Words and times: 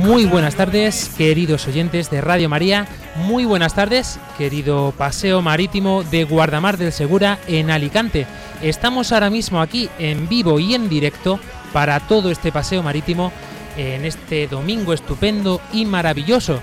Muy 0.00 0.24
buenas 0.24 0.54
tardes, 0.54 1.10
queridos 1.18 1.68
oyentes 1.68 2.10
de 2.10 2.22
Radio 2.22 2.48
María. 2.48 2.88
Muy 3.16 3.44
buenas 3.44 3.74
tardes, 3.74 4.18
querido 4.38 4.94
Paseo 4.96 5.42
Marítimo 5.42 6.04
de 6.04 6.24
Guardamar 6.24 6.78
del 6.78 6.90
Segura 6.90 7.38
en 7.46 7.70
Alicante. 7.70 8.26
Estamos 8.62 9.12
ahora 9.12 9.28
mismo 9.28 9.60
aquí 9.60 9.90
en 9.98 10.26
vivo 10.26 10.58
y 10.58 10.74
en 10.74 10.88
directo 10.88 11.38
para 11.74 12.00
todo 12.00 12.30
este 12.30 12.50
paseo 12.50 12.82
marítimo 12.82 13.30
en 13.76 14.06
este 14.06 14.48
domingo 14.48 14.94
estupendo 14.94 15.60
y 15.70 15.84
maravilloso 15.84 16.60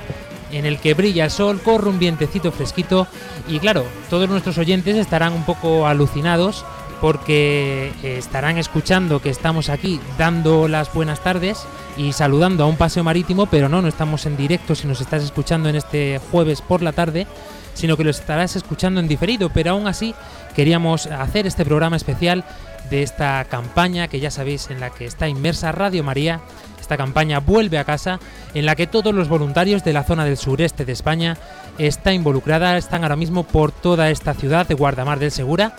en 0.52 0.66
el 0.66 0.80
que 0.80 0.96
brilla 0.96 1.26
el 1.26 1.32
sol, 1.32 1.62
corre 1.62 1.90
un 1.90 2.00
vientecito 2.00 2.52
fresquito 2.52 3.08
y 3.48 3.60
claro, 3.60 3.86
todos 4.10 4.28
nuestros 4.28 4.58
oyentes 4.58 4.96
estarán 4.98 5.34
un 5.34 5.44
poco 5.44 5.86
alucinados 5.86 6.66
porque 7.02 7.92
eh, 8.04 8.18
estarán 8.18 8.58
escuchando 8.58 9.22
que 9.22 9.30
estamos 9.30 9.70
aquí 9.70 10.00
dando 10.18 10.68
las 10.68 10.94
buenas 10.94 11.22
tardes 11.22 11.66
y 11.98 12.14
saludando 12.14 12.64
a 12.64 12.68
un 12.68 12.78
paseo 12.78 13.04
marítimo, 13.04 13.46
pero 13.48 13.70
no, 13.70 13.82
no 13.82 13.88
estamos 13.88 14.26
en 14.26 14.38
directo 14.38 14.76
si 14.76 14.88
nos 14.88 15.02
estás 15.02 15.24
escuchando 15.24 15.70
en 15.70 15.76
este 15.76 16.20
jueves 16.32 16.62
por 16.62 16.82
la 16.82 16.92
tarde, 16.92 17.28
sino 17.74 17.98
que 17.98 18.04
lo 18.04 18.10
estarás 18.10 18.56
escuchando 18.56 19.00
en 19.00 19.08
diferido, 19.08 19.50
pero 19.50 19.72
aún 19.72 19.88
así 19.88 20.16
queríamos 20.56 21.08
hacer 21.08 21.46
este 21.46 21.66
programa 21.66 21.98
especial 21.98 22.44
de 22.90 23.04
esta 23.04 23.46
campaña 23.46 24.08
que 24.08 24.20
ya 24.20 24.32
sabéis 24.32 24.70
en 24.70 24.80
la 24.80 24.90
que 24.90 25.06
está 25.06 25.28
inmersa 25.28 25.72
Radio 25.72 26.04
María. 26.04 26.42
Esta 26.80 26.98
campaña 26.98 27.40
vuelve 27.40 27.78
a 27.78 27.84
casa 27.84 28.20
en 28.54 28.66
la 28.66 28.76
que 28.76 28.88
todos 28.88 29.14
los 29.14 29.28
voluntarios 29.28 29.84
de 29.84 29.92
la 29.92 30.04
zona 30.04 30.24
del 30.24 30.38
sureste 30.38 30.86
de 30.86 30.94
España 30.94 31.38
está 31.78 32.14
involucrada, 32.14 32.78
están 32.78 33.04
ahora 33.04 33.18
mismo 33.18 33.44
por 33.44 33.74
toda 33.74 34.10
esta 34.10 34.34
ciudad 34.34 34.66
de 34.66 34.74
Guardamar 34.74 35.20
del 35.20 35.32
Segura 35.32 35.76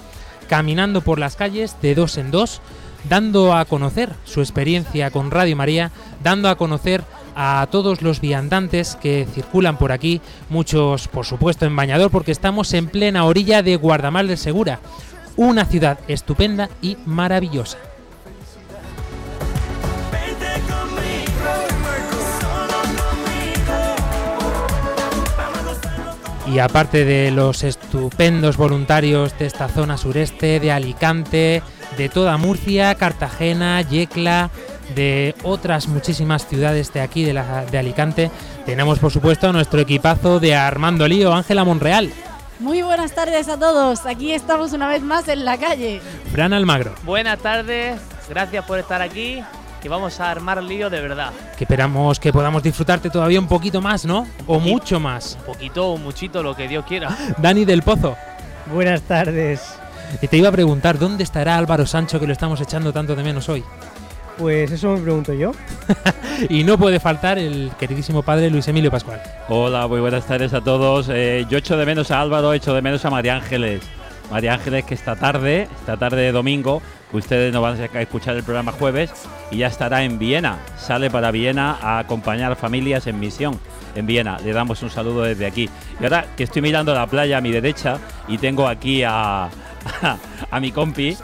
caminando 0.49 1.03
por 1.03 1.19
las 1.19 1.37
calles 1.37 1.77
de 1.81 1.95
dos 1.95 2.19
en 2.19 2.31
dos, 2.31 2.61
dando 3.09 3.55
a 3.55 3.65
conocer 3.65 4.13
su 4.25 4.41
experiencia 4.41 5.11
con 5.11 5.31
Radio 5.31 5.57
María, 5.57 5.93
dando 6.23 6.49
a 6.49 6.57
conocer 6.57 7.05
a 7.37 7.69
todos 7.71 8.03
los 8.03 8.21
viandantes 8.21 8.97
que 8.97 9.27
circulan 9.33 9.79
por 9.79 9.93
aquí, 9.93 10.21
muchos 10.49 11.07
por 11.07 11.25
supuesto 11.25 11.67
en 11.67 11.77
bañador 11.77 12.11
porque 12.11 12.33
estamos 12.33 12.73
en 12.75 12.89
plena 12.89 13.25
orilla 13.25 13.63
de 13.63 13.77
Guardamar 13.77 14.27
del 14.27 14.39
Segura, 14.39 14.81
una 15.37 15.65
ciudad 15.65 16.01
estupenda 16.09 16.69
y 16.83 16.97
maravillosa. 17.07 17.79
Y 26.53 26.61
aparte 26.61 27.05
de 27.05 27.31
los 27.31 27.63
estupendos 27.63 28.57
voluntarios 28.57 29.39
de 29.39 29.47
esta 29.47 29.69
zona 29.69 29.99
sureste, 29.99 30.61
de 30.61 30.73
Alicante, 30.73 31.63
de 31.99 32.09
toda 32.09 32.39
Murcia, 32.39 32.95
Cartagena, 32.95 33.83
Yecla, 33.83 34.51
de 34.95 35.35
otras 35.43 35.89
muchísimas 35.89 36.47
ciudades 36.47 36.93
de 36.95 37.03
aquí, 37.03 37.25
de, 37.25 37.35
la, 37.35 37.67
de 37.67 37.79
Alicante, 37.79 38.31
tenemos 38.65 38.99
por 38.99 39.13
supuesto 39.13 39.49
a 39.49 39.53
nuestro 39.53 39.81
equipazo 39.81 40.41
de 40.41 40.55
Armando 40.55 41.07
Lío, 41.07 41.35
Ángela 41.35 41.65
Monreal, 41.65 42.11
Muy 42.61 42.81
buenas 42.83 43.15
tardes 43.15 43.49
a 43.49 43.59
todos. 43.59 44.07
Aquí 44.07 44.33
estamos 44.33 44.73
una 44.73 44.89
vez 44.89 45.03
más 45.03 45.29
en 45.29 45.45
la 45.45 45.59
calle. 45.59 46.01
Fran 46.33 46.55
Almagro, 46.55 46.95
Buenas 47.05 47.39
tardes, 47.41 48.01
gracias 48.29 48.65
por 48.65 48.79
estar 48.79 49.03
aquí, 49.03 49.43
que 49.81 49.89
vamos 49.89 50.21
a 50.21 50.31
armar 50.31 50.63
lío 50.63 50.91
de 50.91 51.01
verdad. 51.01 51.33
que 51.57 51.65
esperamos 51.65 52.19
que 52.19 52.33
podamos 52.33 52.63
disfrutarte 52.63 53.11
todavía 53.11 53.39
un 53.41 53.49
poquito 53.49 53.81
más, 53.81 54.05
¿no? 54.05 54.27
O 54.47 54.59
mucho 54.59 55.01
más. 55.01 55.37
Un 55.41 55.55
poquito 55.55 55.89
o 55.91 55.97
muchito, 55.97 56.43
lo 56.43 56.55
que 56.55 56.69
Dios 56.69 56.85
quiera. 56.87 57.17
Dani 57.39 57.65
del 57.65 57.83
Pozo. 57.83 58.17
Buenas 58.73 59.03
tardes. 59.03 59.79
Y 60.21 60.29
te 60.29 60.37
iba 60.37 60.49
a 60.49 60.53
preguntar, 60.53 60.99
¿dónde 60.99 61.25
estará 61.25 61.57
Álvaro 61.57 61.87
Sancho 61.87 62.19
que 62.19 62.27
lo 62.27 62.33
estamos 62.33 62.61
echando 62.61 62.93
tanto 62.93 63.15
de 63.15 63.23
menos 63.23 63.49
hoy? 63.49 63.63
Pues 64.39 64.71
eso 64.71 64.93
me 64.93 65.01
pregunto 65.01 65.33
yo. 65.33 65.53
Y 66.49 66.63
no 66.63 66.79
puede 66.79 67.01
faltar 67.01 67.37
el 67.37 67.73
queridísimo 67.81 68.23
padre 68.23 68.49
Luis 68.49 68.69
Emilio 68.69 68.93
Pascual. 68.93 69.21
Hola, 69.49 69.89
muy 69.89 70.01
buenas 70.01 70.25
tardes 70.25 70.55
a 70.55 70.61
todos. 70.61 71.09
Eh, 71.11 71.45
yo 71.51 71.59
echo 71.59 71.77
de 71.77 71.85
menos 71.85 72.13
a 72.13 72.21
Álvaro, 72.21 72.53
echo 72.53 72.73
de 72.75 72.81
menos 72.81 73.05
a 73.05 73.11
María 73.11 73.35
Ángeles. 73.35 73.83
María 74.31 74.55
Ángeles 74.55 74.85
que 74.85 74.95
esta 74.95 75.17
tarde, 75.17 75.69
esta 75.81 75.97
tarde 75.97 76.23
de 76.23 76.33
domingo, 76.33 76.83
que 77.11 77.17
ustedes 77.17 77.53
nos 77.53 77.63
van 77.63 77.81
a 77.81 78.01
escuchar 78.01 78.37
el 78.37 78.43
programa 78.43 78.73
jueves 78.73 79.11
y 79.51 79.59
ya 79.59 79.69
estará 79.69 80.05
en 80.05 80.19
Viena. 80.19 80.59
Sale 80.77 81.11
para 81.11 81.31
Viena 81.31 81.79
a 81.81 81.99
acompañar 81.99 82.57
familias 82.57 83.07
en 83.07 83.19
misión 83.19 83.59
en 83.95 84.07
Viena. 84.07 84.39
Le 84.39 84.53
damos 84.53 84.83
un 84.83 84.91
saludo 84.91 85.23
desde 85.23 85.47
aquí. 85.47 85.69
Y 86.01 86.05
ahora 86.05 86.27
que 86.37 86.45
estoy 86.45 86.63
mirando 86.63 86.95
la 86.95 87.07
playa 87.07 87.39
a 87.39 87.41
mi 87.41 87.51
derecha 87.51 87.99
y 88.29 88.39
tengo 88.39 88.69
aquí 88.69 89.03
a, 89.03 89.49
a, 90.51 90.61
mi 90.61 90.73
compi, 90.73 91.17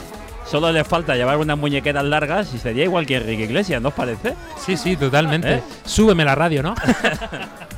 solo 0.46 0.72
le 0.72 0.84
falta 0.84 1.14
llevar 1.14 1.36
unas 1.36 1.58
muñequeras 1.58 2.04
largas 2.04 2.52
y 2.54 2.58
sería 2.58 2.84
igual 2.84 3.06
que 3.06 3.16
Enrique 3.16 3.44
Iglesias, 3.44 3.82
¿no 3.82 3.88
os 3.88 3.94
parece? 3.94 4.34
Sí, 4.58 4.76
sí, 4.76 4.96
totalmente. 4.96 5.54
¿Eh? 5.54 5.62
Súbeme 5.84 6.24
la 6.24 6.34
radio, 6.34 6.62
¿no? 6.62 6.74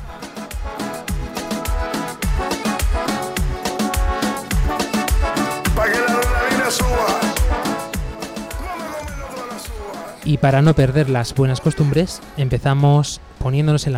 y 10.27 10.37
para 10.37 10.61
no 10.61 10.73
perder 10.73 11.09
las 11.09 11.33
buenas 11.33 11.61
costumbres, 11.61 12.21
empezamos 12.35 13.21
poniéndonos 13.39 13.87
en, 13.87 13.93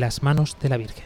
las 0.00 0.22
manos 0.22 0.56
de 0.58 0.68
la 0.70 0.78
Virgen. 0.78 1.04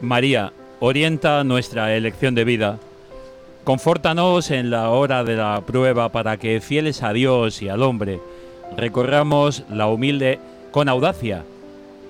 María, 0.00 0.50
orienta 0.80 1.44
nuestra 1.44 1.94
elección 1.94 2.34
de 2.34 2.44
vida. 2.44 2.78
Confórtanos 3.64 4.50
en 4.50 4.70
la 4.70 4.88
hora 4.88 5.24
de 5.24 5.36
la 5.36 5.60
prueba 5.60 6.08
para 6.08 6.38
que, 6.38 6.62
fieles 6.62 7.02
a 7.02 7.12
Dios 7.12 7.60
y 7.60 7.68
al 7.68 7.82
hombre, 7.82 8.18
recorramos 8.78 9.64
la 9.68 9.88
humilde 9.88 10.38
con 10.70 10.88
audacia 10.88 11.44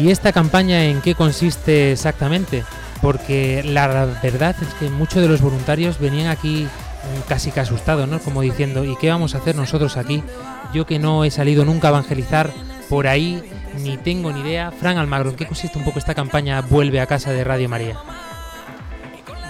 ¿Y 0.00 0.10
esta 0.10 0.32
campaña 0.32 0.84
en 0.84 1.02
qué 1.02 1.14
consiste 1.14 1.92
exactamente? 1.92 2.64
Porque 3.02 3.62
la 3.62 3.86
verdad 4.22 4.56
es 4.62 4.72
que 4.78 4.88
muchos 4.88 5.20
de 5.20 5.28
los 5.28 5.42
voluntarios 5.42 5.98
venían 5.98 6.28
aquí 6.28 6.64
mm, 6.64 7.28
casi 7.28 7.50
que 7.50 7.60
asustados, 7.60 8.08
¿no? 8.08 8.18
Como 8.18 8.40
diciendo, 8.40 8.82
¿y 8.82 8.96
qué 8.96 9.10
vamos 9.10 9.34
a 9.34 9.38
hacer 9.38 9.56
nosotros 9.56 9.98
aquí? 9.98 10.24
Yo 10.72 10.86
que 10.86 10.98
no 10.98 11.24
he 11.24 11.30
salido 11.30 11.66
nunca 11.66 11.88
a 11.88 11.90
evangelizar 11.90 12.50
por 12.88 13.06
ahí, 13.08 13.42
ni 13.76 13.98
tengo 13.98 14.32
ni 14.32 14.40
idea. 14.40 14.70
Fran 14.70 14.96
Almagro, 14.96 15.28
¿en 15.28 15.36
qué 15.36 15.44
consiste 15.44 15.76
un 15.76 15.84
poco 15.84 15.98
esta 15.98 16.14
campaña 16.14 16.62
Vuelve 16.62 16.98
a 17.02 17.06
casa 17.06 17.32
de 17.32 17.44
Radio 17.44 17.68
María? 17.68 17.98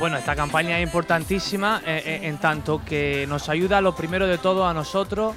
Bueno, 0.00 0.16
esta 0.16 0.34
campaña 0.34 0.80
es 0.80 0.82
importantísima 0.82 1.80
eh, 1.86 2.02
eh, 2.04 2.20
en 2.24 2.38
tanto 2.38 2.82
que 2.84 3.24
nos 3.28 3.48
ayuda 3.48 3.80
lo 3.80 3.94
primero 3.94 4.26
de 4.26 4.38
todo 4.38 4.66
a 4.66 4.74
nosotros 4.74 5.32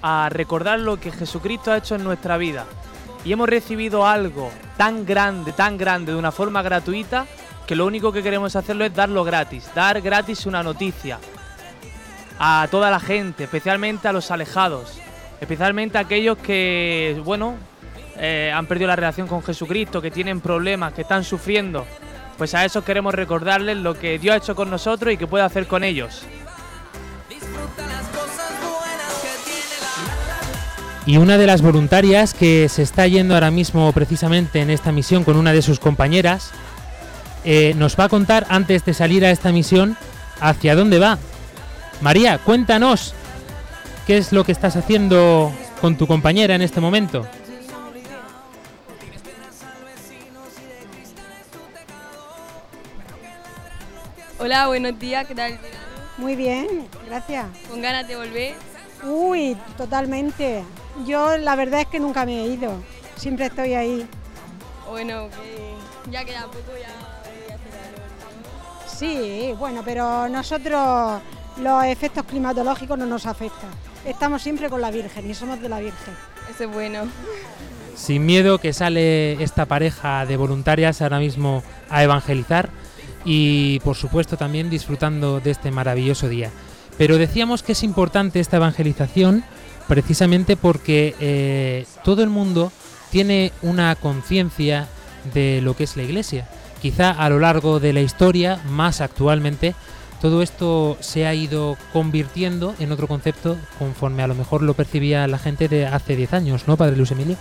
a 0.00 0.30
recordar 0.30 0.78
lo 0.78 0.98
que 0.98 1.12
Jesucristo 1.12 1.70
ha 1.70 1.76
hecho 1.76 1.96
en 1.96 2.04
nuestra 2.04 2.38
vida. 2.38 2.64
Y 3.24 3.32
hemos 3.32 3.48
recibido 3.48 4.06
algo 4.06 4.50
tan 4.76 5.04
grande, 5.06 5.52
tan 5.52 5.78
grande, 5.78 6.12
de 6.12 6.18
una 6.18 6.32
forma 6.32 6.62
gratuita, 6.62 7.26
que 7.66 7.76
lo 7.76 7.86
único 7.86 8.12
que 8.12 8.22
queremos 8.22 8.56
hacerlo 8.56 8.84
es 8.84 8.94
darlo 8.94 9.22
gratis, 9.24 9.70
dar 9.74 10.00
gratis 10.00 10.46
una 10.46 10.62
noticia 10.62 11.18
a 12.38 12.66
toda 12.70 12.90
la 12.90 12.98
gente, 12.98 13.44
especialmente 13.44 14.08
a 14.08 14.12
los 14.12 14.30
alejados, 14.30 14.98
especialmente 15.40 15.98
a 15.98 16.00
aquellos 16.00 16.38
que, 16.38 17.20
bueno, 17.24 17.54
eh, 18.16 18.52
han 18.54 18.66
perdido 18.66 18.88
la 18.88 18.96
relación 18.96 19.28
con 19.28 19.42
Jesucristo, 19.42 20.02
que 20.02 20.10
tienen 20.10 20.40
problemas, 20.40 20.92
que 20.92 21.02
están 21.02 21.22
sufriendo. 21.22 21.86
Pues 22.36 22.54
a 22.54 22.64
esos 22.64 22.82
queremos 22.82 23.14
recordarles 23.14 23.76
lo 23.76 23.94
que 23.94 24.18
Dios 24.18 24.34
ha 24.34 24.38
hecho 24.38 24.56
con 24.56 24.70
nosotros 24.70 25.12
y 25.12 25.16
que 25.16 25.26
puede 25.26 25.44
hacer 25.44 25.66
con 25.66 25.84
ellos. 25.84 26.24
Y 31.04 31.16
una 31.16 31.36
de 31.36 31.46
las 31.46 31.62
voluntarias 31.62 32.32
que 32.32 32.68
se 32.68 32.82
está 32.82 33.06
yendo 33.08 33.34
ahora 33.34 33.50
mismo 33.50 33.90
precisamente 33.92 34.60
en 34.60 34.70
esta 34.70 34.92
misión 34.92 35.24
con 35.24 35.36
una 35.36 35.52
de 35.52 35.60
sus 35.60 35.80
compañeras, 35.80 36.52
eh, 37.44 37.74
nos 37.76 37.98
va 37.98 38.04
a 38.04 38.08
contar 38.08 38.46
antes 38.48 38.84
de 38.84 38.94
salir 38.94 39.24
a 39.24 39.30
esta 39.32 39.50
misión 39.50 39.96
hacia 40.40 40.76
dónde 40.76 41.00
va. 41.00 41.18
María, 42.00 42.38
cuéntanos 42.38 43.14
qué 44.06 44.16
es 44.16 44.32
lo 44.32 44.44
que 44.44 44.52
estás 44.52 44.76
haciendo 44.76 45.52
con 45.80 45.96
tu 45.96 46.06
compañera 46.06 46.54
en 46.54 46.62
este 46.62 46.80
momento. 46.80 47.26
Hola, 54.38 54.68
buenos 54.68 54.98
días, 54.98 55.26
¿qué 55.26 55.34
tal? 55.34 55.58
Muy 56.16 56.36
bien, 56.36 56.86
gracias. 57.06 57.46
¿Con 57.68 57.80
ganas 57.80 58.06
de 58.06 58.16
volver? 58.16 58.71
Uy, 59.02 59.56
totalmente. 59.76 60.62
Yo 61.06 61.36
la 61.38 61.56
verdad 61.56 61.80
es 61.80 61.86
que 61.86 61.98
nunca 61.98 62.24
me 62.24 62.42
he 62.42 62.46
ido, 62.48 62.74
siempre 63.16 63.46
estoy 63.46 63.74
ahí. 63.74 64.06
Bueno, 64.88 65.28
que 65.30 66.10
ya 66.10 66.24
queda 66.24 66.46
poco, 66.46 66.72
ya 66.80 67.22
debería 67.24 67.54
hacer 67.54 67.72
algo, 67.88 68.86
Sí, 68.86 69.54
bueno, 69.58 69.82
pero 69.84 70.28
nosotros 70.28 71.20
los 71.58 71.84
efectos 71.84 72.24
climatológicos 72.26 72.98
no 72.98 73.06
nos 73.06 73.26
afectan. 73.26 73.70
Estamos 74.04 74.42
siempre 74.42 74.68
con 74.68 74.80
la 74.80 74.90
Virgen 74.90 75.28
y 75.28 75.34
somos 75.34 75.60
de 75.60 75.68
la 75.68 75.80
Virgen. 75.80 76.14
Eso 76.50 76.64
es 76.64 76.70
bueno. 76.70 77.04
Sin 77.94 78.26
miedo 78.26 78.58
que 78.58 78.72
sale 78.72 79.42
esta 79.42 79.66
pareja 79.66 80.26
de 80.26 80.36
voluntarias 80.36 81.02
ahora 81.02 81.18
mismo 81.18 81.62
a 81.88 82.02
evangelizar 82.02 82.70
y 83.24 83.80
por 83.80 83.96
supuesto 83.96 84.36
también 84.36 84.70
disfrutando 84.70 85.40
de 85.40 85.50
este 85.52 85.70
maravilloso 85.70 86.28
día. 86.28 86.50
Pero 87.02 87.18
decíamos 87.18 87.64
que 87.64 87.72
es 87.72 87.82
importante 87.82 88.38
esta 88.38 88.58
evangelización 88.58 89.42
precisamente 89.88 90.56
porque 90.56 91.16
eh, 91.18 91.84
todo 92.04 92.22
el 92.22 92.28
mundo 92.30 92.70
tiene 93.10 93.50
una 93.60 93.96
conciencia 93.96 94.86
de 95.34 95.60
lo 95.62 95.74
que 95.74 95.82
es 95.82 95.96
la 95.96 96.04
iglesia. 96.04 96.46
Quizá 96.80 97.10
a 97.10 97.28
lo 97.28 97.40
largo 97.40 97.80
de 97.80 97.92
la 97.92 98.02
historia, 98.02 98.60
más 98.68 99.00
actualmente, 99.00 99.74
todo 100.20 100.42
esto 100.42 100.96
se 101.00 101.26
ha 101.26 101.34
ido 101.34 101.76
convirtiendo 101.92 102.72
en 102.78 102.92
otro 102.92 103.08
concepto 103.08 103.56
conforme 103.80 104.22
a 104.22 104.28
lo 104.28 104.36
mejor 104.36 104.62
lo 104.62 104.74
percibía 104.74 105.26
la 105.26 105.38
gente 105.38 105.66
de 105.66 105.88
hace 105.88 106.14
10 106.14 106.32
años, 106.34 106.68
¿no, 106.68 106.76
Padre 106.76 106.94
Luis 106.96 107.10
Emilio? 107.10 107.34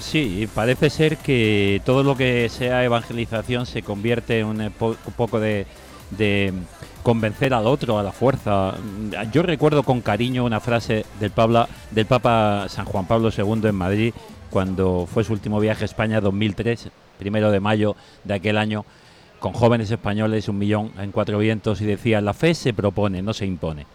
Sí, 0.00 0.48
parece 0.52 0.90
ser 0.90 1.18
que 1.18 1.80
todo 1.84 2.02
lo 2.02 2.16
que 2.16 2.48
sea 2.48 2.82
evangelización 2.82 3.64
se 3.64 3.82
convierte 3.84 4.40
en 4.40 4.46
un, 4.46 4.72
po- 4.76 4.96
un 5.06 5.12
poco 5.12 5.38
de, 5.38 5.68
de 6.10 6.52
convencer 7.02 7.54
al 7.54 7.66
otro 7.66 7.98
a 7.98 8.02
la 8.02 8.12
fuerza. 8.12 8.74
Yo 9.32 9.42
recuerdo 9.42 9.82
con 9.82 10.00
cariño 10.00 10.44
una 10.44 10.60
frase 10.60 11.04
del, 11.20 11.30
Pabla, 11.30 11.68
del 11.90 12.06
Papa 12.06 12.66
San 12.68 12.84
Juan 12.84 13.06
Pablo 13.06 13.30
II 13.36 13.68
en 13.68 13.74
Madrid 13.74 14.14
cuando 14.50 15.06
fue 15.06 15.24
su 15.24 15.32
último 15.32 15.60
viaje 15.60 15.84
a 15.84 15.86
España 15.86 16.20
2003, 16.20 16.88
primero 17.18 17.50
de 17.50 17.60
mayo 17.60 17.96
de 18.24 18.34
aquel 18.34 18.56
año, 18.56 18.84
con 19.40 19.52
jóvenes 19.52 19.90
españoles, 19.90 20.48
un 20.48 20.58
millón 20.58 20.92
en 20.98 21.12
cuatro 21.12 21.38
vientos, 21.38 21.80
y 21.82 21.84
decía, 21.84 22.20
la 22.20 22.32
fe 22.32 22.54
se 22.54 22.72
propone, 22.72 23.20
no 23.20 23.34
se 23.34 23.44
impone 23.44 23.86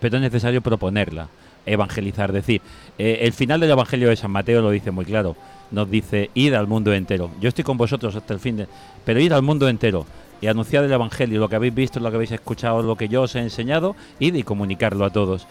pero 0.00 0.16
es 0.16 0.22
necesario 0.22 0.60
proponerla, 0.60 1.28
evangelizar. 1.66 2.32
Decir, 2.32 2.60
eh, 2.98 3.20
el 3.22 3.32
final 3.32 3.60
del 3.60 3.70
Evangelio 3.70 4.08
de 4.08 4.16
San 4.16 4.30
Mateo 4.30 4.62
lo 4.62 4.70
dice 4.70 4.90
muy 4.90 5.04
claro. 5.04 5.36
Nos 5.70 5.90
dice, 5.90 6.30
id 6.34 6.54
al 6.54 6.66
mundo 6.66 6.92
entero. 6.94 7.30
Yo 7.40 7.48
estoy 7.48 7.64
con 7.64 7.76
vosotros 7.76 8.14
hasta 8.16 8.32
el 8.32 8.40
fin 8.40 8.56
de... 8.56 8.68
Pero 9.04 9.20
id 9.20 9.32
al 9.32 9.42
mundo 9.42 9.68
entero 9.68 10.06
y 10.40 10.46
anunciad 10.46 10.84
el 10.84 10.92
Evangelio, 10.92 11.40
lo 11.40 11.48
que 11.48 11.56
habéis 11.56 11.74
visto, 11.74 12.00
lo 12.00 12.10
que 12.10 12.16
habéis 12.16 12.32
escuchado, 12.32 12.82
lo 12.82 12.96
que 12.96 13.08
yo 13.08 13.22
os 13.22 13.34
he 13.34 13.40
enseñado, 13.40 13.96
id 14.18 14.34
y 14.34 14.42
comunicarlo 14.42 15.04
a 15.04 15.10
todos. 15.10 15.46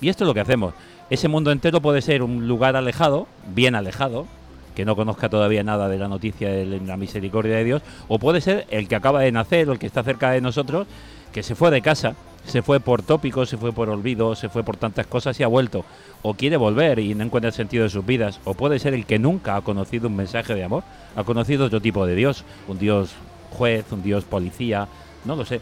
Y 0.00 0.08
esto 0.08 0.24
es 0.24 0.28
lo 0.28 0.34
que 0.34 0.40
hacemos. 0.40 0.74
Ese 1.10 1.28
mundo 1.28 1.52
entero 1.52 1.80
puede 1.80 2.02
ser 2.02 2.22
un 2.22 2.48
lugar 2.48 2.76
alejado, 2.76 3.26
bien 3.54 3.74
alejado, 3.74 4.26
que 4.74 4.84
no 4.84 4.96
conozca 4.96 5.28
todavía 5.28 5.62
nada 5.62 5.88
de 5.88 5.98
la 5.98 6.08
noticia 6.08 6.50
de 6.50 6.64
la 6.64 6.96
misericordia 6.96 7.56
de 7.56 7.64
Dios, 7.64 7.82
o 8.08 8.18
puede 8.18 8.40
ser 8.40 8.66
el 8.70 8.88
que 8.88 8.96
acaba 8.96 9.20
de 9.20 9.32
nacer 9.32 9.68
o 9.68 9.72
el 9.72 9.78
que 9.78 9.86
está 9.86 10.02
cerca 10.02 10.30
de 10.30 10.40
nosotros, 10.40 10.86
que 11.32 11.42
se 11.42 11.54
fue 11.54 11.70
de 11.70 11.82
casa, 11.82 12.14
se 12.44 12.62
fue 12.62 12.80
por 12.80 13.02
tópicos, 13.02 13.48
se 13.48 13.56
fue 13.56 13.72
por 13.72 13.88
olvido, 13.88 14.34
se 14.34 14.48
fue 14.48 14.62
por 14.62 14.76
tantas 14.76 15.06
cosas 15.06 15.38
y 15.38 15.42
ha 15.42 15.48
vuelto, 15.48 15.84
o 16.22 16.34
quiere 16.34 16.56
volver 16.56 16.98
y 16.98 17.14
no 17.14 17.24
encuentra 17.24 17.48
el 17.48 17.54
sentido 17.54 17.84
de 17.84 17.90
sus 17.90 18.04
vidas, 18.04 18.40
o 18.44 18.54
puede 18.54 18.78
ser 18.78 18.94
el 18.94 19.06
que 19.06 19.18
nunca 19.18 19.56
ha 19.56 19.60
conocido 19.60 20.08
un 20.08 20.16
mensaje 20.16 20.54
de 20.54 20.64
amor, 20.64 20.82
ha 21.14 21.24
conocido 21.24 21.66
otro 21.66 21.80
tipo 21.80 22.06
de 22.06 22.14
Dios, 22.14 22.44
un 22.68 22.78
Dios 22.78 23.14
juez, 23.52 23.84
un 23.92 24.02
Dios 24.02 24.24
policía, 24.24 24.88
no 25.24 25.36
lo 25.36 25.44
sé. 25.44 25.60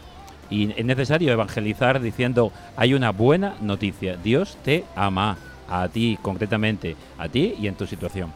Y 0.49 0.71
es 0.71 0.85
necesario 0.85 1.31
evangelizar 1.31 2.01
diciendo, 2.01 2.51
hay 2.75 2.93
una 2.93 3.11
buena 3.11 3.55
noticia, 3.61 4.17
Dios 4.17 4.57
te 4.63 4.83
ama, 4.95 5.37
a 5.69 5.87
ti 5.87 6.17
concretamente, 6.21 6.95
a 7.17 7.29
ti 7.29 7.55
y 7.59 7.67
en 7.67 7.75
tu 7.75 7.87
situación. 7.87 8.33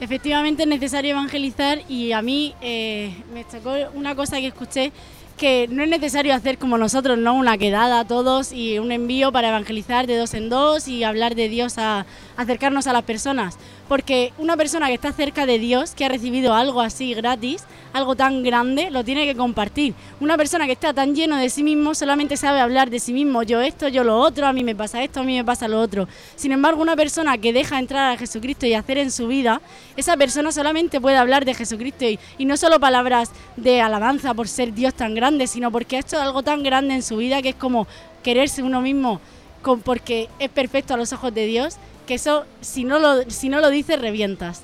Efectivamente 0.00 0.62
es 0.62 0.68
necesario 0.68 1.12
evangelizar 1.12 1.80
y 1.88 2.12
a 2.12 2.22
mí 2.22 2.54
eh, 2.60 3.12
me 3.32 3.44
sacó 3.44 3.74
una 3.94 4.14
cosa 4.14 4.36
que 4.36 4.48
escuché 4.48 4.92
que 5.38 5.68
no 5.70 5.82
es 5.82 5.88
necesario 5.88 6.34
hacer 6.34 6.58
como 6.58 6.76
nosotros, 6.76 7.16
¿no? 7.16 7.34
Una 7.34 7.56
quedada 7.56 8.04
todos 8.04 8.52
y 8.52 8.78
un 8.78 8.92
envío 8.92 9.32
para 9.32 9.48
evangelizar 9.48 10.06
de 10.06 10.16
dos 10.16 10.34
en 10.34 10.50
dos 10.50 10.88
y 10.88 11.04
hablar 11.04 11.34
de 11.34 11.48
Dios 11.48 11.78
a 11.78 12.04
acercarnos 12.38 12.86
a 12.86 12.94
las 12.94 13.02
personas. 13.02 13.58
Porque 13.88 14.32
una 14.38 14.56
persona 14.56 14.86
que 14.86 14.94
está 14.94 15.12
cerca 15.12 15.44
de 15.44 15.58
Dios, 15.58 15.90
que 15.94 16.06
ha 16.06 16.08
recibido 16.08 16.54
algo 16.54 16.80
así 16.80 17.12
gratis, 17.12 17.64
algo 17.92 18.14
tan 18.14 18.42
grande, 18.42 18.90
lo 18.90 19.04
tiene 19.04 19.26
que 19.26 19.34
compartir. 19.34 19.94
Una 20.20 20.36
persona 20.36 20.66
que 20.66 20.72
está 20.72 20.94
tan 20.94 21.14
lleno 21.14 21.36
de 21.36 21.50
sí 21.50 21.64
mismo 21.64 21.94
solamente 21.94 22.36
sabe 22.36 22.60
hablar 22.60 22.90
de 22.90 23.00
sí 23.00 23.12
mismo, 23.12 23.42
yo 23.42 23.60
esto, 23.60 23.88
yo 23.88 24.04
lo 24.04 24.18
otro, 24.18 24.46
a 24.46 24.52
mí 24.52 24.62
me 24.62 24.76
pasa 24.76 25.02
esto, 25.02 25.20
a 25.20 25.24
mí 25.24 25.36
me 25.36 25.44
pasa 25.44 25.66
lo 25.66 25.80
otro. 25.80 26.06
Sin 26.36 26.52
embargo, 26.52 26.80
una 26.80 26.94
persona 26.94 27.36
que 27.38 27.52
deja 27.52 27.78
entrar 27.78 28.12
a 28.12 28.16
Jesucristo 28.16 28.66
y 28.66 28.74
hacer 28.74 28.98
en 28.98 29.10
su 29.10 29.26
vida, 29.26 29.60
esa 29.96 30.16
persona 30.16 30.52
solamente 30.52 31.00
puede 31.00 31.16
hablar 31.16 31.44
de 31.44 31.54
Jesucristo 31.54 32.04
y, 32.04 32.20
y 32.38 32.44
no 32.44 32.56
solo 32.56 32.78
palabras 32.78 33.32
de 33.56 33.80
alabanza 33.80 34.32
por 34.32 34.46
ser 34.46 34.72
Dios 34.72 34.94
tan 34.94 35.14
grande, 35.14 35.48
sino 35.48 35.72
porque 35.72 35.96
ha 35.96 36.00
hecho 36.00 36.20
algo 36.20 36.44
tan 36.44 36.62
grande 36.62 36.94
en 36.94 37.02
su 37.02 37.16
vida 37.16 37.42
que 37.42 37.50
es 37.50 37.56
como 37.56 37.88
quererse 38.22 38.62
uno 38.62 38.80
mismo 38.80 39.20
con, 39.62 39.80
porque 39.80 40.28
es 40.38 40.50
perfecto 40.50 40.94
a 40.94 40.96
los 40.96 41.12
ojos 41.12 41.34
de 41.34 41.46
Dios, 41.46 41.76
que 42.08 42.14
eso 42.14 42.46
si 42.62 42.82
no 42.82 42.98
lo, 42.98 43.30
si 43.30 43.50
no 43.50 43.60
lo 43.60 43.70
dices 43.70 44.00
revientas. 44.00 44.62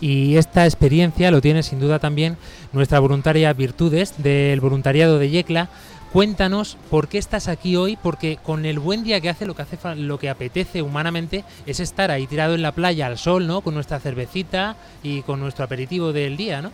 Y 0.00 0.36
esta 0.36 0.64
experiencia 0.64 1.30
lo 1.30 1.42
tiene 1.42 1.62
sin 1.62 1.80
duda 1.80 1.98
también 1.98 2.38
nuestra 2.72 3.00
voluntaria 3.00 3.52
Virtudes 3.52 4.14
del 4.16 4.60
voluntariado 4.60 5.18
de 5.18 5.28
Yecla. 5.28 5.68
Cuéntanos 6.12 6.78
por 6.88 7.08
qué 7.08 7.18
estás 7.18 7.48
aquí 7.48 7.76
hoy, 7.76 7.98
porque 8.00 8.38
con 8.42 8.64
el 8.64 8.78
buen 8.78 9.04
día 9.04 9.20
que 9.20 9.28
hace 9.28 9.46
lo 9.46 9.54
que 9.54 9.62
hace 9.62 9.78
lo 9.96 10.18
que 10.18 10.30
apetece 10.30 10.80
humanamente 10.80 11.44
es 11.66 11.80
estar 11.80 12.10
ahí 12.10 12.26
tirado 12.26 12.54
en 12.54 12.62
la 12.62 12.72
playa 12.72 13.06
al 13.06 13.18
sol, 13.18 13.46
¿no? 13.46 13.60
Con 13.60 13.74
nuestra 13.74 14.00
cervecita 14.00 14.76
y 15.02 15.22
con 15.22 15.38
nuestro 15.38 15.64
aperitivo 15.64 16.12
del 16.12 16.36
día, 16.36 16.62
¿no? 16.62 16.72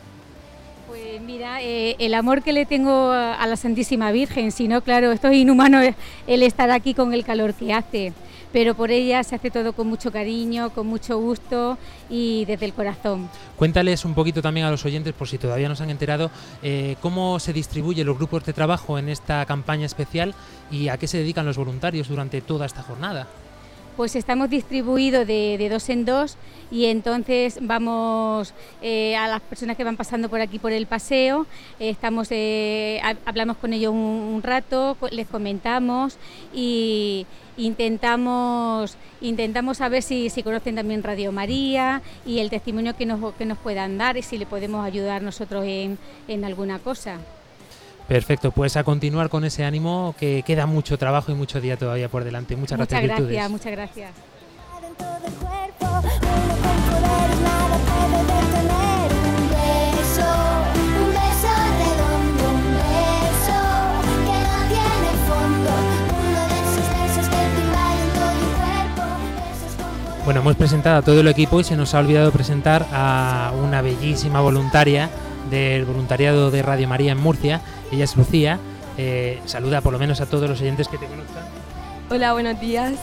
Pues 0.86 1.20
mira, 1.20 1.60
eh, 1.62 1.96
el 1.98 2.14
amor 2.14 2.42
que 2.42 2.52
le 2.52 2.64
tengo 2.64 3.10
a 3.10 3.34
a 3.34 3.46
la 3.46 3.56
Santísima 3.56 4.12
Virgen, 4.12 4.52
si 4.52 4.68
no, 4.68 4.80
claro, 4.82 5.12
esto 5.12 5.28
es 5.28 5.36
inhumano 5.36 5.82
eh, 5.82 5.94
el 6.26 6.42
estar 6.42 6.70
aquí 6.70 6.94
con 6.94 7.12
el 7.12 7.24
calor 7.24 7.52
que 7.54 7.72
hace, 7.72 8.12
pero 8.56 8.74
por 8.74 8.90
ella 8.90 9.22
se 9.22 9.34
hace 9.34 9.50
todo 9.50 9.74
con 9.74 9.86
mucho 9.86 10.10
cariño, 10.10 10.70
con 10.70 10.86
mucho 10.86 11.18
gusto 11.18 11.76
y 12.08 12.46
desde 12.46 12.64
el 12.64 12.72
corazón. 12.72 13.28
Cuéntales 13.54 14.06
un 14.06 14.14
poquito 14.14 14.40
también 14.40 14.64
a 14.64 14.70
los 14.70 14.82
oyentes, 14.86 15.12
por 15.12 15.28
si 15.28 15.36
todavía 15.36 15.68
no 15.68 15.76
se 15.76 15.82
han 15.82 15.90
enterado, 15.90 16.30
eh, 16.62 16.96
cómo 17.02 17.38
se 17.38 17.52
distribuyen 17.52 18.06
los 18.06 18.16
grupos 18.16 18.46
de 18.46 18.54
trabajo 18.54 18.98
en 18.98 19.10
esta 19.10 19.44
campaña 19.44 19.84
especial 19.84 20.34
y 20.70 20.88
a 20.88 20.96
qué 20.96 21.06
se 21.06 21.18
dedican 21.18 21.44
los 21.44 21.58
voluntarios 21.58 22.08
durante 22.08 22.40
toda 22.40 22.64
esta 22.64 22.80
jornada. 22.80 23.26
Pues 23.96 24.14
estamos 24.14 24.50
distribuidos 24.50 25.26
de, 25.26 25.68
dos 25.70 25.88
en 25.88 26.04
dos 26.04 26.36
y 26.70 26.86
entonces 26.86 27.58
vamos 27.62 28.52
eh, 28.82 29.16
a 29.16 29.26
las 29.28 29.40
personas 29.40 29.76
que 29.76 29.84
van 29.84 29.96
pasando 29.96 30.28
por 30.28 30.40
aquí 30.40 30.58
por 30.58 30.72
el 30.72 30.86
paseo, 30.86 31.46
eh, 31.80 31.88
estamos, 31.90 32.28
eh, 32.30 33.00
ha- 33.02 33.16
hablamos 33.24 33.56
con 33.56 33.72
ellos 33.72 33.92
un, 33.92 34.40
rato, 34.42 34.96
les 35.10 35.26
comentamos 35.28 36.18
y 36.54 37.26
intentamos, 37.56 38.96
intentamos 39.20 39.78
saber 39.78 40.02
si, 40.02 40.28
si 40.28 40.42
conocen 40.42 40.74
también 40.76 41.02
Radio 41.02 41.32
María 41.32 42.02
y 42.26 42.40
el 42.40 42.50
testimonio 42.50 42.96
que 42.96 43.06
nos, 43.06 43.34
que 43.34 43.46
nos 43.46 43.58
puedan 43.58 43.96
dar 43.98 44.16
y 44.16 44.22
si 44.22 44.36
le 44.36 44.46
podemos 44.46 44.84
ayudar 44.84 45.22
nosotros 45.22 45.64
en, 45.66 45.98
en 46.28 46.44
alguna 46.44 46.78
cosa. 46.78 47.18
Perfecto, 48.08 48.52
pues 48.52 48.76
a 48.76 48.84
continuar 48.84 49.28
con 49.28 49.44
ese 49.44 49.64
ánimo 49.64 50.14
que 50.18 50.44
queda 50.46 50.66
mucho 50.66 50.96
trabajo 50.96 51.32
y 51.32 51.34
mucho 51.34 51.60
día 51.60 51.76
todavía 51.76 52.08
por 52.08 52.24
delante. 52.24 52.54
Muchas, 52.54 52.78
muchas 52.78 53.02
gracias, 53.02 53.08
gracias, 53.08 53.28
Virtudes. 53.28 53.50
muchas 53.50 53.72
gracias. 53.72 54.10
Bueno, 70.26 70.40
hemos 70.40 70.56
presentado 70.56 70.98
a 70.98 71.02
todo 71.02 71.20
el 71.20 71.28
equipo 71.28 71.60
y 71.60 71.64
se 71.64 71.76
nos 71.76 71.94
ha 71.94 72.00
olvidado 72.00 72.32
presentar 72.32 72.84
a 72.92 73.52
una 73.62 73.80
bellísima 73.80 74.40
voluntaria 74.40 75.08
del 75.50 75.84
voluntariado 75.84 76.50
de 76.50 76.62
Radio 76.62 76.88
María 76.88 77.12
en 77.12 77.18
Murcia. 77.18 77.60
Ella 77.92 78.04
es 78.04 78.16
Lucía. 78.16 78.58
Eh, 78.98 79.40
saluda 79.44 79.80
por 79.80 79.92
lo 79.92 79.98
menos 79.98 80.20
a 80.20 80.26
todos 80.26 80.48
los 80.48 80.60
oyentes 80.60 80.88
que 80.88 80.98
te 80.98 81.06
conozcan. 81.06 81.44
Hola, 82.10 82.32
buenos 82.32 82.60
días. 82.60 82.94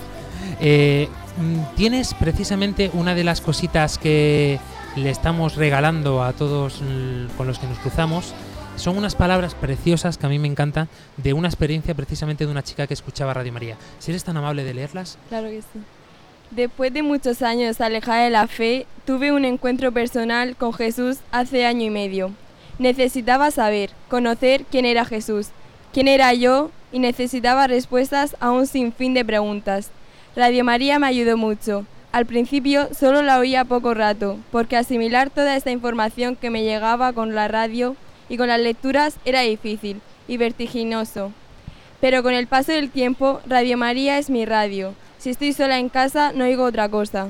Eh, 0.60 1.08
mm, 1.38 1.76
Tienes 1.76 2.14
precisamente 2.14 2.90
una 2.94 3.16
de 3.16 3.24
las 3.24 3.42
cositas 3.42 3.98
que 3.98 4.60
le 4.96 5.10
estamos 5.10 5.56
regalando 5.56 6.24
a 6.24 6.34
todos 6.34 6.82
mm, 6.82 7.38
con 7.38 7.48
los 7.48 7.60
que 7.60 7.68
nos 7.68 7.78
cruzamos. 7.80 8.34
Son 8.76 8.98
unas 8.98 9.16
palabras 9.16 9.54
preciosas 9.54 10.18
que 10.18 10.26
a 10.26 10.30
mí 10.30 10.40
me 10.40 10.48
encantan 10.48 10.90
de 11.18 11.34
una 11.34 11.48
experiencia 11.48 11.94
precisamente 11.94 12.46
de 12.46 12.52
una 12.52 12.64
chica 12.64 12.88
que 12.88 12.94
escuchaba 12.96 13.34
Radio 13.34 13.54
María. 13.54 13.78
Si 14.00 14.12
eres 14.12 14.24
tan 14.24 14.36
amable 14.36 14.64
de 14.64 14.74
leerlas. 14.74 15.18
Claro 15.30 15.48
que 15.48 15.62
sí. 15.62 15.80
Después 16.50 16.94
de 16.94 17.04
muchos 17.04 17.42
años 17.42 17.82
alejada 17.82 18.24
de 18.24 18.30
la 18.30 18.48
fe, 18.48 18.86
tuve 19.06 19.32
un 19.32 19.46
encuentro 19.46 19.92
personal 19.92 20.56
con 20.56 20.74
Jesús 20.74 21.18
hace 21.32 21.66
año 21.66 21.86
y 21.86 21.90
medio. 21.90 22.32
Necesitaba 22.80 23.52
saber, 23.52 23.92
conocer 24.10 24.66
quién 24.70 24.86
era 24.86 25.06
Jesús, 25.06 25.50
quién 25.94 26.08
era 26.08 26.34
yo 26.34 26.72
y 26.92 27.00
necesitaba 27.00 27.68
respuestas 27.68 28.36
a 28.40 28.52
un 28.52 28.68
sinfín 28.68 29.14
de 29.14 29.24
preguntas. 29.26 29.92
Radio 30.36 30.64
María 30.64 31.00
me 31.00 31.08
ayudó 31.08 31.38
mucho. 31.38 31.86
Al 32.12 32.26
principio 32.26 32.90
solo 32.98 33.22
la 33.24 33.40
oía 33.40 33.66
poco 33.66 33.94
rato, 33.94 34.38
porque 34.52 34.78
asimilar 34.78 35.30
toda 35.30 35.56
esta 35.56 35.72
información 35.72 36.36
que 36.36 36.50
me 36.50 36.64
llegaba 36.64 37.14
con 37.14 37.34
la 37.36 37.48
radio 37.48 37.96
y 38.30 38.38
con 38.38 38.48
las 38.48 38.60
lecturas 38.60 39.16
era 39.26 39.42
difícil 39.42 40.02
y 40.28 40.38
vertiginoso. 40.38 41.32
Pero 42.00 42.22
con 42.22 42.34
el 42.34 42.48
paso 42.48 42.72
del 42.72 42.90
tiempo, 42.90 43.40
Radio 43.48 43.78
María 43.78 44.18
es 44.18 44.30
mi 44.30 44.46
radio. 44.46 44.94
Si 45.18 45.30
estoy 45.30 45.54
sola 45.54 45.80
en 45.80 45.90
casa, 45.90 46.34
no 46.34 46.44
oigo 46.44 46.66
otra 46.66 46.90
cosa. 46.90 47.30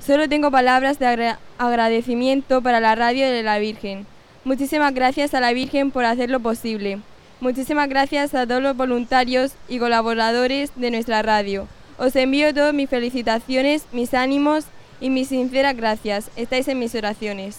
Solo 0.00 0.28
tengo 0.28 0.50
palabras 0.50 0.98
de 0.98 1.06
agra- 1.06 1.38
agradecimiento 1.58 2.62
para 2.62 2.80
la 2.80 2.94
radio 2.94 3.30
de 3.30 3.42
la 3.42 3.58
Virgen. 3.58 4.06
Muchísimas 4.44 4.92
gracias 4.92 5.32
a 5.32 5.40
la 5.40 5.52
Virgen 5.52 5.90
por 5.90 6.04
hacerlo 6.04 6.38
posible. 6.38 7.00
Muchísimas 7.40 7.88
gracias 7.88 8.34
a 8.34 8.46
todos 8.46 8.62
los 8.62 8.76
voluntarios 8.76 9.52
y 9.68 9.78
colaboradores 9.78 10.70
de 10.76 10.90
nuestra 10.90 11.22
radio. 11.22 11.66
Os 11.96 12.14
envío 12.14 12.52
todas 12.52 12.74
mis 12.74 12.90
felicitaciones, 12.90 13.86
mis 13.92 14.12
ánimos 14.12 14.66
y 15.00 15.10
mis 15.10 15.28
sinceras 15.28 15.76
gracias. 15.76 16.30
Estáis 16.36 16.68
en 16.68 16.78
mis 16.78 16.94
oraciones. 16.94 17.58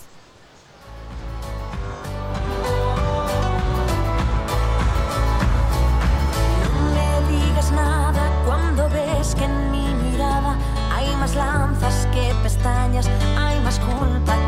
Que 9.38 9.44
en 9.44 9.72
mi 9.72 9.84
mirada 10.12 10.56
hay 10.94 11.08
más 11.16 11.36
lanzas 11.36 12.08
que 12.14 12.32
pestañas, 12.44 13.10
hay 13.38 13.60
más 13.62 13.80
culpa 13.80 14.45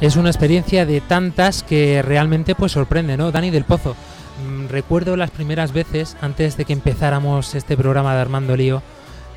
Es 0.00 0.16
una 0.16 0.30
experiencia 0.30 0.86
de 0.86 1.02
tantas 1.02 1.62
que 1.62 2.00
realmente 2.00 2.54
pues 2.54 2.72
sorprende, 2.72 3.18
¿no? 3.18 3.30
Dani 3.30 3.50
del 3.50 3.64
Pozo. 3.64 3.94
mm, 4.42 4.68
recuerdo 4.68 5.14
las 5.16 5.30
primeras 5.30 5.72
veces, 5.72 6.16
antes 6.22 6.56
de 6.56 6.64
que 6.64 6.72
empezáramos 6.72 7.54
este 7.54 7.76
programa 7.76 8.14
de 8.14 8.20
Armando 8.22 8.56
Lío, 8.56 8.82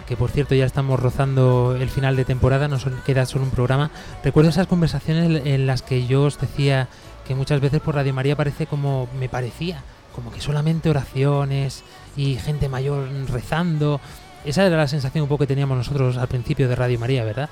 que 0.07 0.15
por 0.15 0.31
cierto 0.31 0.55
ya 0.55 0.65
estamos 0.65 0.99
rozando 0.99 1.75
el 1.77 1.89
final 1.89 2.15
de 2.15 2.23
temporada, 2.23 2.69
nos 2.69 2.85
queda 3.05 3.25
solo 3.25 3.43
un 3.43 3.51
programa. 3.51 3.91
Recuerdo 4.23 4.51
esas 4.51 4.67
conversaciones 4.67 5.45
en 5.45 5.67
las 5.67 5.81
que 5.81 6.07
yo 6.07 6.23
os 6.23 6.39
decía 6.39 6.87
que 7.27 7.35
muchas 7.35 7.59
veces 7.59 7.81
por 7.81 7.95
Radio 7.95 8.13
María 8.13 8.37
parece 8.37 8.65
como 8.65 9.09
me 9.19 9.27
parecía, 9.27 9.83
como 10.15 10.31
que 10.31 10.39
solamente 10.39 10.89
oraciones 10.89 11.83
y 12.15 12.35
gente 12.35 12.69
mayor 12.69 13.09
rezando. 13.29 13.99
Esa 14.45 14.65
era 14.65 14.77
la 14.77 14.87
sensación 14.87 15.23
un 15.23 15.29
poco 15.29 15.43
que 15.43 15.47
teníamos 15.47 15.77
nosotros 15.77 16.17
al 16.17 16.27
principio 16.27 16.67
de 16.67 16.75
Radio 16.75 16.99
María, 16.99 17.23
¿verdad? 17.23 17.49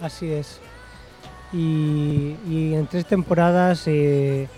Así 0.00 0.32
es. 0.32 0.60
Y, 1.52 2.34
en 2.74 2.86
tres 2.86 3.04
temporadas, 3.06 3.82
eh, 3.86 4.48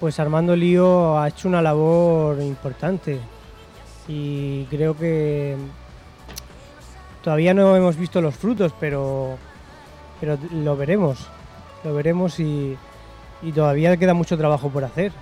pues 0.00 0.18
Armando 0.18 0.56
Lío 0.56 1.18
ha 1.18 1.28
hecho 1.28 1.48
una 1.48 1.60
labor 1.60 2.40
importante. 2.40 3.20
Y 4.08 4.64
creo 4.64 4.96
que 4.96 5.56
todavía 7.22 7.52
no 7.52 7.76
hemos 7.76 7.96
visto 7.96 8.22
los 8.22 8.34
frutos, 8.34 8.72
pero, 8.80 9.36
pero 10.18 10.38
lo 10.52 10.76
veremos. 10.76 11.28
Lo 11.84 11.94
veremos 11.94 12.40
y 12.40 12.78
todavía 13.54 13.96
queda 13.96 14.14
mucho 14.14 14.38
trabajo 14.38 14.70
por 14.70 14.84
hacer. 14.84 15.12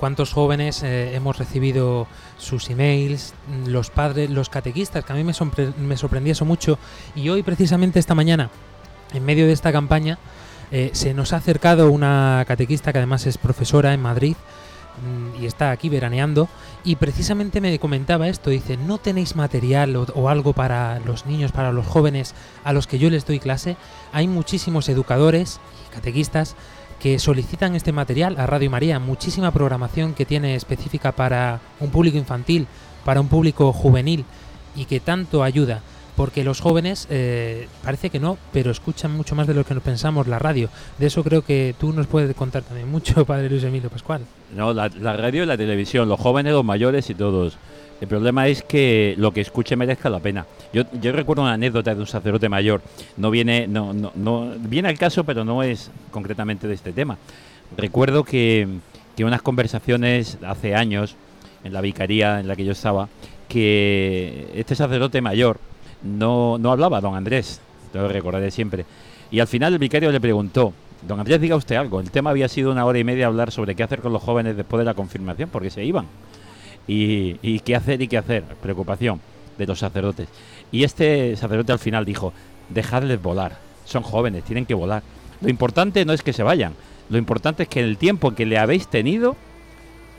Cuántos 0.00 0.32
jóvenes 0.32 0.82
eh, 0.82 1.14
hemos 1.14 1.36
recibido 1.36 2.06
sus 2.38 2.70
emails, 2.70 3.34
los 3.66 3.90
padres, 3.90 4.30
los 4.30 4.48
catequistas, 4.48 5.04
que 5.04 5.12
a 5.12 5.16
mí 5.16 5.24
me, 5.24 5.34
me 5.78 5.96
sorprendía 5.98 6.32
eso 6.32 6.46
mucho. 6.46 6.78
Y 7.14 7.28
hoy, 7.28 7.42
precisamente 7.42 7.98
esta 7.98 8.14
mañana, 8.14 8.48
en 9.12 9.24
medio 9.26 9.46
de 9.46 9.52
esta 9.52 9.72
campaña, 9.72 10.18
eh, 10.72 10.88
se 10.94 11.12
nos 11.12 11.34
ha 11.34 11.36
acercado 11.36 11.90
una 11.90 12.44
catequista 12.48 12.92
que 12.92 12.98
además 12.98 13.26
es 13.26 13.36
profesora 13.36 13.92
en 13.92 14.00
Madrid 14.00 14.36
mm, 15.04 15.42
y 15.42 15.46
está 15.46 15.70
aquí 15.70 15.90
veraneando 15.90 16.48
y 16.82 16.96
precisamente 16.96 17.60
me 17.60 17.78
comentaba 17.78 18.28
esto, 18.28 18.48
dice, 18.48 18.78
¿no 18.78 18.96
tenéis 18.96 19.36
material 19.36 19.96
o, 19.96 20.06
o 20.14 20.30
algo 20.30 20.54
para 20.54 20.98
los 21.00 21.26
niños, 21.26 21.52
para 21.52 21.72
los 21.72 21.86
jóvenes 21.86 22.34
a 22.64 22.72
los 22.72 22.86
que 22.86 22.98
yo 22.98 23.10
les 23.10 23.26
doy 23.26 23.38
clase? 23.38 23.76
Hay 24.12 24.28
muchísimos 24.28 24.88
educadores 24.88 25.60
y 25.90 25.94
catequistas 25.94 26.56
que 27.00 27.18
solicitan 27.18 27.74
este 27.74 27.92
material 27.92 28.36
a 28.38 28.46
Radio 28.46 28.70
María, 28.70 28.98
muchísima 28.98 29.50
programación 29.50 30.14
que 30.14 30.26
tiene 30.26 30.54
específica 30.54 31.12
para 31.12 31.60
un 31.80 31.90
público 31.90 32.18
infantil, 32.18 32.66
para 33.04 33.20
un 33.20 33.28
público 33.28 33.72
juvenil 33.72 34.24
y 34.76 34.84
que 34.84 35.00
tanto 35.00 35.42
ayuda, 35.42 35.80
porque 36.14 36.44
los 36.44 36.60
jóvenes 36.60 37.06
eh, 37.10 37.66
parece 37.82 38.10
que 38.10 38.20
no, 38.20 38.36
pero 38.52 38.70
escuchan 38.70 39.16
mucho 39.16 39.34
más 39.34 39.46
de 39.46 39.54
lo 39.54 39.64
que 39.64 39.74
nos 39.74 39.82
pensamos 39.82 40.28
la 40.28 40.38
radio. 40.38 40.68
De 40.98 41.06
eso 41.06 41.24
creo 41.24 41.42
que 41.42 41.74
tú 41.80 41.92
nos 41.92 42.06
puedes 42.06 42.34
contar 42.36 42.62
también 42.62 42.90
mucho, 42.90 43.24
Padre 43.26 43.48
Luis 43.48 43.64
Emilio 43.64 43.88
Pascual. 43.88 44.20
No, 44.54 44.74
la, 44.74 44.88
la 44.88 45.16
radio 45.16 45.42
y 45.42 45.46
la 45.46 45.56
televisión, 45.56 46.08
los 46.08 46.20
jóvenes, 46.20 46.52
los 46.52 46.64
mayores 46.64 47.08
y 47.08 47.14
todos. 47.14 47.56
El 48.00 48.08
problema 48.08 48.48
es 48.48 48.62
que 48.62 49.14
lo 49.18 49.32
que 49.32 49.42
escuche 49.42 49.76
merezca 49.76 50.08
la 50.08 50.20
pena. 50.20 50.46
Yo, 50.72 50.84
yo 51.00 51.12
recuerdo 51.12 51.42
una 51.42 51.52
anécdota 51.52 51.94
de 51.94 52.00
un 52.00 52.06
sacerdote 52.06 52.48
mayor. 52.48 52.80
No 53.18 53.30
viene, 53.30 53.66
no, 53.66 53.92
no, 53.92 54.10
no 54.14 54.54
viene 54.58 54.88
al 54.88 54.98
caso, 54.98 55.24
pero 55.24 55.44
no 55.44 55.62
es 55.62 55.90
concretamente 56.10 56.66
de 56.66 56.74
este 56.74 56.92
tema. 56.92 57.18
Recuerdo 57.76 58.24
que, 58.24 58.68
unas 59.20 59.42
conversaciones 59.42 60.38
hace 60.46 60.74
años 60.74 61.14
en 61.62 61.74
la 61.74 61.82
vicaría 61.82 62.40
en 62.40 62.48
la 62.48 62.56
que 62.56 62.64
yo 62.64 62.72
estaba, 62.72 63.10
que 63.50 64.50
este 64.54 64.74
sacerdote 64.74 65.20
mayor 65.20 65.58
no, 66.02 66.56
no 66.56 66.72
hablaba, 66.72 67.02
don 67.02 67.14
Andrés, 67.14 67.60
lo 67.92 68.08
recordaré 68.08 68.50
siempre. 68.50 68.86
Y 69.30 69.40
al 69.40 69.46
final 69.46 69.74
el 69.74 69.78
vicario 69.78 70.10
le 70.10 70.22
preguntó, 70.22 70.72
don 71.06 71.20
Andrés, 71.20 71.38
diga 71.38 71.54
usted 71.54 71.76
algo. 71.76 72.00
El 72.00 72.10
tema 72.10 72.30
había 72.30 72.48
sido 72.48 72.72
una 72.72 72.86
hora 72.86 72.98
y 72.98 73.04
media 73.04 73.26
hablar 73.26 73.50
sobre 73.52 73.74
qué 73.74 73.82
hacer 73.82 74.00
con 74.00 74.14
los 74.14 74.22
jóvenes 74.22 74.56
después 74.56 74.78
de 74.78 74.86
la 74.86 74.94
confirmación, 74.94 75.50
porque 75.50 75.68
se 75.68 75.84
iban. 75.84 76.06
Y, 76.86 77.36
y 77.42 77.60
qué 77.60 77.76
hacer 77.76 78.02
y 78.02 78.08
qué 78.08 78.18
hacer, 78.18 78.42
preocupación 78.62 79.20
de 79.58 79.66
los 79.66 79.78
sacerdotes. 79.78 80.28
Y 80.72 80.84
este 80.84 81.36
sacerdote 81.36 81.72
al 81.72 81.78
final 81.78 82.04
dijo, 82.04 82.32
dejadles 82.68 83.22
volar, 83.22 83.58
son 83.84 84.02
jóvenes, 84.02 84.44
tienen 84.44 84.66
que 84.66 84.74
volar. 84.74 85.02
Lo 85.40 85.48
importante 85.48 86.04
no 86.04 86.12
es 86.12 86.22
que 86.22 86.32
se 86.32 86.42
vayan, 86.42 86.74
lo 87.08 87.18
importante 87.18 87.64
es 87.64 87.68
que 87.68 87.80
en 87.80 87.86
el 87.86 87.96
tiempo 87.96 88.32
que 88.34 88.46
le 88.46 88.58
habéis 88.58 88.88
tenido 88.88 89.36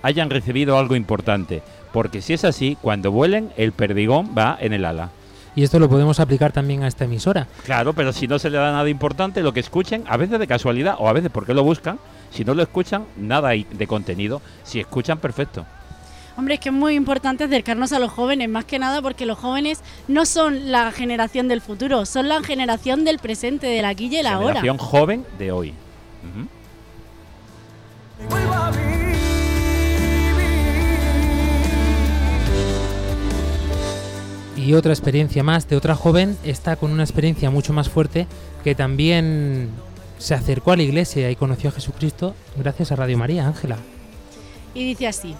hayan 0.03 0.29
recibido 0.29 0.77
algo 0.77 0.95
importante, 0.95 1.61
porque 1.93 2.21
si 2.21 2.33
es 2.33 2.43
así, 2.43 2.77
cuando 2.81 3.11
vuelen, 3.11 3.51
el 3.57 3.71
perdigón 3.71 4.31
va 4.37 4.57
en 4.59 4.73
el 4.73 4.85
ala. 4.85 5.09
y 5.55 5.63
esto 5.63 5.79
lo 5.79 5.89
podemos 5.89 6.19
aplicar 6.19 6.51
también 6.53 6.83
a 6.83 6.87
esta 6.87 7.05
emisora. 7.05 7.47
Claro, 7.65 7.93
pero 7.93 8.13
si 8.13 8.27
no 8.27 8.39
se 8.39 8.49
le 8.49 8.57
da 8.57 8.71
nada 8.71 8.89
importante, 8.89 9.41
lo 9.41 9.53
que 9.53 9.59
escuchen, 9.59 10.03
a 10.07 10.15
veces 10.17 10.39
de 10.39 10.47
casualidad 10.47 10.95
o 10.97 11.09
a 11.09 11.13
veces 11.13 11.29
porque 11.31 11.53
lo 11.53 11.63
buscan, 11.63 11.99
si 12.31 12.45
no 12.45 12.53
lo 12.53 12.63
escuchan, 12.63 13.05
nada 13.17 13.49
hay 13.49 13.65
de 13.69 13.85
contenido. 13.85 14.41
Si 14.63 14.79
escuchan, 14.79 15.17
perfecto. 15.19 15.65
Hombre, 16.37 16.55
es 16.55 16.59
que 16.59 16.69
es 16.69 16.75
muy 16.75 16.95
importante 16.95 17.43
acercarnos 17.43 17.91
a 17.91 17.99
los 17.99 18.11
jóvenes, 18.11 18.49
más 18.49 18.65
que 18.65 18.79
nada 18.79 19.01
porque 19.01 19.25
los 19.25 19.37
jóvenes 19.37 19.81
no 20.07 20.25
son 20.25 20.71
la 20.71 20.91
generación 20.91 21.47
del 21.47 21.61
futuro, 21.61 22.05
son 22.05 22.29
la 22.29 22.41
generación 22.41 23.03
del 23.05 23.19
presente, 23.19 23.67
del 23.67 23.85
aquí 23.85 24.07
y 24.07 24.17
el 24.17 24.27
ahora. 24.27 24.61
Generación 24.61 24.77
joven 24.77 25.25
de 25.37 25.51
hoy. 25.51 25.69
Ujú. 25.69 26.47
Y 34.55 34.73
otra 34.75 34.93
experiencia 34.93 35.43
más 35.43 35.67
de 35.67 35.75
otra 35.75 35.95
joven 35.95 36.37
está 36.43 36.75
con 36.75 36.91
una 36.91 37.03
experiencia 37.03 37.49
mucho 37.49 37.73
más 37.73 37.89
fuerte 37.89 38.27
que 38.63 38.75
también 38.75 39.69
se 40.19 40.35
acercó 40.35 40.71
a 40.71 40.77
la 40.77 40.83
iglesia 40.83 41.31
y 41.31 41.35
conoció 41.35 41.69
a 41.69 41.73
Jesucristo 41.73 42.35
gracias 42.55 42.91
a 42.91 42.95
Radio 42.95 43.17
María, 43.17 43.47
Ángela. 43.47 43.77
Y 44.75 44.85
dice 44.85 45.07
así, 45.07 45.35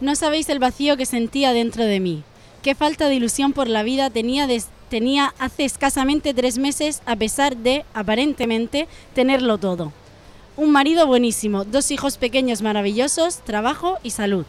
no 0.00 0.14
sabéis 0.14 0.48
el 0.48 0.58
vacío 0.58 0.96
que 0.96 1.06
sentía 1.06 1.52
dentro 1.52 1.84
de 1.84 2.00
mí, 2.00 2.22
qué 2.62 2.74
falta 2.74 3.08
de 3.08 3.14
ilusión 3.14 3.52
por 3.52 3.68
la 3.68 3.82
vida 3.82 4.10
tenía, 4.10 4.48
tenía 4.88 5.34
hace 5.38 5.64
escasamente 5.64 6.34
tres 6.34 6.58
meses 6.58 7.02
a 7.06 7.16
pesar 7.16 7.56
de, 7.56 7.84
aparentemente, 7.94 8.88
tenerlo 9.14 9.58
todo. 9.58 9.92
Un 10.56 10.70
marido 10.70 11.06
buenísimo, 11.06 11.64
dos 11.64 11.90
hijos 11.90 12.16
pequeños 12.16 12.62
maravillosos, 12.62 13.38
trabajo 13.38 13.98
y 14.02 14.10
salud. 14.10 14.46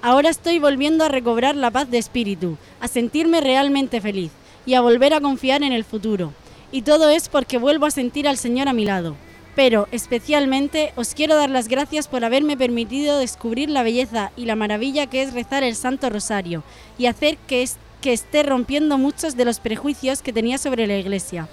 Ahora 0.00 0.30
estoy 0.30 0.58
volviendo 0.58 1.04
a 1.04 1.08
recobrar 1.08 1.54
la 1.54 1.70
paz 1.70 1.90
de 1.90 1.98
espíritu, 1.98 2.56
a 2.80 2.88
sentirme 2.88 3.40
realmente 3.40 4.00
feliz 4.00 4.32
y 4.66 4.74
a 4.74 4.80
volver 4.80 5.14
a 5.14 5.20
confiar 5.20 5.62
en 5.62 5.72
el 5.72 5.84
futuro. 5.84 6.32
Y 6.72 6.82
todo 6.82 7.08
es 7.08 7.28
porque 7.28 7.58
vuelvo 7.58 7.86
a 7.86 7.90
sentir 7.90 8.26
al 8.26 8.38
Señor 8.38 8.68
a 8.68 8.72
mi 8.72 8.84
lado. 8.84 9.14
Pero, 9.54 9.86
especialmente, 9.92 10.92
os 10.96 11.14
quiero 11.14 11.36
dar 11.36 11.50
las 11.50 11.68
gracias 11.68 12.08
por 12.08 12.24
haberme 12.24 12.56
permitido 12.56 13.18
descubrir 13.18 13.68
la 13.68 13.82
belleza 13.82 14.32
y 14.36 14.46
la 14.46 14.56
maravilla 14.56 15.06
que 15.06 15.22
es 15.22 15.34
rezar 15.34 15.62
el 15.62 15.74
Santo 15.74 16.08
Rosario 16.08 16.62
y 16.96 17.06
hacer 17.06 17.36
que, 17.46 17.68
que 18.00 18.12
esté 18.12 18.42
rompiendo 18.42 18.96
muchos 18.96 19.36
de 19.36 19.44
los 19.44 19.60
prejuicios 19.60 20.22
que 20.22 20.32
tenía 20.32 20.56
sobre 20.56 20.86
la 20.86 20.96
Iglesia. 20.96 21.48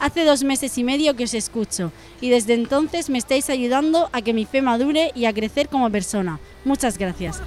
Hace 0.00 0.24
dos 0.24 0.42
meses 0.42 0.76
y 0.78 0.84
medio 0.84 1.14
que 1.14 1.24
os 1.24 1.34
escucho 1.34 1.92
y 2.20 2.30
desde 2.30 2.54
entonces 2.54 3.08
me 3.08 3.18
estáis 3.18 3.48
ayudando 3.48 4.10
a 4.12 4.22
que 4.22 4.34
mi 4.34 4.44
fe 4.44 4.60
madure 4.60 5.12
y 5.14 5.26
a 5.26 5.32
crecer 5.32 5.68
como 5.68 5.90
persona. 5.90 6.40
Muchas 6.64 6.98
gracias. 6.98 7.40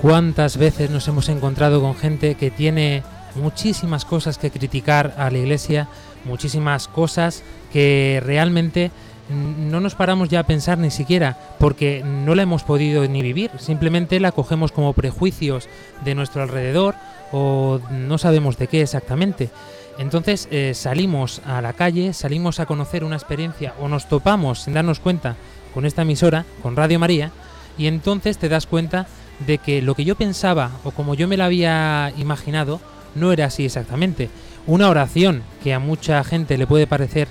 ¿Cuántas 0.00 0.56
veces 0.58 0.90
nos 0.90 1.08
hemos 1.08 1.28
encontrado 1.28 1.80
con 1.80 1.96
gente 1.96 2.36
que 2.36 2.52
tiene 2.52 3.02
muchísimas 3.34 4.04
cosas 4.04 4.38
que 4.38 4.52
criticar 4.52 5.14
a 5.18 5.28
la 5.28 5.38
iglesia, 5.38 5.88
muchísimas 6.24 6.86
cosas 6.86 7.42
que 7.72 8.22
realmente 8.24 8.92
no 9.28 9.80
nos 9.80 9.96
paramos 9.96 10.28
ya 10.28 10.40
a 10.40 10.46
pensar 10.46 10.78
ni 10.78 10.92
siquiera 10.92 11.36
porque 11.58 12.02
no 12.04 12.36
la 12.36 12.42
hemos 12.42 12.62
podido 12.62 13.06
ni 13.08 13.22
vivir, 13.22 13.50
simplemente 13.58 14.20
la 14.20 14.30
cogemos 14.30 14.70
como 14.70 14.92
prejuicios 14.92 15.68
de 16.04 16.14
nuestro 16.14 16.42
alrededor 16.42 16.94
o 17.32 17.80
no 17.90 18.18
sabemos 18.18 18.56
de 18.56 18.68
qué 18.68 18.82
exactamente. 18.82 19.50
Entonces 19.98 20.46
eh, 20.52 20.74
salimos 20.74 21.42
a 21.44 21.60
la 21.60 21.72
calle, 21.72 22.12
salimos 22.12 22.60
a 22.60 22.66
conocer 22.66 23.02
una 23.02 23.16
experiencia 23.16 23.74
o 23.80 23.88
nos 23.88 24.08
topamos 24.08 24.60
sin 24.60 24.74
darnos 24.74 25.00
cuenta 25.00 25.34
con 25.74 25.84
esta 25.86 26.02
emisora, 26.02 26.44
con 26.62 26.76
Radio 26.76 27.00
María, 27.00 27.32
y 27.76 27.88
entonces 27.88 28.38
te 28.38 28.48
das 28.48 28.66
cuenta 28.66 29.06
de 29.46 29.58
que 29.58 29.82
lo 29.82 29.94
que 29.94 30.04
yo 30.04 30.16
pensaba 30.16 30.70
o 30.84 30.90
como 30.90 31.14
yo 31.14 31.28
me 31.28 31.36
la 31.36 31.46
había 31.46 32.12
imaginado 32.16 32.80
no 33.14 33.32
era 33.32 33.46
así 33.46 33.64
exactamente. 33.64 34.30
Una 34.66 34.88
oración 34.88 35.42
que 35.62 35.72
a 35.74 35.78
mucha 35.78 36.22
gente 36.24 36.58
le 36.58 36.66
puede 36.66 36.86
parecer 36.86 37.28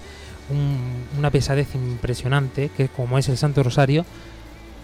un- 0.49 1.05
una 1.17 1.29
pesadez 1.29 1.75
impresionante, 1.75 2.69
que 2.75 2.87
como 2.87 3.17
es 3.17 3.27
el 3.29 3.37
Santo 3.37 3.61
Rosario, 3.63 4.05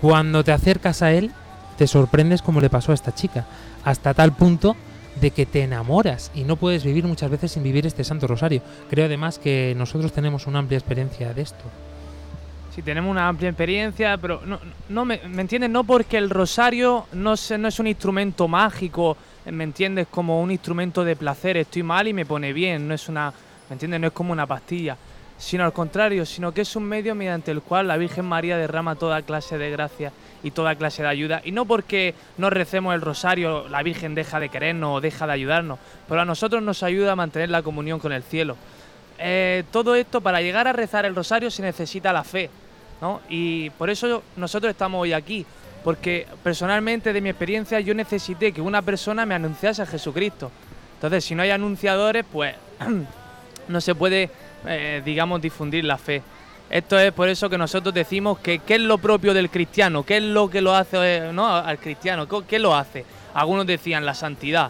cuando 0.02 0.44
te 0.44 0.52
acercas 0.52 1.02
a 1.02 1.14
él 1.14 1.32
te 1.78 1.88
sorprendes 1.88 2.42
como 2.42 2.62
le 2.62 2.70
pasó 2.70 2.92
a 2.92 2.96
esta 2.96 3.16
chica, 3.16 3.46
hasta 3.84 4.14
tal 4.14 4.34
punto 4.36 4.76
de 5.20 5.32
que 5.32 5.46
te 5.46 5.64
enamoras 5.64 6.32
y 6.36 6.44
no 6.44 6.56
puedes 6.58 6.84
vivir 6.84 7.06
muchas 7.06 7.32
veces 7.32 7.52
sin 7.54 7.64
vivir 7.64 7.88
este 7.88 8.04
Santo 8.04 8.28
Rosario. 8.28 8.62
Creo 8.90 9.06
además 9.06 9.40
que 9.40 9.74
nosotros 9.78 10.12
tenemos 10.12 10.46
una 10.46 10.60
amplia 10.60 10.78
experiencia 10.78 11.34
de 11.34 11.42
esto. 11.42 11.64
Sí, 12.74 12.82
tenemos 12.82 13.12
una 13.12 13.28
amplia 13.28 13.50
experiencia, 13.50 14.18
pero 14.18 14.42
no, 14.90 15.06
me, 15.06 15.20
¿me 15.28 15.42
entiendes? 15.42 15.70
No 15.70 15.84
porque 15.84 16.18
el 16.18 16.30
rosario 16.30 17.06
no, 17.14 17.38
se- 17.38 17.58
no 17.58 17.68
es 17.68 17.80
un 17.80 17.86
instrumento 17.86 18.48
mágico, 18.48 19.16
¿me 19.46 19.64
entiendes? 19.64 20.08
Como 20.10 20.42
un 20.42 20.50
instrumento 20.50 21.04
de 21.04 21.16
placer, 21.16 21.58
estoy 21.58 21.84
mal 21.84 22.08
y 22.08 22.14
me 22.14 22.26
pone 22.26 22.52
bien, 22.52 22.88
no 22.88 22.96
es 22.96 23.08
una, 23.10 23.32
¿me 23.70 23.74
entiendes? 23.76 24.00
No 24.02 24.08
es 24.08 24.14
como 24.14 24.34
una 24.34 24.48
pastilla, 24.48 24.98
sino 25.38 25.66
al 25.66 25.74
contrario, 25.74 26.26
sino 26.26 26.52
que 26.52 26.62
es 26.62 26.76
un 26.76 26.86
medio 26.86 27.14
mediante 27.14 27.52
el 27.52 27.62
cual 27.62 27.88
la 27.88 27.98
Virgen 27.98 28.26
María 28.26 28.58
derrama 28.58 28.96
toda 28.96 29.22
clase 29.22 29.60
de 29.60 29.70
gracia 29.70 30.12
y 30.42 30.50
toda 30.50 30.74
clase 30.76 31.04
de 31.04 31.10
ayuda. 31.10 31.42
Y 31.46 31.52
no 31.52 31.66
porque 31.66 32.16
no 32.40 32.50
recemos 32.50 32.96
el 32.96 33.02
rosario, 33.02 33.70
la 33.70 33.84
Virgen 33.84 34.16
deja 34.16 34.40
de 34.40 34.50
querernos 34.50 34.98
o 34.98 35.02
deja 35.02 35.28
de 35.28 35.34
ayudarnos, 35.34 35.78
pero 36.10 36.22
a 36.22 36.26
nosotros 36.26 36.64
nos 36.64 36.82
ayuda 36.82 37.12
a 37.12 37.16
mantener 37.16 37.50
la 37.52 37.62
comunión 37.62 38.00
con 38.00 38.14
el 38.14 38.24
cielo. 38.24 38.58
Eh, 39.26 39.64
todo 39.72 39.96
esto, 39.96 40.20
para 40.20 40.42
llegar 40.42 40.68
a 40.68 40.74
rezar 40.74 41.06
el 41.06 41.16
rosario 41.16 41.50
se 41.50 41.62
necesita 41.62 42.12
la 42.12 42.26
fe, 42.26 42.50
¿no? 43.02 43.22
Y 43.30 43.70
por 43.72 43.90
eso 43.90 44.22
nosotros 44.36 44.70
estamos 44.70 45.02
hoy 45.02 45.14
aquí, 45.14 45.46
porque 45.82 46.28
personalmente 46.44 47.14
de 47.14 47.22
mi 47.22 47.30
experiencia 47.30 47.80
yo 47.80 47.94
necesité 47.94 48.52
que 48.52 48.60
una 48.60 48.82
persona 48.82 49.26
me 49.26 49.34
anunciase 49.34 49.82
a 49.82 49.86
Jesucristo. 49.86 50.52
Entonces, 50.96 51.24
si 51.24 51.36
no 51.36 51.42
hay 51.44 51.52
anunciadores, 51.52 52.26
pues 52.30 52.54
no 53.70 53.80
se 53.82 53.96
puede, 53.96 54.30
eh, 54.68 55.02
digamos, 55.06 55.42
difundir 55.42 55.86
la 55.86 55.98
fe. 55.98 56.22
Esto 56.70 57.00
es 57.00 57.14
por 57.14 57.30
eso 57.30 57.50
que 57.50 57.58
nosotros 57.58 57.94
decimos 57.94 58.40
que 58.40 58.60
qué 58.60 58.76
es 58.76 58.82
lo 58.82 58.98
propio 58.98 59.34
del 59.34 59.50
cristiano, 59.50 60.04
qué 60.04 60.18
es 60.18 60.24
lo 60.24 60.50
que 60.50 60.60
lo 60.62 60.76
hace 60.76 60.98
eh, 61.00 61.32
¿no? 61.32 61.48
al 61.48 61.78
cristiano, 61.78 62.28
¿Qué- 62.48 62.60
lo 62.60 62.76
hace. 62.76 63.06
Algunos 63.34 63.66
decían 63.66 64.06
la 64.06 64.16
santidad, 64.16 64.70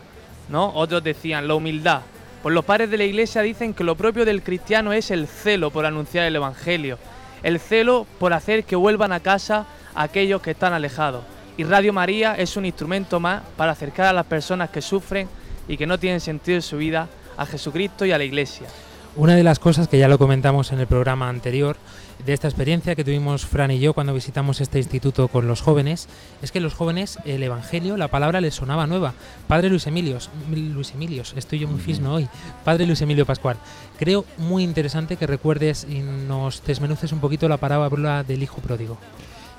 ¿no? 0.50 0.72
Otros 0.76 1.04
decían 1.04 1.48
la 1.48 1.56
humildad. 1.56 2.02
Pues 2.44 2.54
los 2.54 2.66
padres 2.66 2.92
de 2.92 2.98
la 2.98 3.06
iglesia 3.06 3.42
dicen 3.42 3.74
que 3.74 3.86
lo 3.86 3.96
propio 3.96 4.26
del 4.26 4.44
cristiano 4.44 4.92
es 4.92 5.12
el 5.12 5.28
celo 5.28 5.72
por 5.72 5.86
anunciar 5.86 6.26
el 6.26 6.36
evangelio, 6.36 7.00
el 7.42 7.58
celo 7.58 8.06
por 8.20 8.34
hacer 8.34 8.66
que 8.66 8.76
vuelvan 8.76 9.14
a 9.14 9.22
casa 9.22 9.66
aquellos 9.96 10.42
que 10.42 10.52
están 10.52 10.74
alejados. 10.74 11.24
Y 11.56 11.64
Radio 11.64 11.94
María 11.94 12.36
es 12.36 12.58
un 12.58 12.66
instrumento 12.66 13.22
más 13.22 13.44
para 13.56 13.72
acercar 13.72 14.08
a 14.08 14.14
las 14.14 14.26
personas 14.26 14.72
que 14.72 14.82
sufren 14.82 15.30
y 15.70 15.78
que 15.78 15.88
no 15.88 15.98
tienen 15.98 16.20
sentido 16.20 16.58
en 16.58 16.62
su 16.62 16.76
vida 16.76 17.08
a 17.38 17.46
Jesucristo 17.46 18.06
y 18.06 18.12
a 18.12 18.18
la 18.18 18.26
iglesia. 18.26 18.68
Una 19.16 19.36
de 19.36 19.44
las 19.44 19.60
cosas 19.60 19.88
que 19.88 20.00
ya 20.00 20.08
lo 20.08 20.18
comentamos 20.18 20.72
en 20.72 20.80
el 20.80 20.88
programa 20.88 21.30
anterior, 21.30 21.78
de 22.26 22.34
esta 22.34 22.48
experiencia 22.48 22.96
que 22.96 23.04
tuvimos 23.04 23.46
Fran 23.46 23.70
y 23.70 23.78
yo 23.80 23.94
cuando 23.94 24.12
visitamos 24.12 24.60
este 24.60 24.80
instituto 24.80 25.28
con 25.28 25.48
los 25.48 25.62
jóvenes, 25.62 26.08
es 26.42 26.52
que 26.52 26.60
los 26.60 26.74
jóvenes 26.74 27.20
el 27.24 27.44
Evangelio, 27.44 27.96
la 27.96 28.08
palabra 28.08 28.42
les 28.42 28.56
sonaba 28.56 28.88
nueva. 28.88 29.14
Padre 29.48 29.70
Luis 29.70 29.86
Emilios, 29.86 30.32
Luis 30.50 30.94
Emilios, 30.96 31.36
estoy 31.38 31.60
yo 31.60 31.68
muy 31.68 31.80
fisno 31.80 32.16
hoy. 32.16 32.28
Padre 32.64 32.88
Luis 32.88 33.02
Emilio 33.02 33.28
Pascual, 33.28 33.58
creo 34.00 34.26
muy 34.40 34.64
interesante 34.64 35.16
que 35.16 35.28
recuerdes 35.28 35.86
y 35.88 36.00
nos 36.00 36.64
desmenuces 36.66 37.12
un 37.12 37.20
poquito 37.20 37.48
la 37.48 37.58
parábola 37.58 38.24
del 38.24 38.42
hijo 38.42 38.62
pródigo. 38.62 38.98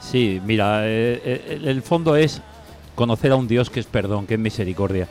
Sí, 0.01 0.41
mira, 0.45 0.85
eh, 0.85 1.23
eh, 1.25 1.61
el 1.63 1.83
fondo 1.83 2.17
es 2.17 2.43
conocer 2.97 3.31
a 3.31 3.37
un 3.37 3.47
Dios 3.47 3.71
que 3.71 3.79
es 3.79 3.87
perdón, 3.87 4.27
que 4.27 4.35
es 4.35 4.41
misericordia. 4.41 5.07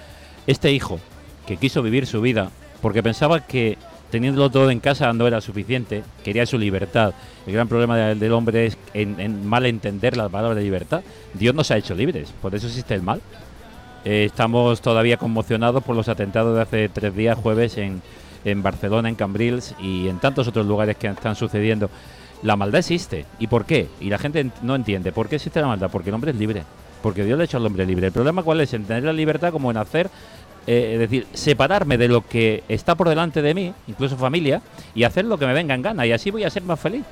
Este 0.47 0.73
hijo, 0.73 0.99
que 1.47 1.56
quiso 1.56 1.82
vivir 1.82 2.08
su 2.08 2.19
vida, 2.19 2.51
porque 2.82 3.01
pensaba 3.01 3.39
que 3.47 3.77
teniéndolo 4.13 4.52
todo 4.52 4.69
en 4.69 4.80
casa 4.80 5.12
no 5.12 5.26
era 5.26 5.41
suficiente, 5.41 6.04
quería 6.23 6.45
su 6.45 6.60
libertad. 6.60 7.15
El 7.47 7.54
gran 7.54 7.67
problema 7.67 7.97
de- 7.97 8.13
del 8.13 8.32
hombre 8.34 8.67
es 8.67 8.78
en, 8.93 9.43
mal 9.47 9.65
entender 9.65 10.15
la 10.15 10.30
palabra 10.30 10.60
libertad. 10.62 11.02
Dios 11.34 11.56
nos 11.56 11.71
ha 11.71 11.78
hecho 11.78 11.95
libres, 11.95 12.32
por 12.39 12.54
eso 12.54 12.67
existe 12.67 12.93
el 12.93 13.02
mal. 13.02 13.21
Eh, 14.06 14.26
estamos 14.26 14.82
todavía 14.82 15.17
conmocionados 15.17 15.84
por 15.84 15.95
los 15.95 16.10
atentados 16.10 16.56
de 16.56 16.62
hace 16.62 16.89
tres 16.89 17.15
días, 17.15 17.36
jueves, 17.39 17.76
en, 17.80 18.04
en 18.45 18.62
Barcelona, 18.62 19.10
en 19.10 19.15
Cambrils 19.15 19.73
y 19.82 20.08
en 20.10 20.19
tantos 20.19 20.47
otros 20.47 20.67
lugares 20.67 20.95
que 20.95 21.08
están 21.08 21.36
sucediendo. 21.36 21.89
La 22.43 22.56
maldad 22.56 22.80
existe. 22.80 23.26
¿Y 23.39 23.47
por 23.47 23.65
qué? 23.65 23.88
Y 23.99 24.10
la 24.12 24.19
gente 24.19 24.45
ent- 24.45 24.62
no 24.62 24.76
entiende. 24.76 25.12
¿Por 25.12 25.28
qué 25.28 25.38
existe 25.38 25.60
la 25.60 25.67
maldad? 25.67 25.89
Porque 25.89 26.10
el 26.12 26.13
hombre 26.15 26.30
es 26.32 26.38
libre. 26.38 26.62
Porque 27.02 27.23
Dios 27.23 27.38
le 27.38 27.43
ha 27.43 27.45
hecho 27.45 27.58
al 27.58 27.65
hombre 27.65 27.86
libre. 27.86 28.08
El 28.08 28.13
problema 28.13 28.43
cuál 28.43 28.62
es? 28.62 28.73
En 28.73 28.86
tener 28.86 29.04
la 29.04 29.12
libertad 29.13 29.52
como 29.52 29.71
en 29.71 29.78
hacer, 29.78 30.10
eh, 30.65 30.91
es 30.93 30.99
decir, 30.99 31.28
separarme 31.34 31.97
de 31.97 32.08
lo 32.08 32.26
que 32.26 32.63
está 32.69 32.95
por 32.95 33.10
delante 33.10 33.41
de 33.41 33.54
mí, 33.54 33.73
incluso 33.88 34.17
familia, 34.17 34.62
y 34.95 35.04
hacer 35.04 35.26
lo 35.26 35.38
que 35.38 35.45
me 35.45 35.54
venga 35.54 35.76
en 35.76 35.82
gana. 35.82 36.06
Y 36.06 36.12
así 36.12 36.32
voy 36.32 36.43
a 36.43 36.49
ser 36.49 36.63
más 36.63 36.80
feliz. 36.80 37.04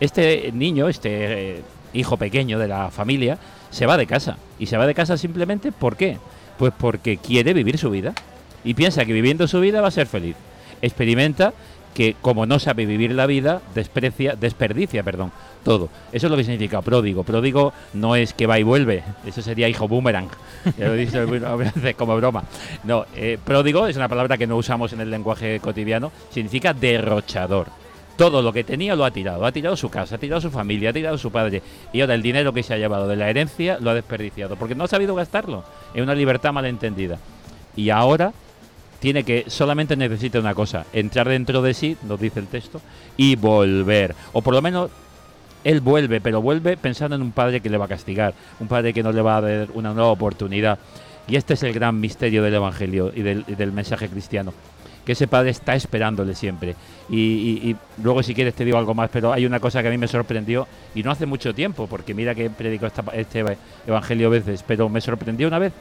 Este 0.00 0.50
niño, 0.52 0.88
este 0.88 1.56
eh, 1.56 1.62
hijo 1.92 2.16
pequeño 2.16 2.58
de 2.58 2.68
la 2.68 2.90
familia, 2.90 3.38
se 3.70 3.86
va 3.86 3.96
de 3.96 4.06
casa. 4.06 4.38
Y 4.58 4.66
se 4.66 4.76
va 4.76 4.86
de 4.86 4.94
casa 4.94 5.16
simplemente 5.16 5.72
¿por 5.72 5.96
qué? 5.96 6.18
Pues 6.58 6.72
porque 6.76 7.16
quiere 7.16 7.52
vivir 7.52 7.78
su 7.78 7.90
vida. 7.90 8.14
Y 8.62 8.74
piensa 8.74 9.04
que 9.04 9.12
viviendo 9.12 9.48
su 9.48 9.60
vida 9.60 9.80
va 9.80 9.88
a 9.88 9.92
ser 9.92 10.06
feliz. 10.06 10.36
Experimenta 10.80 11.52
que 11.94 12.16
como 12.20 12.44
no 12.44 12.58
sabe 12.58 12.84
vivir 12.84 13.12
la 13.12 13.26
vida, 13.26 13.62
desprecia, 13.74 14.34
desperdicia, 14.34 15.02
perdón, 15.02 15.32
todo. 15.62 15.88
Eso 16.12 16.26
es 16.26 16.30
lo 16.30 16.36
que 16.36 16.44
significa 16.44 16.82
pródigo. 16.82 17.22
Pródigo 17.22 17.72
no 17.94 18.16
es 18.16 18.34
que 18.34 18.46
va 18.46 18.58
y 18.58 18.62
vuelve, 18.64 19.02
eso 19.24 19.40
sería 19.40 19.68
hijo 19.68 19.88
boomerang. 19.88 20.28
Ya 20.78 20.88
lo 20.88 21.46
a 21.46 21.56
veces 21.56 21.94
como 21.94 22.16
broma. 22.16 22.42
No, 22.84 23.04
eh, 23.14 23.38
pródigo 23.42 23.86
es 23.86 23.96
una 23.96 24.08
palabra 24.08 24.38
que 24.38 24.46
no 24.46 24.56
usamos 24.56 24.92
en 24.92 25.00
el 25.00 25.10
lenguaje 25.10 25.60
cotidiano, 25.60 26.10
significa 26.30 26.74
derrochador. 26.74 27.68
Todo 28.16 28.42
lo 28.42 28.52
que 28.52 28.64
tenía 28.64 28.94
lo 28.94 29.04
ha 29.04 29.10
tirado. 29.10 29.44
Ha 29.44 29.52
tirado 29.52 29.76
su 29.76 29.90
casa, 29.90 30.14
ha 30.14 30.18
tirado 30.18 30.40
su 30.40 30.50
familia, 30.50 30.90
ha 30.90 30.92
tirado 30.92 31.18
su 31.18 31.30
padre. 31.32 31.62
Y 31.92 32.00
ahora 32.00 32.14
el 32.14 32.22
dinero 32.22 32.52
que 32.52 32.62
se 32.62 32.72
ha 32.72 32.78
llevado 32.78 33.08
de 33.08 33.16
la 33.16 33.28
herencia 33.28 33.78
lo 33.80 33.90
ha 33.90 33.94
desperdiciado. 33.94 34.56
Porque 34.56 34.76
no 34.76 34.84
ha 34.84 34.88
sabido 34.88 35.14
gastarlo. 35.14 35.64
Es 35.92 36.00
una 36.00 36.14
libertad 36.14 36.52
malentendida. 36.52 37.18
Y 37.76 37.90
ahora 37.90 38.32
tiene 39.04 39.22
que, 39.22 39.44
solamente 39.48 39.96
necesita 39.98 40.38
una 40.38 40.54
cosa. 40.54 40.86
Entrar 40.94 41.28
dentro 41.28 41.60
de 41.60 41.74
sí, 41.74 41.94
nos 42.04 42.18
dice 42.18 42.40
el 42.40 42.46
texto, 42.46 42.80
y 43.18 43.36
volver. 43.36 44.14
O 44.32 44.40
por 44.40 44.54
lo 44.54 44.62
menos 44.62 44.90
él 45.62 45.82
vuelve, 45.82 46.22
pero 46.22 46.40
vuelve 46.40 46.78
pensando 46.78 47.14
en 47.14 47.20
un 47.20 47.30
padre 47.30 47.60
que 47.60 47.68
le 47.68 47.76
va 47.76 47.84
a 47.84 47.88
castigar. 47.88 48.32
Un 48.60 48.66
padre 48.66 48.94
que 48.94 49.02
no 49.02 49.12
le 49.12 49.20
va 49.20 49.36
a 49.36 49.40
dar 49.42 49.68
una 49.74 49.92
nueva 49.92 50.08
oportunidad. 50.10 50.78
Y 51.28 51.36
este 51.36 51.52
es 51.52 51.62
el 51.64 51.74
gran 51.74 52.00
misterio 52.00 52.42
del 52.42 52.54
Evangelio 52.54 53.12
y 53.14 53.20
del, 53.20 53.44
del 53.44 53.72
mensaje 53.72 54.08
cristiano 54.08 54.54
que 55.04 55.12
ese 55.12 55.28
padre 55.28 55.50
está 55.50 55.74
esperándole 55.74 56.34
siempre. 56.34 56.74
Y 57.10 57.76
luego 58.02 58.22
si 58.22 58.34
quieres 58.34 58.54
te 58.54 58.64
digo 58.64 58.78
algo 58.78 58.94
más, 58.94 59.10
pero 59.12 59.34
hay 59.34 59.44
una 59.44 59.60
cosa 59.60 59.82
que 59.82 59.88
a 59.88 59.90
mí 59.90 59.98
me 59.98 60.08
sorprendió 60.08 60.66
y 60.94 61.02
no 61.02 61.10
hace 61.10 61.26
mucho 61.26 61.54
tiempo, 61.54 61.86
porque 61.86 62.14
mira 62.14 62.34
que 62.34 62.48
predico 62.48 62.86
esta- 62.86 63.04
este 63.12 63.44
evangelio 63.86 64.30
veces, 64.30 64.64
pero 64.66 64.88
me 64.88 65.02
sorprendió 65.02 65.46
una 65.46 65.58
vez. 65.58 65.74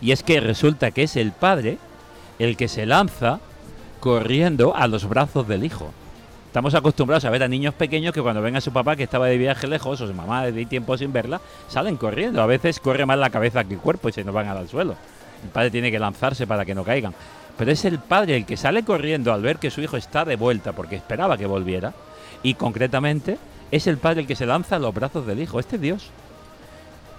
Y 0.00 0.12
es 0.12 0.22
que 0.22 0.40
resulta 0.40 0.92
que 0.92 1.02
es 1.02 1.16
el 1.16 1.32
padre 1.32 1.76
el 2.38 2.56
que 2.56 2.68
se 2.68 2.86
lanza 2.86 3.40
corriendo 4.00 4.76
a 4.76 4.86
los 4.86 5.08
brazos 5.08 5.48
del 5.48 5.64
hijo. 5.64 5.92
Estamos 6.46 6.74
acostumbrados 6.74 7.24
a 7.26 7.30
ver 7.30 7.42
a 7.42 7.48
niños 7.48 7.74
pequeños 7.74 8.14
que 8.14 8.22
cuando 8.22 8.40
ven 8.40 8.56
a 8.56 8.60
su 8.60 8.72
papá 8.72 8.96
que 8.96 9.02
estaba 9.02 9.26
de 9.26 9.36
viaje 9.36 9.66
lejos 9.66 10.00
o 10.00 10.06
su 10.06 10.14
mamá 10.14 10.46
de 10.46 10.64
tiempo 10.64 10.96
sin 10.96 11.12
verla, 11.12 11.40
salen 11.68 11.96
corriendo. 11.96 12.40
A 12.40 12.46
veces 12.46 12.80
corre 12.80 13.04
más 13.04 13.18
la 13.18 13.28
cabeza 13.28 13.64
que 13.64 13.74
el 13.74 13.80
cuerpo 13.80 14.08
y 14.08 14.12
se 14.12 14.24
nos 14.24 14.34
van 14.34 14.48
al 14.48 14.68
suelo. 14.68 14.94
El 15.42 15.50
padre 15.50 15.70
tiene 15.70 15.90
que 15.90 15.98
lanzarse 15.98 16.46
para 16.46 16.64
que 16.64 16.74
no 16.74 16.82
caigan. 16.82 17.12
Pero 17.58 17.70
es 17.70 17.84
el 17.84 17.98
padre 17.98 18.36
el 18.36 18.46
que 18.46 18.56
sale 18.56 18.84
corriendo 18.84 19.32
al 19.32 19.42
ver 19.42 19.58
que 19.58 19.70
su 19.70 19.82
hijo 19.82 19.96
está 19.96 20.24
de 20.24 20.36
vuelta 20.36 20.72
porque 20.72 20.96
esperaba 20.96 21.36
que 21.36 21.46
volviera. 21.46 21.92
Y 22.42 22.54
concretamente 22.54 23.36
es 23.70 23.86
el 23.86 23.98
padre 23.98 24.22
el 24.22 24.26
que 24.26 24.36
se 24.36 24.46
lanza 24.46 24.76
a 24.76 24.78
los 24.78 24.94
brazos 24.94 25.26
del 25.26 25.40
hijo. 25.40 25.60
Este 25.60 25.76
es 25.76 25.82
Dios. 25.82 26.10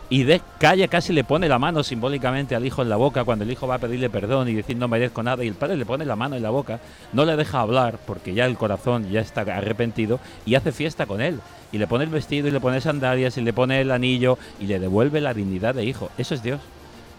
Y 0.10 0.24
de 0.24 0.42
calle 0.58 0.88
casi 0.88 1.12
le 1.12 1.26
pone 1.26 1.50
la 1.50 1.60
mano 1.60 1.84
simbólicamente 1.84 2.56
al 2.56 2.66
hijo 2.66 2.82
en 2.82 2.88
la 2.88 2.96
boca 2.96 3.26
cuando 3.26 3.44
el 3.44 3.52
hijo 3.52 3.68
va 3.68 3.76
a 3.76 3.80
pedirle 3.80 4.10
perdón 4.10 4.48
y 4.48 4.54
decir 4.54 4.78
no 4.78 4.88
merezco 4.88 5.22
nada 5.22 5.44
y 5.44 5.50
el 5.50 5.56
padre 5.56 5.76
le 5.76 5.86
pone 5.86 6.06
la 6.06 6.16
mano 6.16 6.38
en 6.38 6.44
la 6.44 6.50
boca, 6.50 6.80
no 7.12 7.26
le 7.26 7.36
deja 7.36 7.60
hablar 7.60 8.00
porque 8.08 8.34
ya 8.34 8.46
el 8.46 8.58
corazón 8.58 9.10
ya 9.12 9.20
está 9.20 9.42
arrepentido 9.42 10.22
y 10.46 10.56
hace 10.56 10.72
fiesta 10.72 11.06
con 11.06 11.20
él. 11.20 11.42
Y 11.74 11.78
le 11.78 11.88
pone 11.88 12.06
el 12.06 12.10
vestido 12.10 12.48
y 12.48 12.52
le 12.52 12.62
pone 12.62 12.80
sandalias 12.80 13.38
y 13.38 13.42
le 13.42 13.52
pone 13.52 13.82
el 13.82 13.92
anillo 13.92 14.38
y 14.62 14.68
le 14.68 14.80
devuelve 14.80 15.20
la 15.20 15.34
dignidad 15.34 15.76
de 15.76 15.84
hijo. 15.84 16.10
Eso 16.18 16.36
es 16.36 16.42
Dios. 16.42 16.62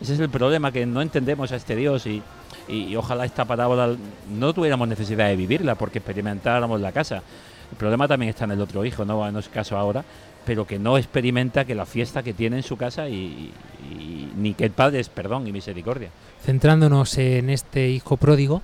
Ese 0.01 0.14
es 0.14 0.20
el 0.20 0.31
problema, 0.31 0.72
que 0.72 0.87
no 0.87 1.03
entendemos 1.03 1.53
a 1.53 1.57
este 1.57 1.77
Dios 1.77 2.07
y, 2.07 2.22
y- 2.68 2.94
ojalá 2.96 3.27
esta 3.27 3.44
parábola 3.44 3.96
no 4.31 4.55
tuviéramos 4.55 4.88
necesidad 4.88 5.29
de 5.29 5.37
vivirla 5.37 5.74
porque 5.74 5.98
experimentáramos 5.98 6.81
la 6.81 6.92
casa. 6.92 7.22
El 7.70 7.77
problema 7.77 8.09
también 8.09 8.31
está 8.31 8.44
en 8.44 8.53
el 8.53 8.61
otro 8.62 8.85
hijo, 8.85 9.05
no, 9.05 9.29
es 9.38 9.48
caso 9.51 9.77
ahora, 9.77 10.05
pero 10.44 10.66
que 10.66 10.79
no 10.79 10.98
experimenta 10.98 11.64
que 11.64 11.74
la 11.74 11.87
fiesta 11.87 12.22
que 12.22 12.33
tiene 12.33 12.57
en 12.57 12.62
su 12.62 12.77
casa 12.77 13.09
y, 13.09 13.53
ni 14.37 14.55
que 14.55 14.64
el 14.64 14.70
Padre 14.70 15.01
es 15.01 15.09
perdón 15.09 15.46
y 15.46 15.53
misericordia. 15.53 16.11
Centrándonos 16.44 17.18
en 17.18 17.51
este 17.51 17.88
hijo 17.88 18.16
pródigo, 18.16 18.62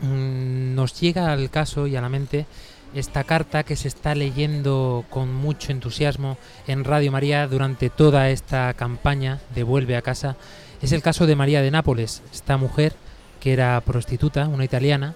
mm, 0.00 0.74
nos 0.74 0.98
llega 1.00 1.32
al 1.32 1.50
caso 1.50 1.86
y 1.86 1.96
a 1.96 2.00
la 2.00 2.08
mente 2.08 2.46
esta 2.94 3.24
carta 3.24 3.62
que 3.62 3.76
se 3.76 3.88
está 3.88 4.14
leyendo 4.14 5.04
con 5.08 5.32
mucho 5.32 5.72
entusiasmo 5.72 6.36
en 6.66 6.84
Radio 6.84 7.12
María 7.12 7.46
durante 7.46 7.88
toda 7.88 8.30
esta 8.30 8.74
campaña 8.74 9.40
de 9.54 9.62
Vuelve 9.62 9.96
a 9.96 10.02
casa. 10.02 10.36
Es 10.82 10.92
el 10.92 11.02
caso 11.02 11.26
de 11.26 11.36
María 11.36 11.62
de 11.62 11.70
Nápoles, 11.70 12.22
esta 12.32 12.56
mujer 12.56 12.94
que 13.40 13.52
era 13.52 13.80
prostituta, 13.80 14.46
una 14.46 14.64
italiana, 14.64 15.14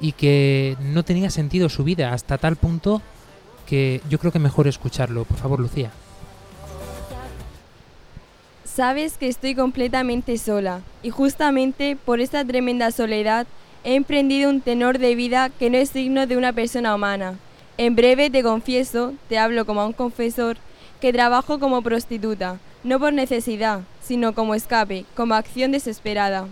y 0.00 0.12
que 0.12 0.76
no 0.80 1.04
tenía 1.04 1.30
sentido 1.30 1.68
su 1.68 1.84
vida 1.84 2.12
hasta 2.12 2.38
tal 2.38 2.56
punto 2.56 3.02
que 3.66 4.00
yo 4.08 4.18
creo 4.18 4.32
que 4.32 4.38
mejor 4.38 4.66
escucharlo. 4.66 5.24
Por 5.24 5.36
favor, 5.36 5.60
Lucía. 5.60 5.90
Sabes 8.64 9.16
que 9.16 9.28
estoy 9.28 9.54
completamente 9.54 10.36
sola 10.36 10.82
y 11.02 11.10
justamente 11.10 11.96
por 11.96 12.20
esta 12.20 12.44
tremenda 12.44 12.90
soledad 12.90 13.46
he 13.84 13.94
emprendido 13.94 14.50
un 14.50 14.60
tenor 14.60 14.98
de 14.98 15.14
vida 15.14 15.48
que 15.48 15.70
no 15.70 15.78
es 15.78 15.92
digno 15.92 16.26
de 16.26 16.36
una 16.36 16.52
persona 16.52 16.94
humana. 16.94 17.38
En 17.78 17.96
breve 17.96 18.30
te 18.30 18.42
confieso, 18.42 19.14
te 19.28 19.38
hablo 19.38 19.64
como 19.64 19.80
a 19.80 19.86
un 19.86 19.92
confesor, 19.92 20.58
que 21.00 21.12
trabajo 21.12 21.58
como 21.58 21.82
prostituta, 21.82 22.58
no 22.84 22.98
por 22.98 23.12
necesidad, 23.12 23.80
sino 24.02 24.34
como 24.34 24.54
escape, 24.54 25.04
como 25.14 25.34
acción 25.34 25.72
desesperada. 25.72 26.48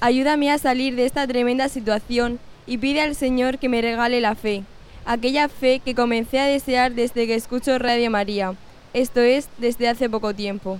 Ayúdame 0.00 0.50
a 0.50 0.58
salir 0.58 0.96
de 0.96 1.06
esta 1.06 1.26
tremenda 1.26 1.68
situación 1.68 2.38
y 2.66 2.78
pide 2.78 3.00
al 3.00 3.14
Señor 3.14 3.58
que 3.58 3.68
me 3.68 3.80
regale 3.82 4.20
la 4.20 4.34
fe, 4.34 4.64
aquella 5.04 5.48
fe 5.48 5.80
que 5.80 5.94
comencé 5.94 6.40
a 6.40 6.46
desear 6.46 6.92
desde 6.92 7.26
que 7.26 7.34
escucho 7.34 7.78
Radio 7.78 8.10
María, 8.10 8.54
esto 8.94 9.20
es, 9.20 9.48
desde 9.58 9.88
hace 9.88 10.08
poco 10.08 10.34
tiempo. 10.34 10.78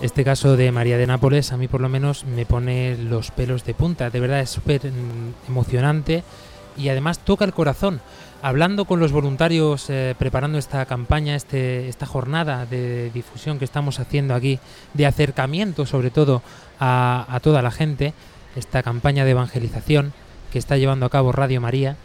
Este 0.00 0.24
caso 0.24 0.56
de 0.56 0.72
María 0.72 0.96
de 0.96 1.06
Nápoles 1.06 1.52
a 1.52 1.58
mí 1.58 1.68
por 1.68 1.82
lo 1.82 1.90
menos 1.90 2.24
me 2.24 2.46
pone 2.46 2.96
los 2.96 3.30
pelos 3.30 3.66
de 3.66 3.74
punta. 3.74 4.08
De 4.08 4.18
verdad 4.18 4.40
es 4.40 4.48
súper 4.48 4.86
mm, 4.86 5.48
emocionante 5.48 6.24
y 6.76 6.88
además 6.88 7.18
toca 7.18 7.44
el 7.44 7.52
corazón. 7.52 8.00
Hablando 8.42 8.86
con 8.86 9.00
los 9.00 9.12
voluntarios 9.12 9.90
eh, 9.90 10.14
preparando 10.18 10.56
esta 10.56 10.86
campaña, 10.86 11.36
este, 11.36 11.88
esta 11.88 12.06
jornada 12.06 12.64
de 12.64 13.10
difusión 13.10 13.58
que 13.58 13.66
estamos 13.66 14.00
haciendo 14.00 14.34
aquí, 14.34 14.58
de 14.94 15.06
acercamiento 15.06 15.84
sobre 15.84 16.10
todo 16.10 16.42
a, 16.78 17.26
a 17.28 17.40
toda 17.40 17.60
la 17.60 17.70
gente, 17.70 18.14
esta 18.56 18.82
campaña 18.82 19.24
de 19.24 19.32
evangelización 19.32 20.12
que 20.52 20.58
está 20.58 20.78
llevando 20.78 21.04
a 21.06 21.10
cabo 21.10 21.32
Radio 21.32 21.60
María, 21.60 21.96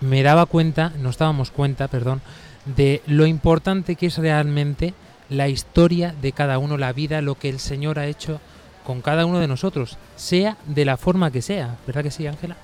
me 0.00 0.22
daba 0.22 0.46
cuenta, 0.46 0.92
nos 0.98 1.18
dábamos 1.18 1.50
cuenta, 1.50 1.88
perdón, 1.88 2.22
de 2.64 3.02
lo 3.06 3.26
importante 3.26 3.96
que 3.96 4.06
es 4.06 4.18
realmente 4.18 4.94
la 5.28 5.48
historia 5.48 6.14
de 6.20 6.32
cada 6.32 6.58
uno, 6.58 6.76
la 6.76 6.92
vida, 6.92 7.22
lo 7.22 7.36
que 7.36 7.48
el 7.48 7.60
Señor 7.60 7.98
ha 7.98 8.06
hecho 8.06 8.40
con 8.84 9.00
cada 9.02 9.26
uno 9.26 9.38
de 9.38 9.48
nosotros, 9.48 9.98
sea 10.16 10.56
de 10.66 10.84
la 10.84 10.96
forma 10.96 11.30
que 11.30 11.42
sea. 11.42 11.76
¿Verdad 11.86 12.02
que 12.02 12.10
sí, 12.10 12.26
Ángela? 12.26 12.56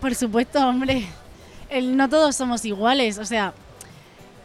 Por 0.00 0.14
supuesto, 0.14 0.58
hombre. 0.66 1.06
No 1.82 2.08
todos 2.08 2.36
somos 2.36 2.64
iguales. 2.64 3.18
O 3.18 3.24
sea, 3.24 3.52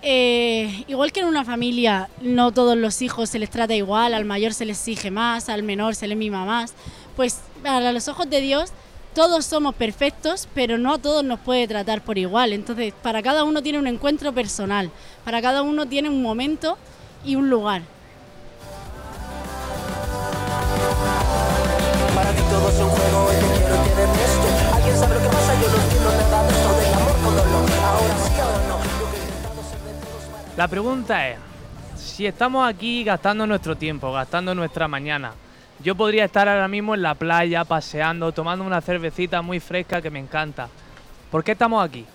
eh, 0.02 0.84
igual 0.88 1.12
que 1.12 1.20
en 1.20 1.28
una 1.28 1.46
familia, 1.46 2.10
no 2.22 2.52
todos 2.52 2.76
los 2.76 3.02
hijos 3.02 3.30
se 3.30 3.40
les 3.40 3.50
trata 3.50 3.76
igual, 3.76 4.14
al 4.14 4.26
mayor 4.26 4.54
se 4.54 4.66
les 4.66 4.80
exige 4.80 5.12
más, 5.12 5.48
al 5.48 5.64
menor 5.64 5.96
se 5.96 6.08
le 6.08 6.16
mima 6.16 6.46
más. 6.46 6.74
Pues 7.16 7.40
a 7.64 7.80
los 7.92 8.08
ojos 8.08 8.30
de 8.30 8.42
Dios, 8.42 8.72
todos 9.14 9.46
somos 9.46 9.76
perfectos, 9.76 10.48
pero 10.56 10.78
no 10.78 10.94
a 10.94 10.98
todos 10.98 11.24
nos 11.24 11.40
puede 11.40 11.68
tratar 11.68 12.02
por 12.04 12.18
igual. 12.18 12.54
Entonces, 12.54 12.94
para 13.02 13.22
cada 13.22 13.44
uno 13.44 13.62
tiene 13.62 13.78
un 13.78 13.88
encuentro 13.88 14.34
personal, 14.34 14.90
para 15.24 15.42
cada 15.42 15.62
uno 15.62 15.86
tiene 15.86 16.10
un 16.10 16.22
momento 16.22 16.78
y 17.24 17.36
un 17.36 17.50
lugar. 17.50 17.84
La 30.58 30.68
pregunta 30.68 31.30
es, 31.30 31.38
si 31.96 32.26
estamos 32.26 32.68
aquí 32.68 33.06
gastando 33.06 33.48
nuestro 33.48 33.78
tiempo, 33.78 34.12
gastando 34.12 34.54
nuestra 34.54 34.86
mañana, 34.90 35.32
yo 35.80 35.96
podría 35.96 36.26
estar 36.26 36.50
ahora 36.50 36.68
mismo 36.68 36.94
en 36.94 37.02
la 37.02 37.16
playa, 37.16 37.64
paseando, 37.64 38.34
tomando 38.34 38.66
una 38.66 38.82
cervecita 38.82 39.42
muy 39.42 39.62
fresca 39.62 40.02
que 40.02 40.10
me 40.10 40.20
encanta. 40.20 40.68
¿Por 41.32 41.42
qué 41.44 41.54
estamos 41.54 41.84
aquí? 41.84 42.06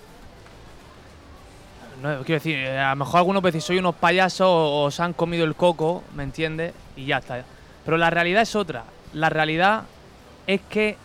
No, 2.03 2.18
quiero 2.25 2.35
decir, 2.35 2.59
eh, 2.59 2.79
a 2.79 2.90
lo 2.90 2.96
mejor 2.96 3.18
algunos 3.18 3.42
veces 3.42 3.64
soy 3.64 3.79
unos 3.79 3.94
payasos 3.94 4.46
o 4.46 4.85
os 4.85 5.01
han 5.01 5.14
comido 5.14 5.46
el 5.46 5.55
coco, 5.55 6.05
¿me 6.14 6.22
entiendes? 6.22 6.75
Y 6.94 7.07
ya 7.07 7.18
está. 7.18 7.42
Pero 7.87 7.96
la 7.96 8.11
realidad 8.11 8.42
es 8.42 8.55
otra. 8.55 8.85
La 9.14 9.31
realidad 9.31 9.85
es 10.46 10.61
que 10.68 10.99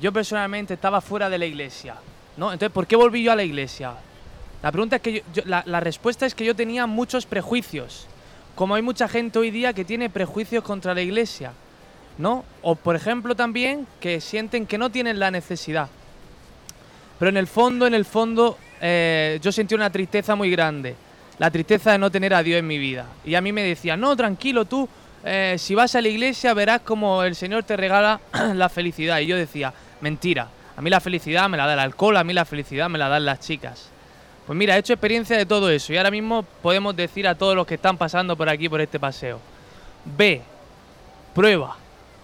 yo 0.00 0.10
personalmente 0.10 0.72
estaba 0.72 1.02
fuera 1.02 1.28
de 1.28 1.36
la 1.36 1.44
iglesia, 1.44 1.96
¿no? 2.38 2.50
Entonces, 2.50 2.72
¿por 2.72 2.86
qué 2.86 2.96
volví 2.96 3.22
yo 3.22 3.30
a 3.30 3.36
la 3.36 3.42
iglesia? 3.42 3.92
La 4.62 4.70
pregunta 4.70 4.96
es 4.96 5.02
que 5.02 5.12
yo, 5.14 5.20
yo- 5.34 5.42
la, 5.44 5.80
respuesta 5.80 6.24
es 6.24 6.34
que 6.34 6.44
yo 6.44 6.54
tenía 6.54 6.86
muchos 6.86 7.26
prejuicios. 7.26 8.06
Como 8.54 8.74
hay 8.74 8.82
mucha 8.82 9.08
gente 9.08 9.38
hoy 9.38 9.50
día 9.50 9.72
que 9.72 9.84
tiene 9.84 10.08
prejuicios 10.10 10.62
contra 10.62 10.94
la 10.94 11.00
iglesia, 11.00 11.52
¿no? 12.18 12.44
O 12.60 12.76
por 12.76 12.94
ejemplo 12.94 13.34
también 13.34 13.86
que 13.98 14.20
sienten 14.20 14.66
que 14.66 14.78
no 14.78 14.90
tienen 14.90 15.18
la 15.18 15.30
necesidad. 15.30 15.88
Pero 17.18 17.30
en 17.30 17.36
el 17.36 17.46
fondo, 17.46 17.86
en 17.86 17.94
el 17.94 18.04
fondo, 18.04 18.58
eh, 18.80 19.38
yo 19.42 19.50
sentí 19.52 19.74
una 19.74 19.90
tristeza 19.90 20.34
muy 20.34 20.50
grande. 20.50 20.94
La 21.38 21.50
tristeza 21.50 21.92
de 21.92 21.98
no 21.98 22.10
tener 22.10 22.34
a 22.34 22.42
Dios 22.42 22.58
en 22.58 22.66
mi 22.66 22.78
vida. 22.78 23.06
Y 23.24 23.34
a 23.34 23.40
mí 23.40 23.52
me 23.52 23.62
decía, 23.62 23.96
no, 23.96 24.14
tranquilo, 24.16 24.64
tú, 24.64 24.88
eh, 25.24 25.56
si 25.58 25.74
vas 25.74 25.94
a 25.94 26.00
la 26.02 26.08
iglesia 26.08 26.52
verás 26.52 26.82
como 26.82 27.22
el 27.22 27.34
Señor 27.34 27.62
te 27.64 27.76
regala 27.76 28.20
la 28.54 28.68
felicidad. 28.68 29.18
Y 29.20 29.26
yo 29.26 29.36
decía, 29.36 29.72
mentira, 30.00 30.48
a 30.76 30.82
mí 30.82 30.90
la 30.90 31.00
felicidad 31.00 31.48
me 31.48 31.56
la 31.56 31.66
da 31.66 31.72
el 31.74 31.78
alcohol, 31.78 32.16
a 32.16 32.24
mí 32.24 32.32
la 32.32 32.44
felicidad 32.44 32.90
me 32.90 32.98
la 32.98 33.08
dan 33.08 33.24
las 33.24 33.40
chicas. 33.40 33.91
Pues 34.46 34.56
mira, 34.58 34.76
he 34.76 34.80
hecho 34.80 34.92
experiencia 34.92 35.36
de 35.36 35.46
todo 35.46 35.70
eso 35.70 35.92
y 35.92 35.96
ahora 35.96 36.10
mismo 36.10 36.44
podemos 36.62 36.96
decir 36.96 37.26
a 37.28 37.34
todos 37.36 37.54
los 37.54 37.66
que 37.66 37.74
están 37.74 37.96
pasando 37.96 38.36
por 38.36 38.48
aquí, 38.48 38.68
por 38.68 38.80
este 38.80 38.98
paseo, 38.98 39.38
ve, 40.16 40.42
prueba, 41.34 41.76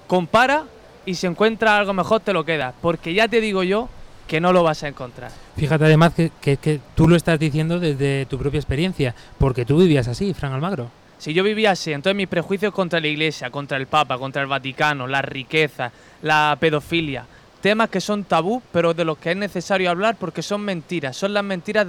compara 0.07 0.65
y 1.07 1.15
si 1.15 1.27
encuentras 1.27 1.73
algo 1.79 1.93
mejor 1.95 2.21
te 2.21 2.33
lo 2.33 2.45
quedas, 2.45 2.75
porque 2.83 3.15
ya 3.15 3.29
te 3.29 3.41
digo 3.41 3.63
yo 3.63 3.89
que 4.27 4.41
no 4.41 4.53
lo 4.53 4.63
vas 4.63 4.83
a 4.83 4.89
encontrar. 4.89 5.31
Fíjate 5.57 5.85
además 5.85 6.13
que, 6.15 6.31
que- 6.41 6.57
que 6.59 6.81
tú 6.95 7.09
lo 7.09 7.17
estás 7.17 7.39
diciendo 7.39 7.79
desde 7.81 8.27
tu 8.27 8.37
propia 8.39 8.59
experiencia, 8.59 9.15
porque 9.39 9.65
tú 9.65 9.79
vivías 9.79 10.07
así, 10.09 10.35
Fran 10.35 10.53
Almagro. 10.53 10.91
Si 11.19 11.33
yo 11.33 11.43
vivía 11.43 11.71
así, 11.73 11.93
entonces 11.93 12.17
mis 12.17 12.29
prejuicios 12.29 12.73
contra 12.73 13.01
la 13.01 13.09
iglesia, 13.09 13.51
contra 13.51 13.77
el 13.79 13.87
Papa, 13.87 14.19
contra 14.19 14.43
el 14.43 14.49
Vaticano, 14.49 15.07
la 15.07 15.23
riqueza, 15.23 15.91
la 16.23 16.57
pedofilia, 16.61 17.25
temas 17.61 17.91
que 17.91 18.01
son 18.01 18.25
tabú, 18.25 18.63
pero 18.73 18.95
de 18.95 19.05
los 19.05 19.19
que 19.19 19.33
es 19.33 19.37
necesario 19.37 19.91
hablar 19.91 20.17
porque 20.19 20.43
son 20.43 20.63
mentiras, 20.63 21.17
son 21.17 21.35
las 21.35 21.45
mentiras 21.45 21.87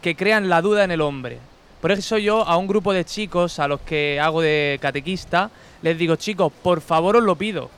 que 0.00 0.16
crean 0.16 0.48
la 0.48 0.62
duda 0.62 0.84
en 0.84 0.90
el 0.90 1.00
hombre. 1.00 1.38
Por 1.80 1.92
eso 1.92 2.18
yo 2.18 2.46
a 2.46 2.56
un 2.56 2.66
grupo 2.66 2.92
de 2.92 3.04
chicos 3.04 3.58
a 3.58 3.68
los 3.68 3.80
que 3.80 4.20
hago 4.20 4.42
de 4.42 4.78
catequista, 4.82 5.50
les 5.82 5.96
digo, 5.96 6.16
chicos, 6.16 6.52
por 6.62 6.80
favor 6.80 7.16
os 7.16 7.24
lo 7.24 7.36
pido, 7.36 7.70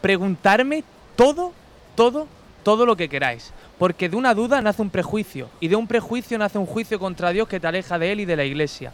preguntarme 0.00 0.84
todo, 1.16 1.52
todo, 1.96 2.28
todo 2.62 2.86
lo 2.86 2.96
que 2.96 3.08
queráis. 3.08 3.52
Porque 3.78 4.08
de 4.08 4.16
una 4.16 4.34
duda 4.34 4.60
nace 4.60 4.82
un 4.82 4.90
prejuicio, 4.90 5.48
y 5.60 5.68
de 5.68 5.76
un 5.76 5.86
prejuicio 5.86 6.38
nace 6.38 6.58
un 6.58 6.66
juicio 6.66 6.98
contra 6.98 7.30
Dios 7.30 7.48
que 7.48 7.60
te 7.60 7.66
aleja 7.66 7.98
de 7.98 8.12
Él 8.12 8.20
y 8.20 8.24
de 8.24 8.36
la 8.36 8.44
iglesia. 8.44 8.92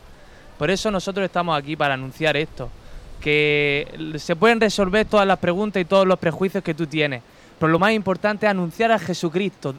Por 0.58 0.70
eso 0.70 0.90
nosotros 0.90 1.24
estamos 1.24 1.58
aquí 1.58 1.76
para 1.76 1.94
anunciar 1.94 2.36
esto, 2.36 2.70
que 3.20 4.14
se 4.16 4.36
pueden 4.36 4.60
resolver 4.60 5.06
todas 5.06 5.26
las 5.26 5.38
preguntas 5.38 5.80
y 5.80 5.84
todos 5.84 6.06
los 6.06 6.18
prejuicios 6.18 6.62
que 6.62 6.74
tú 6.74 6.86
tienes, 6.86 7.22
pero 7.58 7.72
lo 7.72 7.78
más 7.78 7.92
importante 7.92 8.46
es 8.46 8.50
anunciar 8.50 8.92
a 8.92 8.98
Jesucristo, 8.98 9.74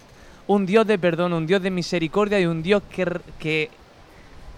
un 0.48 0.66
Dios 0.66 0.86
de 0.86 1.00
perdón, 1.00 1.34
un 1.34 1.48
Dios 1.48 1.62
de 1.62 1.72
misericordia 1.72 2.40
y 2.40 2.46
un 2.46 2.62
Dios 2.62 2.84
que, 2.90 3.70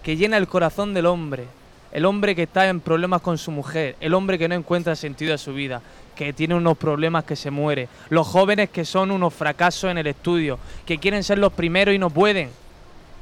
que 0.02 0.16
llena 0.16 0.36
el 0.36 0.48
corazón 0.48 0.94
del 0.94 1.06
hombre, 1.06 1.46
el 1.92 2.04
hombre 2.04 2.34
que 2.34 2.42
está 2.44 2.68
en 2.68 2.80
problemas 2.80 3.22
con 3.22 3.38
su 3.38 3.50
mujer, 3.50 3.96
el 4.00 4.14
hombre 4.14 4.38
que 4.38 4.48
no 4.48 4.54
encuentra 4.54 4.94
sentido 4.96 5.34
a 5.34 5.38
su 5.38 5.54
vida, 5.54 5.80
que 6.14 6.32
tiene 6.32 6.54
unos 6.54 6.76
problemas 6.76 7.24
que 7.24 7.36
se 7.36 7.50
muere, 7.50 7.88
los 8.08 8.26
jóvenes 8.26 8.70
que 8.70 8.84
son 8.84 9.10
unos 9.10 9.32
fracasos 9.32 9.90
en 9.90 9.98
el 9.98 10.06
estudio, 10.06 10.58
que 10.84 10.98
quieren 10.98 11.24
ser 11.24 11.38
los 11.38 11.52
primeros 11.52 11.94
y 11.94 11.98
no 11.98 12.10
pueden. 12.10 12.50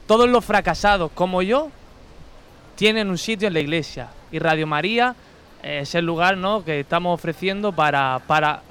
Todos 0.07 0.29
los 0.29 0.45
fracasados, 0.45 1.11
como 1.13 1.43
yo, 1.43 1.71
tienen 2.77 3.11
un 3.11 3.19
sitio 3.19 3.49
en 3.49 3.55
la 3.55 3.61
iglesia. 3.61 4.09
Y 4.33 4.39
Radio 4.39 4.67
María 4.67 5.15
eh, 5.63 5.81
es 5.83 5.95
el 5.95 6.07
lugar 6.07 6.37
¿no? 6.37 6.65
que 6.65 6.81
estamos 6.81 7.15
ofreciendo 7.15 7.73
para, 7.73 8.21
para 8.27 8.63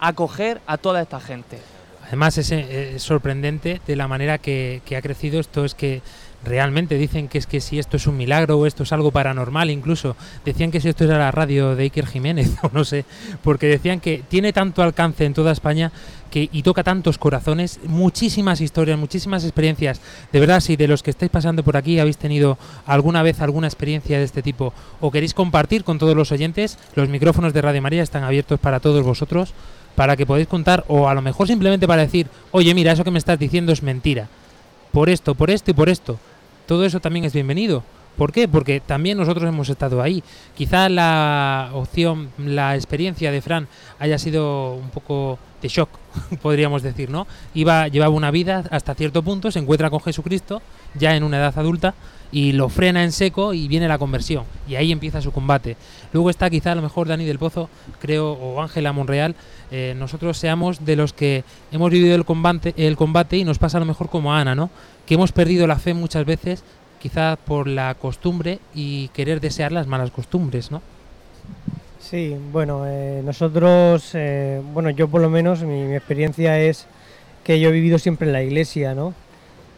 acoger 0.00 0.60
a 0.66 0.78
toda 0.78 1.02
esta 1.02 1.20
gente. 1.20 1.58
Además 2.06 2.38
es, 2.38 2.50
eh, 2.50 2.96
es 2.96 3.02
sorprendente 3.02 3.80
de 3.86 3.96
la 3.96 4.08
manera 4.08 4.38
que, 4.38 4.82
que 4.84 4.96
ha 4.96 5.02
crecido 5.02 5.38
esto, 5.38 5.64
es 5.64 5.74
que 5.74 6.02
realmente 6.44 6.96
dicen 6.96 7.28
que 7.28 7.38
es 7.38 7.46
que 7.46 7.60
si 7.60 7.78
esto 7.78 7.96
es 7.96 8.06
un 8.06 8.16
milagro 8.16 8.58
o 8.58 8.66
esto 8.66 8.82
es 8.82 8.92
algo 8.92 9.10
paranormal 9.10 9.70
incluso, 9.70 10.16
decían 10.44 10.70
que 10.70 10.80
si 10.80 10.88
esto 10.88 11.04
era 11.04 11.18
la 11.18 11.30
radio 11.30 11.76
de 11.76 11.84
Iker 11.84 12.06
Jiménez 12.06 12.56
o 12.62 12.70
no 12.72 12.84
sé, 12.84 13.04
porque 13.42 13.66
decían 13.66 14.00
que 14.00 14.22
tiene 14.28 14.52
tanto 14.52 14.82
alcance 14.82 15.24
en 15.24 15.34
toda 15.34 15.52
España 15.52 15.92
que, 16.30 16.48
y 16.50 16.62
toca 16.62 16.84
tantos 16.84 17.18
corazones, 17.18 17.80
muchísimas 17.84 18.60
historias, 18.60 18.98
muchísimas 18.98 19.42
experiencias. 19.42 20.00
De 20.32 20.38
verdad, 20.38 20.60
si 20.60 20.76
de 20.76 20.86
los 20.86 21.02
que 21.02 21.10
estáis 21.10 21.30
pasando 21.30 21.64
por 21.64 21.76
aquí 21.76 21.98
habéis 21.98 22.18
tenido 22.18 22.56
alguna 22.86 23.22
vez 23.22 23.40
alguna 23.40 23.66
experiencia 23.66 24.18
de 24.18 24.24
este 24.24 24.42
tipo 24.42 24.72
o 25.00 25.10
queréis 25.10 25.34
compartir 25.34 25.84
con 25.84 25.98
todos 25.98 26.16
los 26.16 26.30
oyentes, 26.32 26.78
los 26.94 27.08
micrófonos 27.08 27.52
de 27.52 27.62
Radio 27.62 27.82
María 27.82 28.02
están 28.02 28.22
abiertos 28.22 28.60
para 28.60 28.80
todos 28.80 29.04
vosotros 29.04 29.54
para 30.00 30.16
que 30.16 30.24
podáis 30.24 30.48
contar 30.48 30.82
o 30.88 31.10
a 31.10 31.12
lo 31.12 31.20
mejor 31.20 31.46
simplemente 31.46 31.86
para 31.86 32.00
decir, 32.00 32.26
oye, 32.52 32.72
mira, 32.72 32.90
eso 32.90 33.04
que 33.04 33.10
me 33.10 33.18
estás 33.18 33.38
diciendo 33.38 33.70
es 33.70 33.82
mentira. 33.82 34.28
Por 34.92 35.10
esto, 35.10 35.34
por 35.34 35.50
esto 35.50 35.72
y 35.72 35.74
por 35.74 35.90
esto. 35.90 36.18
Todo 36.64 36.86
eso 36.86 37.00
también 37.00 37.26
es 37.26 37.34
bienvenido. 37.34 37.82
¿Por 38.16 38.32
qué? 38.32 38.48
Porque 38.48 38.80
también 38.80 39.18
nosotros 39.18 39.46
hemos 39.46 39.68
estado 39.68 40.00
ahí. 40.00 40.24
Quizá 40.56 40.88
la 40.88 41.68
opción, 41.74 42.30
la 42.38 42.76
experiencia 42.76 43.30
de 43.30 43.42
Fran 43.42 43.68
haya 43.98 44.18
sido 44.18 44.72
un 44.72 44.88
poco 44.88 45.38
de 45.60 45.68
shock, 45.68 45.90
podríamos 46.40 46.82
decir, 46.82 47.10
¿no? 47.10 47.26
Iba, 47.52 47.88
llevaba 47.88 48.14
una 48.14 48.30
vida 48.30 48.64
hasta 48.70 48.94
cierto 48.94 49.22
punto, 49.22 49.50
se 49.50 49.58
encuentra 49.58 49.90
con 49.90 50.00
Jesucristo, 50.00 50.62
ya 50.94 51.14
en 51.14 51.24
una 51.24 51.36
edad 51.36 51.58
adulta, 51.58 51.92
y 52.32 52.52
lo 52.52 52.68
frena 52.68 53.04
en 53.04 53.12
seco 53.12 53.54
y 53.54 53.68
viene 53.68 53.88
la 53.88 53.98
conversión. 53.98 54.44
Y 54.68 54.76
ahí 54.76 54.92
empieza 54.92 55.20
su 55.20 55.32
combate. 55.32 55.76
Luego 56.12 56.30
está 56.30 56.48
quizá 56.50 56.72
a 56.72 56.74
lo 56.74 56.82
mejor 56.82 57.08
Dani 57.08 57.24
del 57.24 57.38
Pozo, 57.38 57.68
creo, 58.00 58.32
o 58.32 58.62
Ángela 58.62 58.92
Monreal, 58.92 59.34
eh, 59.70 59.94
nosotros 59.96 60.36
seamos 60.38 60.84
de 60.84 60.96
los 60.96 61.12
que 61.12 61.44
hemos 61.72 61.90
vivido 61.90 62.14
el 62.14 62.24
combate, 62.24 62.74
el 62.76 62.96
combate 62.96 63.36
y 63.36 63.44
nos 63.44 63.58
pasa 63.58 63.78
a 63.78 63.80
lo 63.80 63.86
mejor 63.86 64.08
como 64.08 64.34
Ana, 64.34 64.54
¿no? 64.54 64.70
Que 65.06 65.14
hemos 65.14 65.32
perdido 65.32 65.66
la 65.66 65.76
fe 65.76 65.94
muchas 65.94 66.24
veces, 66.24 66.64
quizá 67.00 67.36
por 67.36 67.66
la 67.66 67.94
costumbre 67.94 68.58
y 68.74 69.08
querer 69.08 69.40
desear 69.40 69.72
las 69.72 69.86
malas 69.86 70.10
costumbres, 70.10 70.70
¿no? 70.70 70.82
Sí, 72.00 72.36
bueno, 72.52 72.84
eh, 72.86 73.22
nosotros, 73.24 74.10
eh, 74.14 74.60
bueno, 74.72 74.90
yo 74.90 75.08
por 75.08 75.20
lo 75.20 75.30
menos, 75.30 75.62
mi, 75.62 75.84
mi 75.84 75.94
experiencia 75.94 76.58
es 76.60 76.86
que 77.44 77.60
yo 77.60 77.68
he 77.68 77.72
vivido 77.72 77.98
siempre 77.98 78.26
en 78.26 78.32
la 78.32 78.42
iglesia, 78.42 78.94
¿no? 78.94 79.14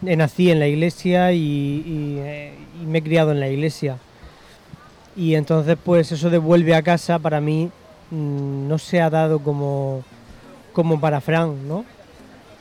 Nací 0.03 0.51
en 0.51 0.59
la 0.59 0.67
iglesia 0.67 1.31
eh, 1.33 1.37
y 1.37 2.87
me 2.87 2.99
he 2.99 3.03
criado 3.03 3.33
en 3.33 3.41
la 3.41 3.49
iglesia. 3.49 3.99
Y 5.17 5.35
entonces, 5.35 5.77
pues 5.83 6.11
eso 6.13 6.31
de 6.31 6.39
vuelve 6.39 6.75
a 6.75 6.83
casa 6.83 7.19
para 7.19 7.41
mí 7.41 7.71
mm, 8.11 8.67
no 8.69 8.79
se 8.79 9.01
ha 9.01 9.11
dado 9.11 9.39
como, 9.41 10.03
como 10.73 10.99
para 11.01 11.21
Fran, 11.21 11.69
¿no? 11.69 11.85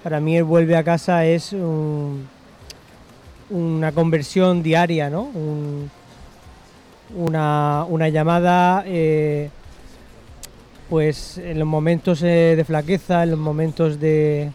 Para 0.03 0.19
mí 0.19 0.35
el 0.37 0.43
vuelve 0.43 0.75
a 0.75 0.83
casa 0.83 1.25
es 1.25 1.53
un- 1.53 2.27
una 3.49 3.91
conversión 3.91 4.63
diaria, 4.63 5.09
¿no? 5.09 5.23
Un- 5.23 5.89
una, 7.15 7.85
una 7.89 8.07
llamada, 8.09 8.83
eh, 8.85 9.49
pues 10.89 11.37
en 11.37 11.59
los 11.59 11.67
momentos 11.67 12.21
eh, 12.23 12.53
de 12.55 12.63
flaqueza, 12.65 13.23
en 13.23 13.31
los 13.31 13.39
momentos 13.39 13.99
de, 13.99 14.51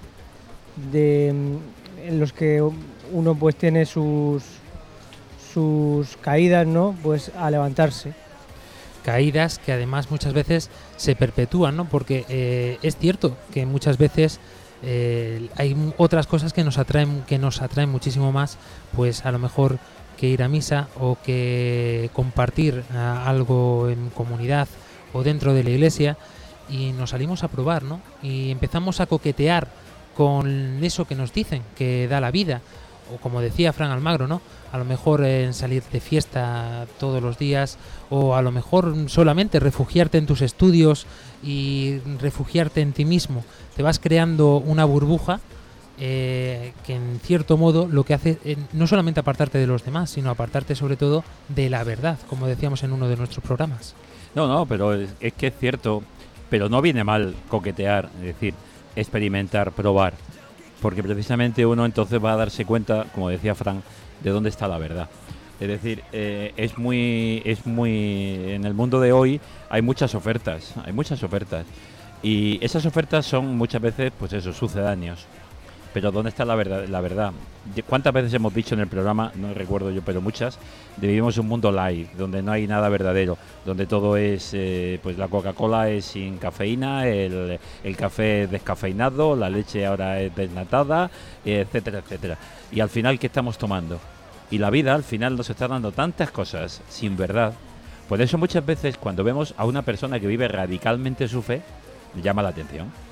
en 2.07 2.21
los 2.21 2.33
que 2.33 2.62
uno 3.12 3.35
pues 3.35 3.57
tiene 3.57 3.87
sus 3.87 4.42
sus 5.53 6.19
caídas, 6.19 6.66
¿no? 6.66 6.95
Pues 7.03 7.31
a 7.38 7.51
levantarse. 7.51 8.12
caídas 9.03 9.59
que 9.59 9.73
además 9.73 10.11
muchas 10.11 10.35
veces 10.35 10.69
se 10.97 11.16
perpetúan, 11.16 11.77
¿no? 11.77 11.88
Porque 11.88 12.27
eh, 12.29 12.79
es 12.83 12.97
cierto 12.97 13.37
que 13.53 13.64
muchas 13.64 13.97
veces 13.97 14.38
eh, 14.83 15.49
hay 15.57 15.75
otras 15.97 16.27
cosas 16.27 16.53
que 16.53 16.62
nos 16.64 16.77
atraen, 16.77 17.23
que 17.27 17.38
nos 17.38 17.62
atraen 17.62 17.88
muchísimo 17.88 18.33
más, 18.33 18.59
pues 18.95 19.25
a 19.25 19.33
lo 19.33 19.38
mejor 19.38 19.79
que 20.19 20.27
ir 20.27 20.42
a 20.42 20.49
misa 20.49 20.88
o 21.01 21.16
que 21.25 22.11
compartir 22.12 22.83
ah, 22.92 23.25
algo 23.27 23.88
en 23.88 24.11
comunidad 24.11 24.69
o 25.12 25.23
dentro 25.23 25.55
de 25.55 25.64
la 25.64 25.71
iglesia 25.71 26.19
y 26.69 26.92
nos 26.92 27.11
salimos 27.11 27.45
a 27.45 27.49
probar, 27.49 27.83
¿no? 27.83 28.01
Y 28.23 28.51
empezamos 28.51 29.01
a 29.01 29.07
coquetear 29.07 29.69
con 30.16 30.83
eso 30.83 31.05
que 31.05 31.14
nos 31.14 31.33
dicen 31.33 31.62
que 31.76 32.09
da 32.09 32.20
la 32.20 32.31
vida 32.31 32.62
o 33.14 33.18
como 33.18 33.40
decía 33.40 33.72
Fran 33.72 33.90
Almagro, 33.90 34.26
¿no? 34.26 34.40
A 34.72 34.79
lo 34.79 34.85
mejor 34.85 35.24
en 35.24 35.55
salir 35.55 35.83
de 35.92 36.00
fiesta 36.00 36.87
todos 36.98 37.22
los 37.22 37.38
días 37.38 37.79
o 38.11 38.35
a 38.35 38.42
lo 38.42 38.50
mejor 38.50 38.94
solamente 39.09 39.61
refugiarte 39.61 40.18
en 40.18 40.26
tus 40.26 40.42
estudios 40.42 41.07
y 41.42 41.98
refugiarte 42.20 42.81
en 42.81 42.92
ti 42.92 43.05
mismo. 43.05 43.44
Te 43.76 43.83
vas 43.83 44.00
creando 44.00 44.57
una 44.57 44.85
burbuja 44.85 45.40
eh, 45.98 46.72
que 46.85 46.94
en 46.94 47.20
cierto 47.22 47.57
modo 47.57 47.87
lo 47.87 48.05
que 48.05 48.14
hace 48.14 48.38
eh, 48.44 48.57
no 48.72 48.87
solamente 48.87 49.20
apartarte 49.20 49.59
de 49.59 49.66
los 49.66 49.85
demás, 49.85 50.11
sino 50.11 50.31
apartarte 50.31 50.74
sobre 50.74 50.96
todo 50.96 51.22
de 51.48 51.70
la 51.70 51.85
verdad, 51.85 52.18
como 52.29 52.46
decíamos 52.46 52.83
en 52.83 52.92
uno 52.92 53.09
de 53.09 53.16
nuestros 53.16 53.44
programas. 53.44 53.94
No, 54.35 54.48
no, 54.48 54.66
pero 54.66 54.94
es, 54.94 55.11
es 55.20 55.33
que 55.33 55.46
es 55.46 55.55
cierto, 55.59 56.02
pero 56.50 56.68
no 56.68 56.83
viene 56.83 57.05
mal 57.05 57.35
coquetear, 57.48 58.11
es 58.20 58.26
decir, 58.26 58.55
experimentar, 58.97 59.73
probar, 59.73 60.15
porque 60.83 61.03
precisamente 61.03 61.65
uno 61.65 61.85
entonces 61.87 62.23
va 62.23 62.33
a 62.33 62.37
darse 62.37 62.65
cuenta, 62.65 63.05
como 63.15 63.29
decía 63.29 63.55
Frank, 63.55 63.83
de 64.23 64.31
dónde 64.31 64.49
está 64.49 64.67
la 64.67 64.79
verdad. 64.79 65.09
Es 65.61 65.69
decir, 65.69 66.03
eh, 66.13 66.53
es 66.57 66.77
muy, 66.77 67.43
es 67.45 67.65
muy, 67.65 68.53
en 68.53 68.65
el 68.65 68.75
mundo 68.75 69.01
de 69.01 69.13
hoy 69.13 69.41
hay 69.71 69.81
muchas 69.83 70.15
ofertas, 70.15 70.75
hay 70.85 70.93
muchas 70.93 71.23
ofertas, 71.23 71.65
y 72.23 72.59
esas 72.65 72.85
ofertas 72.87 73.25
son 73.25 73.57
muchas 73.57 73.81
veces, 73.81 74.13
pues 74.19 74.33
eso, 74.33 74.53
sucedáneos. 74.53 75.27
Pero 75.97 76.13
¿dónde 76.13 76.29
está 76.29 76.45
la 76.45 76.55
verdad? 76.57 76.85
La 76.89 77.01
verdad. 77.01 77.33
¿Cuántas 77.89 78.13
veces 78.13 78.35
hemos 78.35 78.53
dicho 78.53 78.75
en 78.75 78.83
el 78.83 78.87
programa, 78.87 79.33
no 79.35 79.55
recuerdo 79.55 79.91
yo, 79.91 80.03
pero 80.03 80.21
muchas, 80.21 80.59
de 80.99 81.07
vivimos 81.07 81.39
un 81.39 81.49
mundo 81.49 81.73
light, 81.73 82.13
donde 82.19 82.43
no 82.43 82.53
hay 82.53 82.67
nada 82.67 82.91
verdadero, 82.91 83.39
donde 83.65 83.87
todo 83.87 84.19
es, 84.19 84.51
eh, 84.53 85.01
pues 85.03 85.17
la 85.17 85.29
Coca-Cola 85.29 85.89
es 85.89 86.05
sin 86.05 86.37
cafeína, 86.37 87.07
el, 87.09 87.59
el 87.83 87.97
café 87.97 88.43
es 88.43 88.51
descafeinado, 88.51 89.35
la 89.37 89.49
leche 89.49 89.87
ahora 89.87 90.21
es 90.21 90.37
desnatada, 90.37 91.11
etcétera, 91.43 92.01
etcétera. 92.01 92.37
Y 92.71 92.81
al 92.81 92.91
final, 92.91 93.19
¿qué 93.19 93.29
estamos 93.29 93.57
tomando? 93.57 93.99
Y 94.51 94.59
la 94.59 94.69
vida 94.69 94.95
al 94.95 95.03
final 95.03 95.35
nos 95.35 95.49
está 95.49 95.67
dando 95.67 95.93
tantas 95.93 96.31
cosas 96.31 96.83
sin 96.91 97.17
verdad. 97.17 97.55
Por 98.07 98.21
eso 98.21 98.37
muchas 98.37 98.67
veces 98.67 98.99
cuando 98.99 99.25
vemos 99.25 99.55
a 99.57 99.65
una 99.65 99.81
persona 99.81 100.21
que 100.21 100.27
vive 100.27 100.47
radicalmente 100.47 101.27
su 101.27 101.41
fe, 101.41 101.63
llama 102.23 102.43
la 102.43 102.51
atención. 102.51 103.06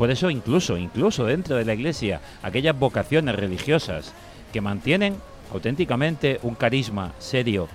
Por 0.00 0.10
eso 0.10 0.30
incluso, 0.30 0.78
incluso 0.78 1.26
dentro 1.26 1.56
de 1.56 1.66
la 1.66 1.74
iglesia, 1.74 2.22
aquellas 2.42 2.78
vocaciones 2.78 3.34
religiosas 3.34 4.14
que 4.50 4.62
mantienen 4.62 5.16
auténticamente 5.52 6.40
un 6.42 6.54
carisma 6.54 7.12
serio, 7.18 7.68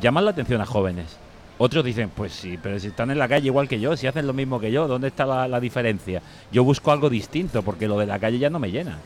llaman 0.00 0.24
la 0.24 0.32
atención 0.32 0.60
a 0.60 0.66
jóvenes. 0.66 1.18
Otros 1.58 1.84
dicen, 1.84 2.10
pues 2.10 2.32
sí, 2.32 2.58
pero 2.60 2.80
si 2.80 2.88
están 2.88 3.12
en 3.12 3.18
la 3.20 3.28
calle 3.28 3.46
igual 3.46 3.68
que 3.68 3.78
yo, 3.78 3.96
si 3.96 4.08
hacen 4.08 4.26
lo 4.26 4.32
mismo 4.32 4.58
que 4.58 4.72
yo, 4.72 4.88
¿dónde 4.88 5.06
está 5.06 5.24
la, 5.24 5.46
la 5.46 5.60
diferencia? 5.60 6.20
Yo 6.50 6.64
busco 6.64 6.90
algo 6.90 7.08
distinto 7.08 7.62
porque 7.62 7.86
lo 7.86 7.96
de 7.96 8.06
la 8.06 8.18
calle 8.18 8.40
ya 8.40 8.50
no 8.50 8.58
me 8.58 8.72
llena. 8.72 8.98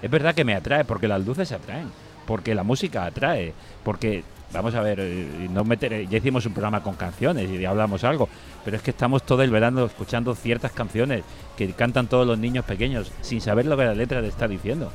Es 0.00 0.10
verdad 0.10 0.34
que 0.34 0.46
me 0.46 0.54
atrae 0.54 0.86
porque 0.86 1.06
las 1.06 1.26
luces 1.26 1.52
atraen, 1.52 1.90
porque 2.26 2.54
la 2.54 2.62
música 2.62 3.04
atrae, 3.04 3.52
porque, 3.84 4.24
vamos 4.52 4.74
a 4.74 4.80
ver, 4.80 4.98
eh, 5.00 6.06
ya 6.08 6.18
hicimos 6.18 6.46
un 6.46 6.52
programa 6.52 6.82
con 6.82 6.94
canciones 6.94 7.50
y 7.50 7.64
hablamos 7.64 8.04
algo, 8.04 8.28
pero 8.64 8.76
es 8.76 8.82
que 8.82 8.90
estamos 8.90 9.22
todo 9.24 9.42
el 9.42 9.50
verano 9.50 9.84
escuchando 9.84 10.34
ciertas 10.34 10.72
canciones 10.72 11.22
que 11.56 11.72
cantan 11.72 12.06
todos 12.06 12.26
los 12.26 12.38
niños 12.38 12.64
pequeños 12.64 13.12
sin 13.20 13.40
saber 13.40 13.66
lo 13.66 13.76
que 13.76 13.84
la 13.84 13.94
letra 13.94 14.20
le 14.20 14.28
está 14.28 14.48
diciendo 14.48 14.90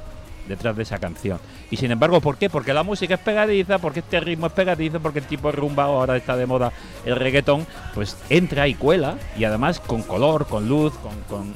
detrás 0.47 0.75
de 0.75 0.83
esa 0.83 0.99
canción. 0.99 1.39
Y 1.71 1.77
sin 1.77 1.91
embargo, 1.91 2.21
¿por 2.21 2.37
qué? 2.37 2.49
Porque 2.49 2.73
la 2.73 2.83
música 2.83 3.15
es 3.15 3.19
pegadiza, 3.19 3.79
porque 3.79 3.99
este 3.99 4.19
ritmo 4.19 4.47
es 4.47 4.53
pegadizo, 4.53 4.99
porque 4.99 5.19
el 5.19 5.25
tipo 5.25 5.49
de 5.49 5.57
rumba 5.57 5.85
ahora 5.85 6.15
está 6.15 6.35
de 6.37 6.45
moda 6.45 6.71
el 7.05 7.15
reggaetón, 7.15 7.65
pues 7.93 8.17
entra 8.29 8.67
y 8.67 8.75
cuela, 8.75 9.15
y 9.37 9.43
además 9.43 9.79
con 9.79 10.03
color, 10.03 10.47
con 10.47 10.69
luz, 10.69 10.93
con... 11.29 11.53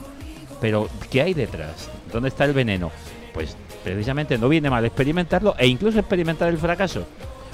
Pero, 0.60 0.90
¿qué 1.10 1.22
hay 1.22 1.34
detrás? 1.34 1.90
¿Dónde 2.12 2.30
está 2.30 2.46
el 2.46 2.54
veneno? 2.54 2.92
Pues 3.34 3.56
precisamente 3.84 4.38
no 4.38 4.50
viene 4.50 4.70
mal 4.70 4.84
experimentarlo 4.84 5.56
e 5.58 5.68
incluso 5.68 6.00
experimentar 6.00 6.50
el 6.50 6.58
fracaso, 6.58 7.06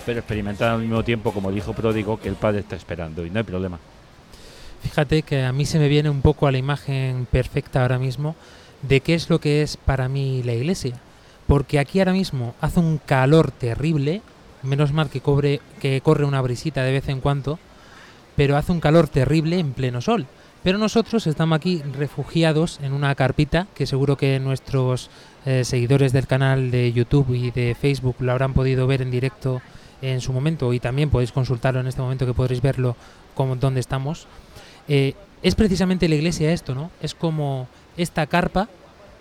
pero 0.06 0.20
experimentar 0.20 0.72
al 0.72 0.82
mismo 0.82 1.04
tiempo 1.04 1.32
como 1.32 1.50
el 1.50 1.58
hijo 1.58 1.74
pródigo 1.74 2.20
que 2.20 2.30
el 2.30 2.36
padre 2.36 2.60
está 2.60 2.76
esperando 2.76 3.26
y 3.26 3.30
no 3.30 3.40
hay 3.40 3.44
problema. 3.44 3.80
Fíjate 4.82 5.24
que 5.24 5.44
a 5.44 5.52
mí 5.52 5.66
se 5.66 5.80
me 5.80 5.88
viene 5.88 6.10
un 6.10 6.22
poco 6.22 6.48
a 6.48 6.52
la 6.52 6.60
imagen 6.60 7.26
perfecta 7.26 7.82
ahora 7.82 7.98
mismo 7.98 8.36
de 8.84 9.00
qué 9.00 9.16
es 9.16 9.30
lo 9.30 9.40
que 9.40 9.62
es 9.62 9.78
para 9.78 10.08
mí 10.08 10.44
la 10.44 10.54
iglesia. 10.54 11.00
Porque 11.48 11.80
aquí 11.80 12.00
ahora 12.00 12.14
mismo 12.14 12.56
hace 12.62 12.80
un 12.80 13.00
calor 13.00 13.52
terrible, 13.52 14.22
menos 14.64 14.94
mal 14.94 15.10
que, 15.10 15.22
cobre, 15.22 15.60
que 15.80 16.02
corre 16.02 16.26
una 16.26 16.42
brisita 16.42 16.84
de 16.84 16.92
vez 16.92 17.10
en 17.10 17.22
cuando, 17.22 17.60
pero 18.36 18.58
hace 18.58 18.72
un 18.72 18.80
calor 18.80 19.08
terrible 19.08 19.60
en 19.60 19.74
pleno 19.74 20.02
sol. 20.02 20.28
Pero 20.64 20.80
nosotros 20.80 21.28
estamos 21.28 21.56
aquí 21.56 21.84
refugiados 21.98 22.80
en 22.82 22.94
una 22.94 23.14
carpita 23.14 23.68
que 23.76 23.86
seguro 23.86 24.18
que 24.18 24.40
nuestros 24.40 25.12
eh, 25.46 25.64
seguidores 25.64 26.12
del 26.12 26.26
canal 26.26 26.72
de 26.72 26.92
YouTube 26.92 27.36
y 27.36 27.52
de 27.52 27.76
Facebook 27.80 28.16
lo 28.20 28.32
habrán 28.32 28.54
podido 28.54 28.88
ver 28.88 29.04
en 29.04 29.12
directo 29.12 29.62
en 30.02 30.22
su 30.22 30.34
momento 30.34 30.74
y 30.74 30.80
también 30.80 31.10
podéis 31.10 31.32
consultarlo 31.32 31.80
en 31.80 31.88
este 31.88 32.02
momento 32.02 32.26
que 32.26 32.34
podréis 32.34 32.62
verlo 32.62 32.96
como 33.34 33.56
donde 33.56 33.80
estamos. 33.80 34.28
Eh, 34.88 35.14
es 35.42 35.56
precisamente 35.56 36.10
la 36.10 36.16
iglesia 36.16 36.52
esto, 36.52 36.76
¿no? 36.76 36.92
Es 37.02 37.14
como 37.14 37.68
esta 37.98 38.28
carpa 38.28 38.68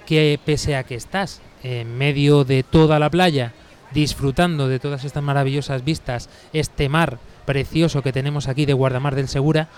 que 0.06 0.38
pese 0.44 0.76
a 0.76 0.84
que 0.84 0.94
estás 0.94 1.40
en 1.62 1.96
medio 1.96 2.44
de 2.44 2.62
toda 2.62 2.98
la 2.98 3.10
playa, 3.10 3.52
disfrutando 3.92 4.68
de 4.68 4.78
todas 4.78 5.04
estas 5.04 5.22
maravillosas 5.22 5.84
vistas, 5.84 6.28
este 6.52 6.88
mar 6.88 7.18
precioso 7.44 8.02
que 8.02 8.12
tenemos 8.12 8.48
aquí 8.48 8.66
de 8.66 8.72
Guardamar 8.72 9.14
del 9.14 9.28
Segura, 9.28 9.68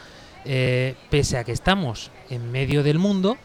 eh, 0.44 0.94
pese 1.11 1.38
a 1.38 1.44
que 1.44 1.52
estamos 1.52 2.11
en 2.30 2.50
medio 2.50 2.82
del 2.82 2.98
mundo, 2.98 3.37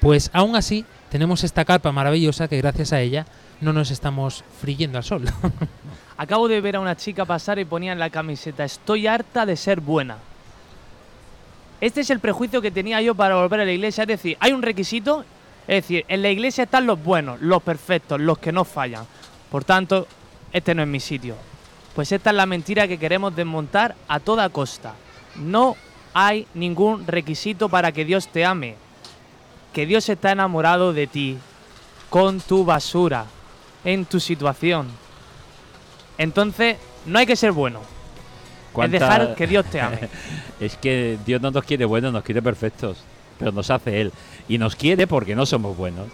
pues 0.00 0.30
aún 0.32 0.56
así 0.56 0.84
tenemos 1.10 1.44
esta 1.44 1.64
carpa 1.64 1.92
maravillosa 1.92 2.48
que 2.48 2.58
gracias 2.58 2.92
a 2.92 3.00
ella 3.00 3.26
no 3.60 3.72
nos 3.72 3.90
estamos 3.90 4.44
friendo 4.60 4.98
al 4.98 5.04
sol. 5.04 5.24
Acabo 6.18 6.48
de 6.48 6.60
ver 6.60 6.74
a 6.74 6.80
una 6.80 6.96
chica 6.96 7.24
pasar 7.24 7.60
y 7.60 7.64
ponía 7.64 7.92
en 7.92 8.00
la 8.00 8.10
camiseta, 8.10 8.64
estoy 8.64 9.06
harta 9.06 9.46
de 9.46 9.56
ser 9.56 9.80
buena. 9.80 10.18
Este 11.80 12.00
es 12.00 12.10
el 12.10 12.18
prejuicio 12.18 12.60
que 12.60 12.72
tenía 12.72 13.00
yo 13.00 13.14
para 13.14 13.36
volver 13.36 13.60
a 13.60 13.64
la 13.64 13.70
iglesia, 13.70 14.02
es 14.02 14.08
decir, 14.08 14.36
hay 14.40 14.50
un 14.50 14.62
requisito, 14.62 15.24
es 15.68 15.84
decir, 15.84 16.04
en 16.08 16.22
la 16.22 16.30
iglesia 16.30 16.64
están 16.64 16.86
los 16.86 17.00
buenos, 17.00 17.40
los 17.40 17.62
perfectos, 17.62 18.20
los 18.20 18.38
que 18.38 18.50
no 18.50 18.64
fallan. 18.64 19.06
Por 19.48 19.62
tanto, 19.62 20.08
este 20.52 20.74
no 20.74 20.82
es 20.82 20.88
mi 20.88 20.98
sitio. 20.98 21.36
Pues 21.94 22.10
esta 22.10 22.30
es 22.30 22.36
la 22.36 22.46
mentira 22.46 22.88
que 22.88 22.98
queremos 22.98 23.36
desmontar 23.36 23.94
a 24.08 24.18
toda 24.18 24.48
costa. 24.48 24.94
No 25.36 25.76
hay 26.14 26.48
ningún 26.52 27.06
requisito 27.06 27.68
para 27.68 27.92
que 27.92 28.04
Dios 28.04 28.26
te 28.26 28.44
ame. 28.44 28.74
Que 29.72 29.86
Dios 29.86 30.08
está 30.08 30.32
enamorado 30.32 30.92
de 30.92 31.06
ti, 31.06 31.38
con 32.10 32.40
tu 32.40 32.64
basura, 32.64 33.26
en 33.84 34.04
tu 34.04 34.18
situación. 34.18 34.88
Entonces, 36.18 36.76
no 37.06 37.18
hay 37.18 37.26
que 37.26 37.36
ser 37.36 37.52
bueno. 37.52 37.80
Es 37.80 38.72
¿Cuánta- 38.72 38.98
dejar 38.98 39.34
que 39.34 39.46
Dios 39.46 39.64
te 39.66 39.80
ame. 39.80 39.98
es 40.60 40.76
que 40.76 41.18
Dios 41.24 41.40
no 41.40 41.50
nos 41.50 41.64
quiere 41.64 41.84
buenos, 41.84 42.12
nos 42.12 42.22
quiere 42.22 42.42
perfectos. 42.42 42.98
Pero 43.38 43.52
nos 43.52 43.70
hace 43.70 44.00
Él. 44.00 44.12
Y 44.48 44.58
nos 44.58 44.76
quiere 44.76 45.06
porque 45.06 45.34
no 45.34 45.46
somos 45.46 45.76
buenos. 45.76 46.06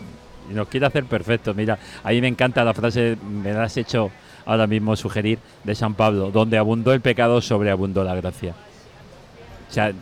Y 0.51 0.55
nos 0.55 0.69
quiere 0.69 0.87
hacer 0.87 1.05
perfectos. 1.05 1.57
Mira, 1.57 1.79
a 2.03 2.11
mí 2.11 2.21
me 2.21 2.29
encanta 2.29 2.63
la 2.65 2.75
frase, 2.75 3.17
me 3.23 3.53
la 3.53 3.65
has 3.65 3.77
hecho 3.77 4.11
ahora 4.47 4.67
mismo 4.67 4.95
sugerir, 4.95 5.39
de 5.65 5.75
San 5.75 5.95
Pablo, 5.95 6.31
donde 6.31 6.59
abundó 6.59 6.93
el 6.93 7.01
pecado, 7.01 7.41
sobreabundó 7.41 8.05
la 8.05 8.15
gracia. 8.15 8.55
O 9.71 9.73
sea, 9.73 9.93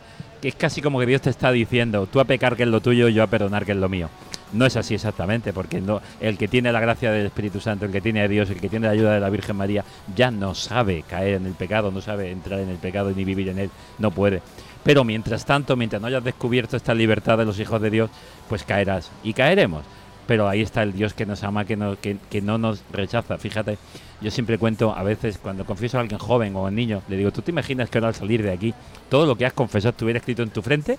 que 0.40 0.48
es 0.48 0.54
casi 0.56 0.82
como 0.82 0.98
que 0.98 1.06
Dios 1.06 1.22
te 1.22 1.30
está 1.30 1.52
diciendo, 1.52 2.08
tú 2.10 2.18
a 2.18 2.24
pecar 2.24 2.56
que 2.56 2.64
es 2.64 2.68
lo 2.68 2.80
tuyo, 2.80 3.08
yo 3.08 3.22
a 3.22 3.28
perdonar 3.28 3.64
que 3.64 3.70
es 3.70 3.78
lo 3.78 3.88
mío. 3.88 4.08
No 4.52 4.66
es 4.66 4.76
así 4.76 4.94
exactamente, 4.94 5.52
porque 5.52 5.80
no, 5.80 6.00
el 6.20 6.36
que 6.36 6.48
tiene 6.48 6.72
la 6.72 6.80
gracia 6.80 7.10
del 7.10 7.26
Espíritu 7.26 7.60
Santo, 7.60 7.86
el 7.86 7.92
que 7.92 8.00
tiene 8.00 8.20
a 8.22 8.28
Dios, 8.28 8.50
el 8.50 8.60
que 8.60 8.68
tiene 8.68 8.86
la 8.86 8.92
ayuda 8.92 9.14
de 9.14 9.20
la 9.20 9.30
Virgen 9.30 9.56
María, 9.56 9.84
ya 10.14 10.30
no 10.30 10.54
sabe 10.54 11.04
caer 11.08 11.34
en 11.34 11.46
el 11.46 11.54
pecado, 11.54 11.90
no 11.90 12.00
sabe 12.00 12.30
entrar 12.30 12.60
en 12.60 12.68
el 12.68 12.76
pecado 12.76 13.12
ni 13.16 13.24
vivir 13.24 13.48
en 13.48 13.58
él, 13.58 13.70
no 13.98 14.10
puede. 14.10 14.42
Pero 14.84 15.04
mientras 15.04 15.46
tanto, 15.46 15.76
mientras 15.76 16.02
no 16.02 16.08
hayas 16.08 16.24
descubierto 16.24 16.76
esta 16.76 16.94
libertad 16.94 17.38
de 17.38 17.44
los 17.44 17.58
hijos 17.60 17.80
de 17.80 17.90
Dios, 17.90 18.10
pues 18.48 18.64
caerás 18.64 19.10
y 19.22 19.32
caeremos. 19.32 19.84
Pero 20.26 20.48
ahí 20.48 20.60
está 20.60 20.82
el 20.82 20.92
Dios 20.92 21.14
que 21.14 21.26
nos 21.26 21.42
ama, 21.42 21.64
que 21.64 21.76
no, 21.76 21.98
que, 21.98 22.16
que 22.30 22.40
no 22.40 22.58
nos 22.58 22.82
rechaza. 22.92 23.38
Fíjate, 23.38 23.78
yo 24.20 24.30
siempre 24.30 24.58
cuento, 24.58 24.94
a 24.94 25.02
veces 25.02 25.38
cuando 25.38 25.64
confieso 25.64 25.98
a 25.98 26.00
alguien 26.00 26.18
joven 26.18 26.54
o 26.54 26.60
a 26.60 26.68
un 26.68 26.74
niño, 26.74 27.02
le 27.08 27.16
digo, 27.16 27.32
¿tú 27.32 27.42
te 27.42 27.50
imaginas 27.50 27.90
que 27.90 27.98
ahora 27.98 28.08
al 28.08 28.14
salir 28.14 28.42
de 28.42 28.52
aquí 28.52 28.72
todo 29.08 29.26
lo 29.26 29.36
que 29.36 29.46
has 29.46 29.52
confesado 29.52 29.90
estuviera 29.90 30.18
escrito 30.18 30.42
en 30.42 30.50
tu 30.50 30.62
frente? 30.62 30.98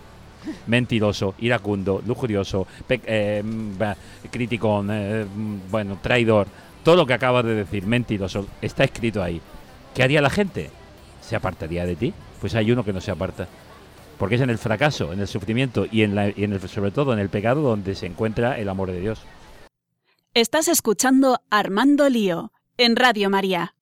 Mentiroso, 0.68 1.36
iracundo, 1.40 2.02
lujurioso, 2.06 2.68
pe- 2.88 3.02
eh, 3.06 3.42
mm, 3.44 4.30
criticón, 4.32 4.90
eh, 4.92 5.26
mm, 5.26 5.72
bueno, 5.72 6.00
traidor, 6.02 6.48
todo 6.84 6.96
lo 6.96 7.06
que 7.06 7.14
acabas 7.14 7.46
de 7.46 7.56
decir, 7.56 7.86
mentiroso, 7.86 8.46
está 8.62 8.84
escrito 8.84 9.22
ahí. 9.24 9.42
¿Qué 9.96 10.04
haría 10.04 10.22
la 10.22 10.30
gente? 10.30 10.70
¿Se 11.22 11.36
apartaría 11.36 11.86
de 11.86 11.96
ti? 11.96 12.14
Pues 12.42 12.56
hay 12.56 12.72
uno 12.72 12.84
que 12.84 12.94
no 12.94 13.00
se 13.02 13.12
aparta. 13.12 13.48
Porque 14.18 14.36
es 14.36 14.42
en 14.42 14.50
el 14.50 14.58
fracaso, 14.58 15.12
en 15.14 15.20
el 15.20 15.28
sufrimiento 15.28 15.86
y, 15.92 16.04
en 16.04 16.16
la- 16.16 16.30
y 16.30 16.44
en 16.44 16.54
el, 16.54 16.68
sobre 16.70 16.92
todo 16.92 17.14
en 17.14 17.20
el 17.20 17.30
pecado 17.30 17.62
donde 17.62 17.96
se 17.96 18.06
encuentra 18.06 18.60
el 18.60 18.70
amor 18.70 18.92
de 18.92 19.00
Dios. 19.02 19.22
Estás 20.34 20.68
escuchando 20.68 21.40
Armando 21.50 22.10
Lío 22.10 22.52
en 22.78 22.96
Radio 22.96 23.30
María. 23.30 23.76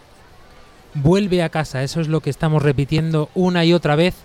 Vuelve 0.93 1.41
a 1.41 1.49
casa, 1.49 1.83
eso 1.83 2.01
es 2.01 2.09
lo 2.09 2.19
que 2.19 2.29
estamos 2.29 2.61
repitiendo 2.61 3.29
una 3.33 3.63
y 3.63 3.71
otra 3.73 3.95
vez 3.95 4.15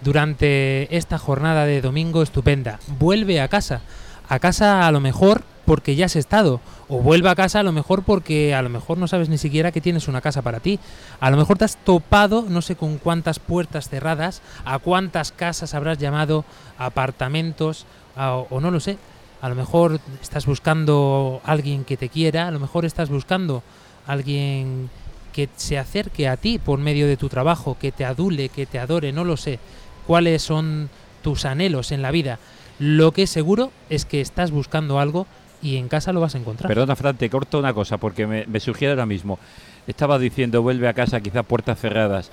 durante 0.00 0.94
esta 0.96 1.18
jornada 1.18 1.64
de 1.64 1.80
domingo 1.80 2.22
estupenda. 2.22 2.78
Vuelve 2.98 3.40
a 3.40 3.48
casa. 3.48 3.80
A 4.28 4.38
casa 4.38 4.86
a 4.86 4.92
lo 4.92 5.00
mejor 5.00 5.42
porque 5.64 5.96
ya 5.96 6.06
has 6.06 6.16
estado. 6.16 6.60
O 6.88 7.00
vuelve 7.00 7.28
a 7.28 7.34
casa 7.34 7.60
a 7.60 7.62
lo 7.62 7.72
mejor 7.72 8.04
porque 8.04 8.54
a 8.54 8.62
lo 8.62 8.68
mejor 8.68 8.98
no 8.98 9.08
sabes 9.08 9.28
ni 9.28 9.38
siquiera 9.38 9.72
que 9.72 9.80
tienes 9.80 10.08
una 10.08 10.20
casa 10.20 10.42
para 10.42 10.60
ti. 10.60 10.78
A 11.20 11.30
lo 11.30 11.36
mejor 11.36 11.58
te 11.58 11.64
has 11.64 11.76
topado 11.76 12.44
no 12.48 12.62
sé 12.62 12.76
con 12.76 12.98
cuántas 12.98 13.38
puertas 13.38 13.88
cerradas, 13.88 14.42
a 14.64 14.78
cuántas 14.78 15.32
casas 15.32 15.74
habrás 15.74 15.98
llamado, 15.98 16.44
apartamentos, 16.78 17.86
o 18.16 18.60
no 18.60 18.70
lo 18.70 18.80
sé. 18.80 18.98
A 19.42 19.48
lo 19.48 19.54
mejor 19.54 20.00
estás 20.22 20.46
buscando 20.46 21.40
alguien 21.44 21.84
que 21.84 21.96
te 21.96 22.08
quiera, 22.08 22.48
a 22.48 22.50
lo 22.50 22.60
mejor 22.60 22.84
estás 22.84 23.10
buscando 23.10 23.62
alguien 24.06 24.88
que 25.36 25.50
se 25.56 25.76
acerque 25.76 26.28
a 26.28 26.38
ti 26.38 26.58
por 26.58 26.78
medio 26.78 27.06
de 27.06 27.18
tu 27.18 27.28
trabajo, 27.28 27.76
que 27.78 27.92
te 27.92 28.06
adule, 28.06 28.48
que 28.48 28.64
te 28.64 28.78
adore, 28.78 29.12
no 29.12 29.22
lo 29.22 29.36
sé. 29.36 29.58
¿Cuáles 30.06 30.40
son 30.40 30.88
tus 31.20 31.44
anhelos 31.44 31.92
en 31.92 32.00
la 32.00 32.10
vida? 32.10 32.38
Lo 32.78 33.12
que 33.12 33.24
es 33.24 33.30
seguro 33.30 33.70
es 33.90 34.06
que 34.06 34.22
estás 34.22 34.50
buscando 34.50 34.98
algo 34.98 35.26
y 35.60 35.76
en 35.76 35.88
casa 35.88 36.14
lo 36.14 36.22
vas 36.22 36.34
a 36.34 36.38
encontrar. 36.38 36.68
Perdona, 36.68 36.96
Fran, 36.96 37.18
te 37.18 37.28
corto 37.28 37.58
una 37.58 37.74
cosa 37.74 37.98
porque 37.98 38.26
me, 38.26 38.46
me 38.46 38.60
sugiere 38.60 38.92
ahora 38.92 39.04
mismo. 39.04 39.38
Estaba 39.86 40.18
diciendo, 40.18 40.62
vuelve 40.62 40.88
a 40.88 40.94
casa, 40.94 41.20
quizá 41.20 41.42
puertas 41.42 41.78
cerradas. 41.78 42.30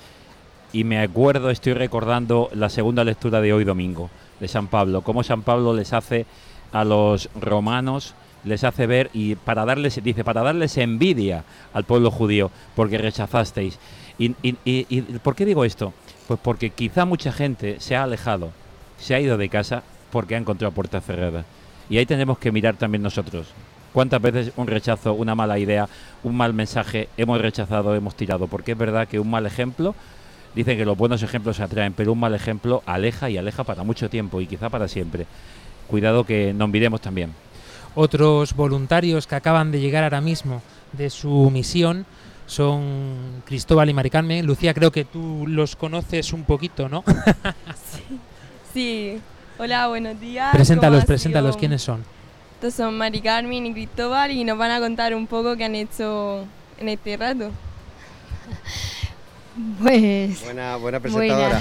Y 0.72 0.84
me 0.84 0.98
acuerdo, 0.98 1.50
estoy 1.50 1.74
recordando 1.74 2.48
la 2.54 2.70
segunda 2.70 3.04
lectura 3.04 3.42
de 3.42 3.52
hoy 3.52 3.64
domingo, 3.64 4.08
de 4.40 4.48
San 4.48 4.68
Pablo. 4.68 5.02
Cómo 5.02 5.22
San 5.22 5.42
Pablo 5.42 5.74
les 5.74 5.92
hace 5.92 6.24
a 6.72 6.84
los 6.84 7.28
romanos 7.38 8.14
les 8.44 8.64
hace 8.64 8.86
ver 8.86 9.10
y 9.12 9.34
para 9.36 9.64
darles, 9.64 10.02
dice, 10.02 10.24
para 10.24 10.42
darles 10.42 10.76
envidia 10.76 11.44
al 11.72 11.84
pueblo 11.84 12.10
judío, 12.10 12.50
porque 12.76 12.98
rechazasteis. 12.98 13.78
Y, 14.18 14.34
y- 14.42 14.56
y- 14.64 14.86
y 14.88 15.00
¿Por 15.22 15.34
qué 15.34 15.44
digo 15.44 15.64
esto? 15.64 15.92
Pues 16.28 16.38
porque 16.42 16.70
quizá 16.70 17.04
mucha 17.04 17.32
gente 17.32 17.80
se 17.80 17.96
ha 17.96 18.02
alejado, 18.04 18.50
se 18.98 19.14
ha 19.14 19.20
ido 19.20 19.36
de 19.36 19.48
casa 19.48 19.82
porque 20.10 20.34
ha 20.34 20.38
encontrado 20.38 20.72
puertas 20.72 21.04
cerradas. 21.04 21.44
Y 21.90 21.98
ahí 21.98 22.06
tenemos 22.06 22.38
que 22.38 22.52
mirar 22.52 22.76
también 22.76 23.02
nosotros. 23.02 23.48
¿Cuántas 23.92 24.20
veces 24.22 24.52
un 24.56 24.66
rechazo, 24.66 25.12
una 25.14 25.34
mala 25.34 25.58
idea, 25.58 25.88
un 26.22 26.36
mal 26.36 26.52
mensaje 26.54 27.08
hemos 27.16 27.40
rechazado, 27.40 27.94
hemos 27.94 28.14
tirado? 28.16 28.46
Porque 28.48 28.72
es 28.72 28.78
verdad 28.78 29.06
que 29.06 29.20
un 29.20 29.30
mal 29.30 29.46
ejemplo, 29.46 29.94
dicen 30.54 30.76
que 30.78 30.84
los 30.84 30.96
buenos 30.96 31.22
ejemplos 31.22 31.60
atraen, 31.60 31.92
pero 31.92 32.12
un 32.12 32.18
mal 32.20 32.34
ejemplo 32.34 32.82
aleja 32.86 33.30
y 33.30 33.36
aleja 33.36 33.64
para 33.64 33.82
mucho 33.84 34.08
tiempo 34.10 34.40
y 34.40 34.46
quizá 34.46 34.68
para 34.70 34.88
siempre. 34.88 35.26
Cuidado 35.88 36.24
que 36.24 36.52
nos 36.54 36.68
miremos 36.70 37.00
también. 37.00 37.32
Otros 37.94 38.54
voluntarios 38.54 39.26
que 39.26 39.36
acaban 39.36 39.70
de 39.70 39.80
llegar 39.80 40.02
ahora 40.04 40.20
mismo 40.20 40.62
de 40.92 41.10
su 41.10 41.50
misión 41.50 42.06
son 42.46 43.42
Cristóbal 43.46 43.88
y 43.88 43.94
Maricarme. 43.94 44.42
Lucía, 44.42 44.74
creo 44.74 44.90
que 44.90 45.04
tú 45.04 45.44
los 45.46 45.76
conoces 45.76 46.32
un 46.32 46.44
poquito, 46.44 46.88
¿no? 46.88 47.04
Sí. 48.72 49.20
Hola, 49.56 49.86
buenos 49.86 50.18
días. 50.20 50.50
preséntalos, 50.52 50.96
¿cómo 50.96 51.04
ha 51.04 51.06
preséntalos, 51.06 51.50
sido? 51.52 51.60
¿quiénes 51.60 51.82
son? 51.82 52.04
Estos 52.54 52.74
son 52.74 52.98
Mari 52.98 53.20
Carmen 53.20 53.66
y 53.66 53.72
Cristóbal 53.72 54.32
y 54.32 54.42
nos 54.42 54.58
van 54.58 54.72
a 54.72 54.80
contar 54.80 55.14
un 55.14 55.28
poco 55.28 55.56
qué 55.56 55.64
han 55.64 55.76
hecho 55.76 56.44
en 56.80 56.88
este 56.88 57.16
rato. 57.16 57.50
Pues. 59.80 60.42
Buena, 60.44 60.76
buena 60.76 60.98
Buena. 60.98 61.00
presentadora. 61.00 61.60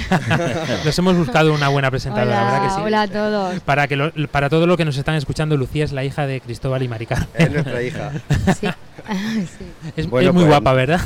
Nos 0.86 0.98
hemos 0.98 1.16
buscado 1.16 1.54
una 1.54 1.70
buena 1.70 1.92
presentadora, 1.92 2.42
Hola, 2.42 2.52
¿verdad 2.52 2.64
que 2.68 2.74
sí? 2.76 2.82
hola 2.84 3.02
a 3.04 3.08
todos. 3.08 3.60
Para, 3.62 3.88
que 3.88 3.96
lo- 3.96 4.12
para 4.32 4.50
todo 4.50 4.66
lo 4.66 4.78
que 4.78 4.86
nos 4.86 4.98
están 4.98 5.16
escuchando, 5.16 5.58
Lucía 5.58 5.84
es 5.84 5.92
la 5.92 6.04
hija 6.04 6.26
de 6.26 6.42
Cristóbal 6.42 6.82
y 6.82 6.88
Maricar. 6.88 7.28
Es 7.36 7.52
nuestra 7.52 7.82
hija. 7.84 8.12
Sí. 8.60 8.68
Es, 9.98 10.10
Bueno, 10.10 10.30
es 10.30 10.34
muy 10.34 10.44
pues- 10.44 10.52
guapa, 10.54 10.74
¿verdad? 10.74 11.02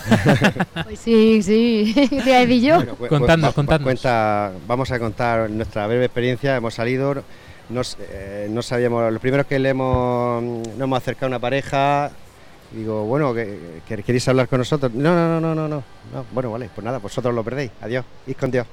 Pues 0.84 1.00
sí, 1.00 1.42
sí. 1.42 1.94
¿Qué 1.96 2.22
te 2.22 2.30
decir 2.46 2.62
yo? 2.62 2.76
Bueno, 2.76 2.96
Contadnos, 3.10 3.50
cu- 3.50 3.56
contadnos. 3.56 3.84
Cuenta, 3.86 4.52
vamos 4.68 4.92
a 4.92 5.00
contar 5.00 5.50
nuestra 5.50 5.88
breve 5.88 6.06
experiencia. 6.06 6.56
Hemos 6.56 6.76
salido, 6.76 7.16
no, 7.70 7.82
s- 7.82 7.98
eh, 8.12 8.48
no 8.52 8.62
sabíamos, 8.62 9.12
lo 9.12 9.20
primero 9.20 9.48
que 9.48 9.58
le 9.58 9.70
hemos, 9.70 10.44
nos 10.44 10.80
hemos 10.80 10.98
acercado 10.98 11.26
a 11.26 11.30
una 11.30 11.40
pareja. 11.40 12.12
Digo, 12.72 13.06
bueno, 13.06 13.34
que, 13.34 13.80
que- 13.88 14.04
¿queréis 14.04 14.28
hablar 14.28 14.48
con 14.50 14.60
nosotros? 14.60 14.92
No, 14.94 15.16
no, 15.16 15.40
no, 15.40 15.42
no, 15.42 15.56
no, 15.56 15.68
no. 15.68 15.84
No, 16.14 16.26
Bueno, 16.34 16.52
vale, 16.52 16.70
pues 16.74 16.84
nada, 16.84 16.98
vosotros 17.00 17.34
lo 17.34 17.44
perdéis. 17.44 17.72
Adiós, 17.82 18.04
id 18.28 18.36
con 18.36 18.52
Dios. 18.52 18.68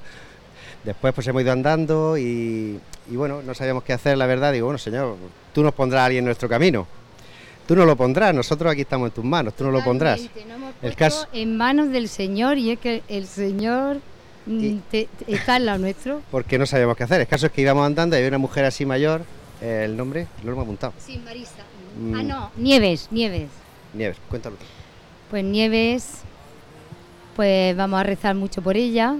Después 0.83 1.13
pues 1.13 1.25
hemos 1.27 1.41
ido 1.41 1.51
andando 1.51 2.17
y, 2.17 2.79
y 3.09 3.15
bueno, 3.15 3.41
no 3.41 3.53
sabíamos 3.55 3.83
qué 3.83 3.93
hacer, 3.93 4.17
la 4.17 4.27
verdad. 4.27 4.53
Digo, 4.53 4.65
bueno, 4.67 4.77
Señor, 4.77 5.15
tú 5.53 5.63
nos 5.63 5.73
pondrás 5.73 6.01
a 6.01 6.05
alguien 6.05 6.23
en 6.23 6.25
nuestro 6.25 6.47
camino. 6.49 6.85
Tú 7.67 7.75
no 7.75 7.85
lo 7.85 7.95
pondrás, 7.95 8.35
nosotros 8.35 8.71
aquí 8.71 8.81
estamos 8.81 9.07
en 9.07 9.13
tus 9.15 9.23
manos, 9.25 9.55
tú 9.55 9.63
no 9.63 9.71
lo 9.71 9.83
pondrás. 9.83 10.21
No 10.47 10.53
hemos 10.55 10.73
El 10.83 10.95
caso, 10.95 11.25
En 11.33 11.57
manos 11.57 11.89
del 11.89 12.09
Señor 12.09 12.59
y 12.59 12.69
es 12.71 12.79
que 12.79 13.01
el 13.07 13.25
Señor 13.25 13.97
mm, 14.45 14.77
te- 14.91 15.07
te- 15.17 15.33
está 15.33 15.55
al 15.55 15.65
lado 15.65 15.79
nuestro. 15.79 16.21
porque 16.31 16.59
no 16.59 16.67
sabíamos 16.67 16.95
qué 16.95 17.05
hacer. 17.05 17.21
El 17.21 17.27
caso 17.27 17.47
es 17.47 17.51
que 17.51 17.61
íbamos 17.61 17.83
andando 17.83 18.15
y 18.15 18.17
había 18.19 18.27
una 18.29 18.37
mujer 18.37 18.65
así 18.65 18.85
mayor, 18.85 19.21
eh, 19.61 19.81
el 19.85 19.97
nombre, 19.97 20.27
lo 20.43 20.51
hemos 20.51 20.63
apuntado. 20.63 20.93
Sí, 21.03 21.19
Marisa. 21.25 21.63
Mm. 21.99 22.13
Ah, 22.15 22.21
no, 22.23 22.51
Nieves, 22.57 23.07
Nieves. 23.09 23.49
Nieves, 23.95 24.17
cuéntalo. 24.29 24.57
Pues 25.29 25.43
Nieves, 25.43 26.21
pues 27.35 27.75
vamos 27.75 27.99
a 27.99 28.03
rezar 28.03 28.35
mucho 28.35 28.61
por 28.61 28.77
ella, 28.77 29.15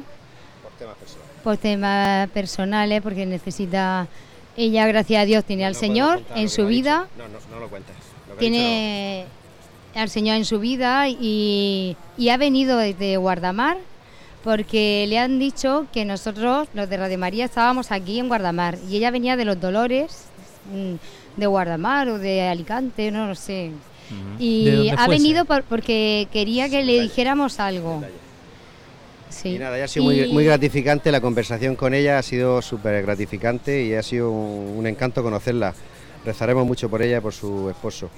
Por 0.64 0.72
temas 0.78 0.96
personales. 0.98 1.42
por 1.44 1.58
temas 1.58 2.30
personales, 2.30 3.02
porque 3.02 3.26
necesita, 3.26 4.08
ella 4.58 4.88
gracias 4.88 5.22
a 5.22 5.26
Dios 5.26 5.44
tiene 5.44 5.66
al 5.66 5.74
No 5.74 5.80
Señor 5.80 6.22
en 6.36 6.50
su 6.50 6.66
vida, 6.68 7.08
No, 7.18 7.28
no, 7.28 7.40
no 7.52 7.60
lo 7.60 7.70
cuentes. 7.70 7.96
Lo 8.30 8.36
tiene 8.36 9.26
al 9.96 10.10
Señor 10.10 10.36
en 10.38 10.46
su 10.46 10.60
vida 10.60 11.08
y, 11.10 11.96
y 12.18 12.30
ha 12.30 12.38
venido 12.38 12.78
desde 12.78 13.18
Guardamar 13.18 13.78
porque 14.44 15.06
le 15.10 15.18
han 15.18 15.40
dicho 15.40 15.88
que 15.92 16.06
nosotros, 16.06 16.68
los 16.76 16.88
de 16.90 16.98
Radio 16.98 17.18
María, 17.18 17.46
estábamos 17.46 17.92
aquí 17.92 18.20
en 18.20 18.28
Guardamar 18.28 18.78
y 18.90 18.98
ella 18.98 19.10
venía 19.10 19.36
de 19.38 19.46
los 19.46 19.60
Dolores 19.60 20.26
mm, 20.72 21.40
de 21.40 21.48
Guardamar 21.48 22.10
o 22.10 22.20
de 22.20 22.44
Alicante, 22.48 23.10
no 23.12 23.28
lo 23.28 23.36
sé. 23.36 23.72
Y 24.40 24.90
ha 24.90 25.06
fuese. 25.06 25.10
venido 25.12 25.46
por- 25.46 25.64
porque 25.64 26.28
quería 26.32 26.70
que 26.70 26.84
le 26.84 27.02
dijéramos 27.02 27.60
algo. 27.60 28.04
Sí. 29.30 29.56
Y 29.56 29.60
nada, 29.60 29.78
ya 29.78 29.86
ha 29.86 29.88
sido 29.88 30.06
muy, 30.06 30.22
Y- 30.22 30.32
muy 30.32 30.46
gratificante 30.46 31.12
la 31.12 31.20
conversación 31.22 31.76
con 31.76 31.94
ella, 31.94 32.18
ha 32.20 32.24
sido 32.24 32.62
súper 32.62 33.02
gratificante 33.02 33.84
y 33.84 33.94
ha 33.94 34.04
sido 34.04 34.32
un, 34.32 34.78
un 34.78 34.88
encanto 34.88 35.22
conocerla. 35.24 35.74
Rezaremos 36.26 36.66
mucho 36.66 36.90
por 36.90 37.02
ella 37.02 37.18
y 37.18 37.22
por 37.22 37.34
su 37.34 37.70
esposo. 37.70 38.10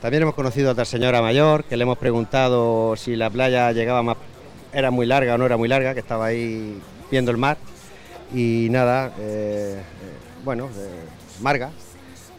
También 0.00 0.22
hemos 0.22 0.34
conocido 0.34 0.68
a 0.68 0.72
otra 0.72 0.84
señora 0.84 1.20
mayor 1.22 1.64
que 1.64 1.76
le 1.76 1.82
hemos 1.82 1.98
preguntado 1.98 2.94
si 2.96 3.16
la 3.16 3.30
playa 3.30 3.72
llegaba 3.72 4.02
más, 4.02 4.16
era 4.72 4.90
muy 4.90 5.06
larga 5.06 5.34
o 5.34 5.38
no 5.38 5.46
era 5.46 5.56
muy 5.56 5.68
larga, 5.68 5.94
que 5.94 6.00
estaba 6.00 6.26
ahí 6.26 6.78
viendo 7.10 7.30
el 7.30 7.36
mar. 7.36 7.56
Y 8.34 8.68
nada, 8.70 9.12
eh, 9.20 9.76
eh, 9.76 9.82
bueno, 10.44 10.66
eh, 10.76 11.40
Marga, 11.40 11.70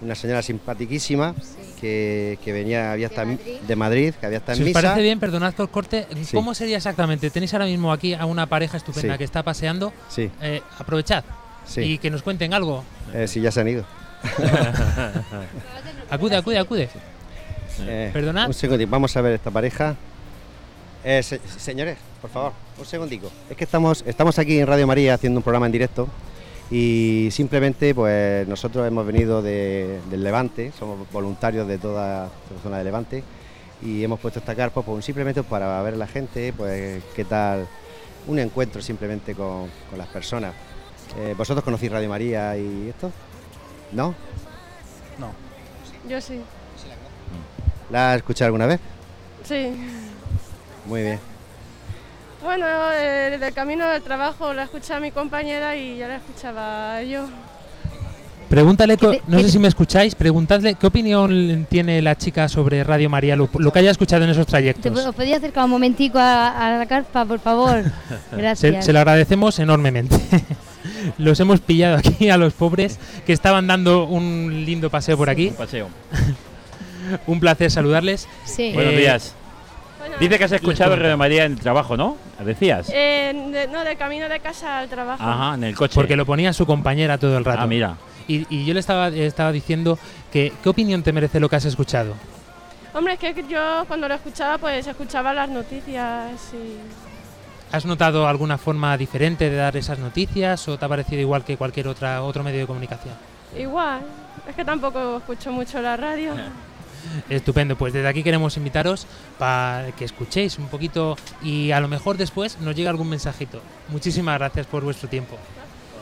una 0.02 0.16
señora 0.16 0.42
simpaticísima 0.42 1.34
que, 1.80 2.40
que 2.44 2.52
venía, 2.54 2.92
había 2.92 3.10
de 3.10 3.76
Madrid, 3.76 4.14
que 4.20 4.26
había 4.26 4.40
estado 4.40 4.56
Si 4.56 4.62
en 4.62 4.68
os 4.68 4.70
misa. 4.70 4.82
parece 4.82 5.02
bien, 5.02 5.20
perdonad 5.20 5.54
por 5.54 5.70
corte, 5.70 6.08
Sí. 6.24 6.36
¿cómo 6.36 6.54
sería 6.54 6.78
exactamente? 6.78 7.30
Tenéis 7.30 7.54
ahora 7.54 7.66
mismo 7.66 7.92
aquí 7.92 8.14
a 8.14 8.26
una 8.26 8.46
pareja 8.48 8.78
estupenda 8.78 9.14
Sí. 9.14 9.18
que 9.18 9.24
está 9.24 9.44
paseando. 9.44 9.94
Sí. 10.10 10.30
Eh, 10.42 10.62
aprovechad 10.80 11.24
Sí. 11.66 11.82
y 11.82 11.98
que 11.98 12.10
nos 12.10 12.22
cuenten 12.24 12.54
algo. 12.54 12.84
Eh, 13.14 13.28
si 13.28 13.42
ya 13.42 13.52
se 13.52 13.62
han 13.62 13.68
ido. 13.68 13.86
acude, 16.10 16.36
acude, 16.36 16.60
acude. 16.60 16.90
Eh, 17.82 18.10
¿Perdona? 18.14 18.48
Un 18.48 18.54
segundito, 18.54 18.90
vamos 18.90 19.16
a 19.18 19.22
ver 19.22 19.34
esta 19.34 19.52
pareja. 19.52 19.96
Eh, 21.04 21.22
se- 21.22 21.40
señores, 21.58 21.98
por 22.22 22.30
favor, 22.30 22.54
un 22.80 22.86
segundico. 22.86 23.30
Es 23.50 23.58
que 23.58 23.64
estamos, 23.64 24.04
estamos 24.08 24.40
aquí 24.40 24.60
en 24.60 24.68
Radio 24.68 24.88
María 24.88 25.14
haciendo 25.14 25.40
un 25.40 25.44
programa 25.44 25.66
en 25.68 25.72
directo 25.72 26.08
y 26.72 27.30
simplemente 27.32 27.94
pues 27.94 28.48
nosotros 28.48 28.88
hemos 28.88 29.06
venido 29.06 29.42
de- 29.42 30.00
del 30.10 30.24
Levante, 30.24 30.72
somos 30.78 31.10
voluntarios 31.12 31.68
de 31.68 31.78
toda 31.78 32.24
la 32.26 32.62
zona 32.64 32.78
de 32.80 32.84
Levante 32.84 33.24
y 33.82 34.04
hemos 34.04 34.20
puesto 34.20 34.40
esta 34.40 34.56
carpa 34.56 34.82
pues, 34.82 35.06
simplemente 35.06 35.44
para 35.44 35.82
ver 35.84 35.94
a 35.94 35.98
la 35.98 36.08
gente, 36.08 36.54
pues 36.54 37.04
qué 37.16 37.24
tal, 37.26 37.68
un 38.28 38.40
encuentro 38.40 38.82
simplemente 38.82 39.36
con, 39.36 39.70
con 39.90 39.98
las 40.00 40.08
personas. 40.08 40.54
Eh, 41.20 41.36
¿Vosotros 41.38 41.64
conocéis 41.64 41.92
Radio 41.92 42.10
María 42.10 42.58
y 42.58 42.90
esto? 42.90 43.12
¿No? 43.92 44.16
No. 45.20 45.32
Yo 46.10 46.20
sí. 46.20 46.42
¿La 47.92 48.12
has 48.12 48.18
escuchado 48.18 48.48
alguna 48.48 48.66
vez? 48.66 48.80
Sí. 49.44 49.72
Muy 50.88 51.02
bien. 51.04 51.20
Bueno, 52.46 52.66
eh, 52.94 53.30
desde 53.32 53.48
el 53.48 53.54
camino 53.54 53.88
del 53.90 54.02
trabajo 54.04 54.54
la 54.54 54.64
escuché 54.64 54.94
a 54.94 55.00
mi 55.00 55.12
compañera 55.12 55.76
y 55.76 55.98
ya 55.98 56.08
la 56.08 56.18
escuchaba 56.18 57.02
yo. 57.02 57.26
Pregúntale, 58.50 58.96
no 59.28 59.38
qué 59.38 59.44
sé 59.44 59.50
si 59.50 59.58
me 59.60 59.68
escucháis, 59.68 60.14
preguntadle 60.14 60.76
qué 60.76 60.86
opinión 60.86 61.66
tiene 61.68 62.00
la 62.04 62.16
chica 62.16 62.48
sobre 62.48 62.84
Radio 62.84 63.10
María, 63.10 63.36
lo, 63.36 63.50
lo 63.58 63.74
que 63.74 63.80
haya 63.80 63.90
escuchado 63.90 64.24
en 64.24 64.30
esos 64.30 64.46
¿Te, 64.46 64.52
trayectos. 64.52 65.06
¿Os 65.06 65.16
podía 65.16 65.38
acercar 65.38 65.66
un 65.66 65.72
momentico 65.72 66.20
a, 66.20 66.50
a 66.50 66.78
la 66.78 66.86
carpa, 66.86 67.26
por 67.26 67.40
favor? 67.40 67.84
Se, 68.30 68.38
Gracias. 68.38 68.86
se 68.86 68.94
lo 68.94 69.00
agradecemos 69.00 69.58
enormemente. 69.58 70.16
Los 71.18 71.40
hemos 71.40 71.60
pillado 71.62 71.98
aquí 71.98 72.30
a 72.30 72.38
los 72.38 72.54
pobres 72.54 73.00
que 73.26 73.34
estaban 73.34 73.66
dando 73.66 74.06
un 74.06 74.64
lindo 74.66 74.92
paseo 74.92 75.18
por 75.18 75.30
aquí. 75.32 75.48
Un 75.48 75.56
paseo. 75.56 75.88
un 77.28 77.40
placer 77.40 77.72
saludarles. 77.72 78.28
Sí. 78.46 78.72
Buenos 78.74 78.94
Eh, 78.94 78.98
días. 78.98 79.34
Dice 80.20 80.38
que 80.38 80.44
has 80.46 80.52
escuchado 80.52 80.96
Radio 80.96 81.18
María 81.18 81.46
en 81.46 81.54
el 81.54 81.60
trabajo, 81.60 81.98
¿no? 81.98 82.18
Decías. 82.44 82.90
Eh, 82.94 83.34
de- 83.52 83.68
no, 83.68 83.84
de 83.84 83.96
camino 83.96 84.30
de 84.30 84.40
casa 84.40 84.80
al 84.80 84.90
trabajo. 84.90 85.24
Ajá, 85.24 85.56
en 85.56 85.64
el 85.66 85.76
coche. 85.76 85.96
Porque 85.96 86.16
lo 86.16 86.26
ponía 86.26 86.54
su 86.54 86.66
compañera 86.66 87.18
todo 87.18 87.38
el 87.38 87.46
rato. 87.46 87.62
Ah, 87.62 87.68
mira. 87.68 87.96
Y, 88.28 88.46
y 88.50 88.66
yo 88.66 88.74
le 88.74 88.80
estaba, 88.80 89.10
estaba 89.10 89.52
diciendo 89.52 90.00
que 90.32 90.52
qué 90.64 90.70
opinión 90.70 91.04
te 91.04 91.12
merece 91.14 91.40
lo 91.40 91.48
que 91.50 91.56
has 91.58 91.66
escuchado. 91.66 92.14
Hombre, 92.94 93.14
es 93.14 93.20
que 93.20 93.44
yo 93.50 93.84
cuando 93.88 94.08
lo 94.08 94.14
escuchaba, 94.16 94.58
pues 94.58 94.88
escuchaba 94.88 95.34
las 95.34 95.50
noticias 95.50 96.32
y... 96.54 96.78
¿Has 97.76 97.86
notado 97.86 98.28
alguna 98.28 98.58
forma 98.58 98.96
diferente 98.98 99.50
de 99.50 99.58
dar 99.58 99.76
esas 99.76 100.00
noticias 100.00 100.66
o 100.70 100.78
te 100.78 100.86
ha 100.86 100.88
parecido 100.88 101.20
igual 101.22 101.44
que 101.44 101.58
cualquier 101.58 101.88
otra 101.90 102.22
otro 102.24 102.42
medio 102.44 102.60
de 102.62 102.68
comunicación? 102.68 103.14
Igual, 103.58 104.02
es 104.48 104.56
que 104.56 104.64
tampoco 104.64 105.18
escucho 105.18 105.52
mucho 105.52 105.82
la 105.82 105.98
radio. 105.98 106.34
Estupendo, 107.30 107.76
pues 107.76 107.94
desde 107.94 108.08
aquí 108.08 108.24
queremos 108.24 108.58
invitaros 108.58 109.08
para 109.38 109.92
que 109.98 110.06
escuchéis 110.06 110.58
un 110.60 110.68
poquito 110.68 111.18
y 111.42 111.72
a 111.72 111.80
lo 111.80 111.88
mejor 111.88 112.18
después 112.18 112.58
nos 112.60 112.76
llega 112.76 112.90
algún 112.90 113.10
mensajito. 113.10 113.62
Muchísimas 113.90 114.38
gracias 114.38 114.66
por 114.68 114.84
vuestro 114.84 115.08
tiempo. 115.10 115.38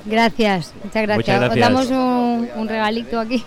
Gracias, 0.05 0.73
muchas 0.83 1.03
gracias. 1.03 1.17
Muchas 1.17 1.35
Os 1.35 1.55
gracias. 1.55 1.69
damos 1.69 1.87
un, 1.87 2.49
un 2.55 2.67
regalito 2.67 3.19
aquí. 3.19 3.43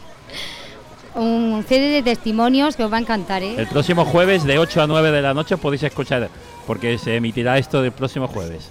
Un 1.14 1.64
CD 1.66 1.88
de 1.88 2.02
testimonios 2.02 2.76
que 2.76 2.84
os 2.84 2.92
va 2.92 2.98
a 2.98 3.00
encantar, 3.00 3.42
¿eh? 3.42 3.54
El 3.56 3.66
próximo 3.66 4.04
jueves 4.04 4.44
de 4.44 4.58
8 4.58 4.82
a 4.82 4.86
9 4.86 5.10
de 5.12 5.22
la 5.22 5.32
noche 5.32 5.54
os 5.54 5.60
podéis 5.60 5.82
escuchar, 5.82 6.28
porque 6.66 6.98
se 6.98 7.16
emitirá 7.16 7.56
esto 7.56 7.82
el 7.82 7.92
próximo 7.92 8.28
jueves. 8.28 8.68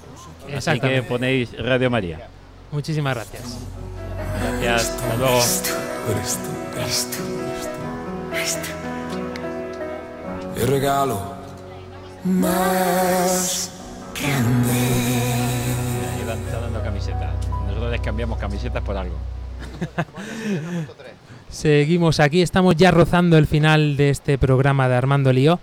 Así 0.55 0.79
que 0.79 1.01
ponéis 1.01 1.57
Radio 1.57 1.89
María. 1.89 2.27
Muchísimas 2.71 3.15
gracias. 3.15 3.57
Gracias, 4.61 4.89
hasta 4.89 5.15
luego. 5.17 5.41
Il 10.57 10.67
regalo 10.67 11.19
más 12.23 13.71
grande. 14.19 14.71
Ahí 14.71 16.39
Está 16.45 16.59
dando 16.61 16.81
camisetas. 16.81 17.33
Nosotros 17.67 17.91
les 17.91 18.01
cambiamos 18.01 18.39
camisetas 18.39 18.81
por 18.83 18.95
algo. 18.95 19.15
Seguimos 21.49 22.19
aquí, 22.19 22.41
estamos 22.41 22.75
ya 22.75 22.91
rozando 22.91 23.37
el 23.37 23.47
final 23.47 23.97
de 23.97 24.09
este 24.09 24.37
programa 24.37 24.87
de 24.87 24.95
Armando 24.95 25.31
Lío, 25.33 25.59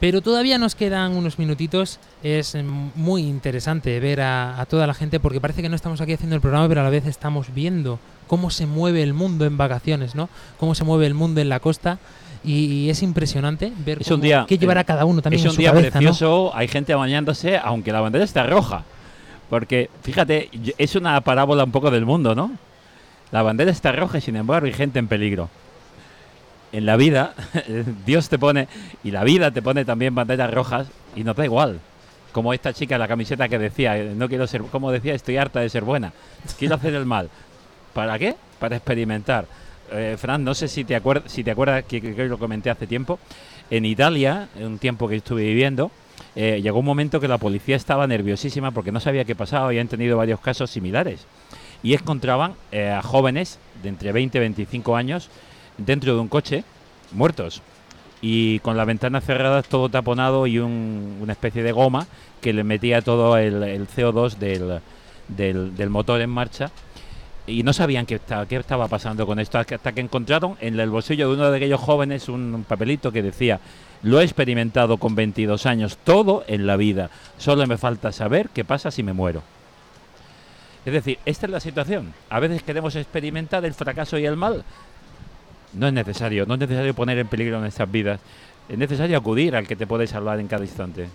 pero 0.00 0.20
todavía 0.22 0.58
nos 0.58 0.74
quedan 0.74 1.16
unos 1.16 1.38
minutitos. 1.38 1.98
Es 2.22 2.56
muy 2.94 3.22
interesante 3.22 3.98
ver 4.00 4.20
a, 4.20 4.60
a 4.60 4.66
toda 4.66 4.86
la 4.86 4.94
gente 4.94 5.20
porque 5.20 5.40
parece 5.40 5.62
que 5.62 5.68
no 5.68 5.76
estamos 5.76 6.00
aquí 6.00 6.12
haciendo 6.12 6.36
el 6.36 6.42
programa, 6.42 6.68
pero 6.68 6.80
a 6.80 6.84
la 6.84 6.90
vez 6.90 7.06
estamos 7.06 7.52
viendo 7.54 7.98
cómo 8.28 8.50
se 8.50 8.66
mueve 8.66 9.02
el 9.02 9.14
mundo 9.14 9.44
en 9.44 9.56
vacaciones, 9.56 10.14
¿no? 10.14 10.28
Cómo 10.58 10.74
se 10.74 10.84
mueve 10.84 11.06
el 11.06 11.14
mundo 11.14 11.40
en 11.40 11.48
la 11.48 11.60
costa 11.60 11.98
y, 12.44 12.88
es 12.90 13.02
impresionante 13.02 13.72
ver 13.84 14.00
Es 14.00 14.08
un 14.08 14.14
cómo- 14.14 14.24
día. 14.24 14.44
qué 14.48 14.58
llevará 14.58 14.84
cada 14.84 15.04
uno 15.04 15.22
también 15.22 15.40
Es 15.40 15.44
en 15.44 15.50
un 15.50 15.54
su 15.54 15.60
día 15.60 15.70
cabeza, 15.70 15.86
¿no? 16.00 16.08
precioso. 16.08 16.52
Hay 16.54 16.68
gente 16.68 16.94
bañándose, 16.94 17.56
aunque 17.58 17.92
la 17.92 18.00
bandera 18.00 18.24
está 18.24 18.44
roja. 18.44 18.84
Porque, 19.50 19.90
fíjate, 20.02 20.48
es 20.78 20.96
una 20.96 21.20
parábola 21.20 21.64
un 21.64 21.72
poco 21.72 21.90
del 21.90 22.06
mundo, 22.06 22.34
¿no? 22.34 22.52
La 23.30 23.42
bandera 23.42 23.70
está 23.70 23.92
roja 23.92 24.18
y 24.18 24.20
sin 24.20 24.36
embargo 24.36 24.66
hay 24.66 24.72
gente 24.72 24.98
en 24.98 25.08
peligro. 25.08 25.50
En 26.72 26.86
la 26.86 26.96
vida, 26.96 27.34
Dios 28.06 28.28
te 28.30 28.38
pone, 28.38 28.66
y 29.04 29.10
la 29.10 29.24
vida 29.24 29.50
te 29.50 29.60
pone 29.60 29.84
también 29.84 30.14
banderas 30.14 30.52
rojas 30.52 30.88
y 31.14 31.22
nos 31.22 31.36
da 31.36 31.44
igual. 31.44 31.80
Como 32.32 32.54
esta 32.54 32.72
chica 32.72 32.94
en 32.94 33.00
la 33.02 33.08
camiseta 33.08 33.46
que 33.48 33.58
decía, 33.58 33.98
eh, 33.98 34.14
no 34.16 34.26
quiero 34.26 34.46
ser, 34.46 34.62
como 34.62 34.90
decía, 34.90 35.14
estoy 35.14 35.36
harta 35.36 35.60
de 35.60 35.68
ser 35.68 35.84
buena. 35.84 36.12
Quiero 36.58 36.76
hacer 36.76 36.94
el 36.94 37.04
mal. 37.04 37.28
¿Para 37.92 38.18
qué? 38.18 38.36
Para 38.58 38.76
experimentar. 38.76 39.44
Eh, 39.92 40.16
Fran, 40.18 40.42
no 40.44 40.54
sé 40.54 40.68
si 40.68 40.84
te 40.84 40.94
acuerdas, 40.96 41.30
si 41.30 41.44
te 41.44 41.50
acuerdas 41.50 41.84
que, 41.84 42.00
que- 42.00 42.24
lo 42.28 42.38
comenté 42.38 42.70
hace 42.70 42.86
tiempo. 42.86 43.18
En 43.70 43.84
Italia, 43.84 44.48
en 44.56 44.66
un 44.66 44.78
tiempo 44.78 45.08
que 45.08 45.16
estuve 45.16 45.44
viviendo, 45.44 45.90
eh, 46.36 46.60
llegó 46.62 46.78
un 46.80 46.84
momento 46.84 47.20
que 47.20 47.28
la 47.28 47.38
policía 47.38 47.76
estaba 47.76 48.06
nerviosísima 48.06 48.70
porque 48.70 48.92
no 48.92 49.00
sabía 49.00 49.24
qué 49.24 49.34
pasaba 49.34 49.72
y 49.72 49.78
han 49.78 49.88
tenido 49.88 50.16
varios 50.16 50.40
casos 50.40 50.70
similares. 50.70 51.26
Y 51.82 51.94
encontraban 51.94 52.54
eh, 52.70 52.90
a 52.90 53.02
jóvenes 53.02 53.58
de 53.82 53.88
entre 53.88 54.12
20 54.12 54.38
y 54.38 54.40
25 54.40 54.96
años 54.96 55.28
dentro 55.78 56.14
de 56.14 56.20
un 56.20 56.28
coche, 56.28 56.64
muertos. 57.12 57.62
Y 58.20 58.60
con 58.60 58.76
las 58.76 58.86
ventanas 58.86 59.24
cerradas, 59.24 59.66
todo 59.66 59.88
taponado 59.88 60.46
y 60.46 60.58
un- 60.58 61.18
una 61.20 61.32
especie 61.32 61.62
de 61.62 61.72
goma 61.72 62.06
que 62.40 62.52
le 62.52 62.62
metía 62.64 63.02
todo 63.02 63.36
el, 63.36 63.62
el 63.62 63.88
CO2 63.88 64.36
del, 64.38 64.80
del- 65.28 65.76
del 65.76 65.90
motor 65.90 66.20
en 66.20 66.30
marcha. 66.30 66.70
Y 67.46 67.64
no 67.64 67.72
sabían 67.72 68.06
qué, 68.06 68.14
esta- 68.16 68.46
qué 68.46 68.56
estaba 68.56 68.86
pasando 68.88 69.26
con 69.26 69.38
esto 69.40 69.58
hasta 69.58 69.92
que 69.92 70.00
encontraron 70.00 70.56
en 70.60 70.78
el 70.78 70.90
bolsillo 70.90 71.28
de 71.28 71.34
uno 71.34 71.50
de 71.50 71.56
aquellos 71.56 71.80
jóvenes 71.80 72.28
un 72.28 72.64
papelito 72.68 73.10
que 73.10 73.22
decía, 73.22 73.58
lo 74.02 74.20
he 74.20 74.24
experimentado 74.24 74.96
con 74.98 75.14
22 75.16 75.66
años, 75.66 75.98
todo 76.04 76.44
en 76.46 76.66
la 76.66 76.76
vida, 76.76 77.10
solo 77.38 77.66
me 77.66 77.78
falta 77.78 78.12
saber 78.12 78.48
qué 78.50 78.64
pasa 78.64 78.90
si 78.92 79.02
me 79.02 79.12
muero. 79.12 79.42
Es 80.84 80.92
decir, 80.92 81.18
esta 81.24 81.46
es 81.46 81.52
la 81.52 81.60
situación. 81.60 82.12
A 82.28 82.40
veces 82.40 82.62
queremos 82.62 82.94
experimentar 82.96 83.64
el 83.64 83.74
fracaso 83.74 84.18
y 84.18 84.26
el 84.26 84.36
mal. 84.36 84.64
No 85.74 85.86
es 85.86 85.92
necesario, 85.92 86.44
no 86.46 86.54
es 86.54 86.60
necesario 86.60 86.94
poner 86.94 87.18
en 87.18 87.28
peligro 87.28 87.60
nuestras 87.60 87.90
vidas. 87.90 88.20
Es 88.68 88.76
necesario 88.78 89.16
acudir 89.16 89.54
al 89.56 89.66
que 89.66 89.76
te 89.76 89.86
puede 89.86 90.06
salvar 90.06 90.38
en 90.40 90.48
cada 90.48 90.64
instante. 90.64 91.08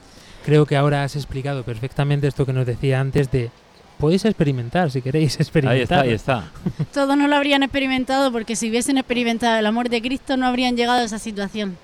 Creo 0.45 0.65
que 0.65 0.77
ahora 0.77 1.03
has 1.03 1.15
explicado 1.17 1.63
perfectamente 1.63 2.27
esto 2.27 2.45
que 2.45 2.53
nos 2.53 2.65
decía 2.65 2.99
antes 3.01 3.29
de 3.31 3.49
podéis 3.99 4.25
experimentar 4.25 4.91
si 4.91 5.01
queréis 5.01 5.35
experimentar. 5.39 5.75
Ahí 5.77 6.11
está, 6.13 6.41
ahí 6.41 6.43
está. 6.81 6.85
Todos 6.93 7.17
no 7.17 7.27
lo 7.27 7.35
habrían 7.35 7.63
experimentado 7.63 8.31
porque 8.31 8.55
si 8.55 8.69
hubiesen 8.69 8.97
experimentado 8.97 9.57
el 9.59 9.65
amor 9.65 9.89
de 9.89 10.01
Cristo 10.01 10.37
no 10.37 10.45
habrían 10.47 10.75
llegado 10.75 10.99
a 10.99 11.03
esa 11.03 11.19
situación. 11.19 11.77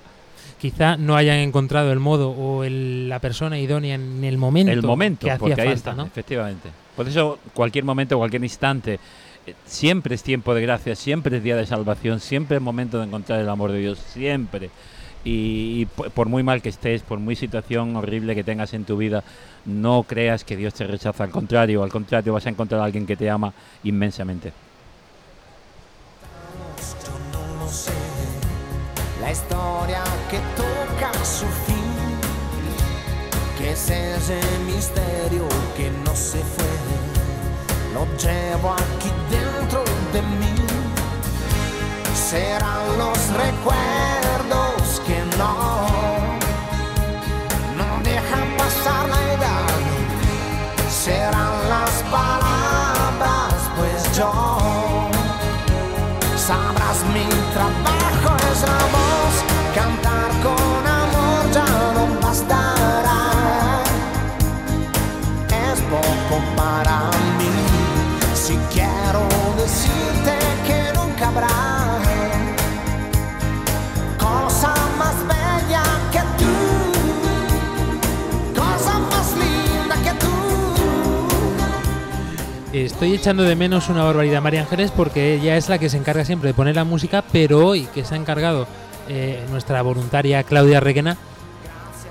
Quizá 0.60 0.96
no 0.96 1.14
hayan 1.16 1.38
encontrado 1.38 1.92
el 1.92 2.00
modo 2.00 2.30
o 2.30 2.64
el- 2.64 3.08
la 3.08 3.18
persona 3.18 3.58
idónea 3.58 3.96
en 3.96 4.24
el 4.24 4.38
momento. 4.38 4.72
el 4.72 4.82
momento, 4.82 5.26
que 5.26 5.30
hacía 5.32 5.38
porque 5.38 5.60
ahí 5.60 5.68
está, 5.72 5.92
¿no? 5.94 6.04
efectivamente. 6.06 6.70
Por 6.96 7.06
eso, 7.08 7.38
cualquier 7.52 7.84
momento, 7.84 8.16
cualquier 8.16 8.42
instante, 8.44 8.98
eh, 9.46 9.54
siempre 9.66 10.14
es 10.14 10.22
tiempo 10.22 10.54
de 10.54 10.62
gracia, 10.62 10.94
siempre 10.94 11.36
es 11.36 11.42
día 11.42 11.56
de 11.56 11.66
salvación, 11.66 12.20
siempre 12.20 12.56
es 12.56 12.62
momento 12.62 12.98
de 12.98 13.04
encontrar 13.04 13.40
el 13.40 13.48
amor 13.48 13.72
de 13.72 13.80
Dios, 13.80 13.98
siempre. 13.98 14.70
Y, 15.24 15.80
y 15.80 15.86
po- 15.86 16.10
por 16.10 16.28
muy 16.28 16.42
mal 16.42 16.60
que 16.60 16.68
estés, 16.68 17.02
por 17.02 17.18
muy 17.18 17.34
situación 17.34 17.96
horrible 17.96 18.34
que 18.34 18.44
tengas 18.44 18.74
en 18.74 18.84
tu 18.84 18.96
vida, 18.98 19.24
no 19.64 20.02
creas 20.02 20.44
que 20.44 20.56
Dios 20.56 20.74
te 20.74 20.86
rechaza, 20.86 21.24
al 21.24 21.30
contrario, 21.30 21.82
al 21.82 21.90
contrario, 21.90 22.34
vas 22.34 22.46
a 22.46 22.50
encontrar 22.50 22.80
a 22.82 22.84
alguien 22.84 23.06
que 23.06 23.16
te 23.16 23.30
ama 23.30 23.52
inmensamente. 23.84 24.52
La 29.20 29.32
historia 29.32 30.04
que 30.30 30.38
toca 30.54 31.12
su 31.24 31.46
fin, 31.46 31.74
que 33.56 33.70
es 33.72 33.88
ese 33.88 34.40
misterio 34.66 35.48
que 35.74 35.90
no 36.04 36.14
se 36.14 36.38
fue, 36.38 36.66
lo 37.94 38.04
llevo 38.18 38.72
aquí 38.72 39.10
dentro 39.30 39.82
de 40.12 40.20
mí. 40.20 40.54
Serán 42.14 42.98
los 42.98 43.18
recuerdos 43.28 44.63
Estoy 82.74 83.12
echando 83.14 83.44
de 83.44 83.54
menos 83.54 83.88
una 83.88 84.02
barbaridad 84.02 84.42
María 84.42 84.62
Ángeles 84.62 84.90
porque 84.90 85.34
ella 85.34 85.56
es 85.56 85.68
la 85.68 85.78
que 85.78 85.88
se 85.88 85.96
encarga 85.96 86.24
siempre 86.24 86.48
de 86.48 86.54
poner 86.54 86.74
la 86.74 86.82
música, 86.82 87.22
pero 87.30 87.64
hoy 87.64 87.84
que 87.94 88.04
se 88.04 88.14
ha 88.14 88.16
encargado 88.18 88.66
eh, 89.08 89.44
nuestra 89.50 89.80
voluntaria 89.82 90.42
Claudia 90.42 90.80
Requena, 90.80 91.16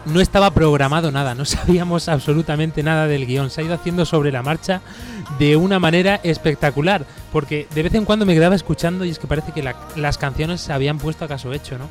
no 0.05 0.21
estaba 0.21 0.51
programado 0.51 1.11
nada, 1.11 1.35
no 1.35 1.43
sabíamos 1.45 2.07
absolutamente 2.07 2.81
nada 2.81 3.07
del 3.07 3.25
guion, 3.25 3.49
se 3.49 3.59
ha 3.59 3.63
ido 3.65 3.73
haciendo 3.73 4.05
sobre 4.05 4.31
la 4.31 4.41
marcha 4.41 4.79
de 5.37 5.57
una 5.57 5.79
manera 5.79 6.21
espectacular, 6.23 7.05
porque 7.33 7.67
de 7.75 7.83
vez 7.83 7.93
en 7.95 8.05
cuando 8.05 8.25
me 8.25 8.33
quedaba 8.33 8.55
escuchando 8.55 9.03
y 9.03 9.09
es 9.09 9.19
que 9.19 9.27
parece 9.27 9.51
que 9.51 9.63
la- 9.63 9.75
las 9.97 10.17
canciones 10.17 10.61
se 10.61 10.71
habían 10.71 10.97
puesto 10.97 11.25
a 11.25 11.27
caso 11.27 11.51
hecho, 11.51 11.77
¿no? 11.77 11.89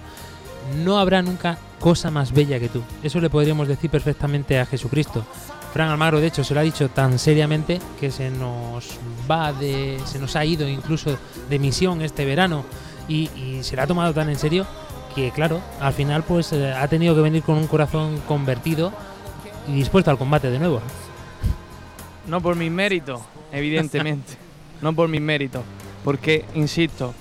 No 0.83 0.99
habrá 0.99 1.21
nunca 1.21 1.59
cosa 1.79 2.11
más 2.11 2.33
bella 2.33 2.59
que 2.59 2.71
tú, 2.71 2.83
eso 3.03 3.21
le 3.21 3.29
podríamos 3.29 3.69
decir 3.69 3.91
perfectamente 3.91 4.59
a 4.59 4.65
Jesucristo. 4.65 5.27
Fran 5.73 5.89
Almagro, 5.89 6.21
de 6.21 6.27
hecho, 6.27 6.45
se 6.45 6.53
lo 6.53 6.61
ha 6.61 6.63
dicho 6.63 6.91
tan 6.91 7.19
seriamente 7.19 7.81
que 7.99 8.11
se 8.11 8.31
nos 8.31 8.99
va 9.31 9.53
de. 9.53 9.99
se 10.05 10.19
nos 10.19 10.37
ha 10.37 10.45
ido 10.45 10.69
incluso 10.69 11.17
de 11.49 11.59
misión 11.59 12.03
este 12.03 12.27
verano 12.27 12.65
y, 13.09 13.31
se 13.63 13.77
lo 13.77 13.83
ha 13.83 13.87
tomado 13.87 14.13
tan 14.13 14.29
en 14.29 14.39
serio 14.39 14.67
que, 15.15 15.31
claro, 15.31 15.61
al 15.81 15.93
final, 15.93 16.25
pues 16.25 16.53
eh, 16.53 16.73
ha 16.73 16.87
tenido 16.89 17.15
que 17.15 17.21
venir 17.23 17.43
con 17.43 17.57
un 17.57 17.67
corazón 17.67 18.21
convertido 18.27 18.93
y 19.69 19.73
dispuesto 19.73 20.11
al 20.11 20.19
combate 20.19 20.51
de 20.51 20.59
nuevo. 20.59 20.81
No 22.27 22.41
por 22.41 22.55
mis 22.57 22.71
méritos, 22.71 23.21
evidentemente. 23.51 24.35
no 24.81 24.95
por 24.95 25.09
mis 25.09 25.21
méritos. 25.21 25.63
Porque, 26.05 26.45
insisto, 26.55 27.15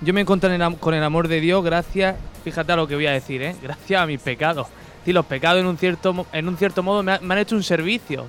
yo 0.00 0.14
me 0.14 0.20
encontré 0.22 0.58
con 0.80 0.94
el 0.94 1.02
amor 1.02 1.28
de 1.28 1.40
Dios 1.40 1.64
gracias, 1.64 2.16
fíjate 2.44 2.72
a 2.72 2.76
lo 2.76 2.86
que 2.86 2.94
voy 2.94 3.06
a 3.06 3.12
decir, 3.12 3.42
¿eh? 3.42 3.56
gracias 3.62 4.00
a 4.00 4.06
mis 4.06 4.20
pecados. 4.20 4.68
Los 5.12 5.26
pecados 5.26 5.60
en 5.60 5.66
un 5.66 5.78
cierto, 5.78 6.26
en 6.32 6.48
un 6.48 6.56
cierto 6.56 6.82
modo 6.82 7.02
me 7.02 7.12
han 7.12 7.38
hecho 7.38 7.56
un 7.56 7.62
servicio. 7.62 8.26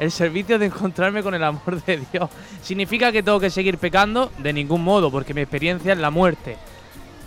El 0.00 0.10
servicio 0.10 0.58
de 0.58 0.66
encontrarme 0.66 1.22
con 1.22 1.34
el 1.34 1.44
amor 1.44 1.84
de 1.84 2.02
Dios. 2.10 2.30
¿Significa 2.62 3.12
que 3.12 3.22
tengo 3.22 3.38
que 3.38 3.50
seguir 3.50 3.76
pecando? 3.76 4.32
De 4.38 4.50
ningún 4.52 4.82
modo, 4.82 5.10
porque 5.10 5.34
mi 5.34 5.42
experiencia 5.42 5.92
es 5.92 5.98
la 5.98 6.10
muerte. 6.10 6.56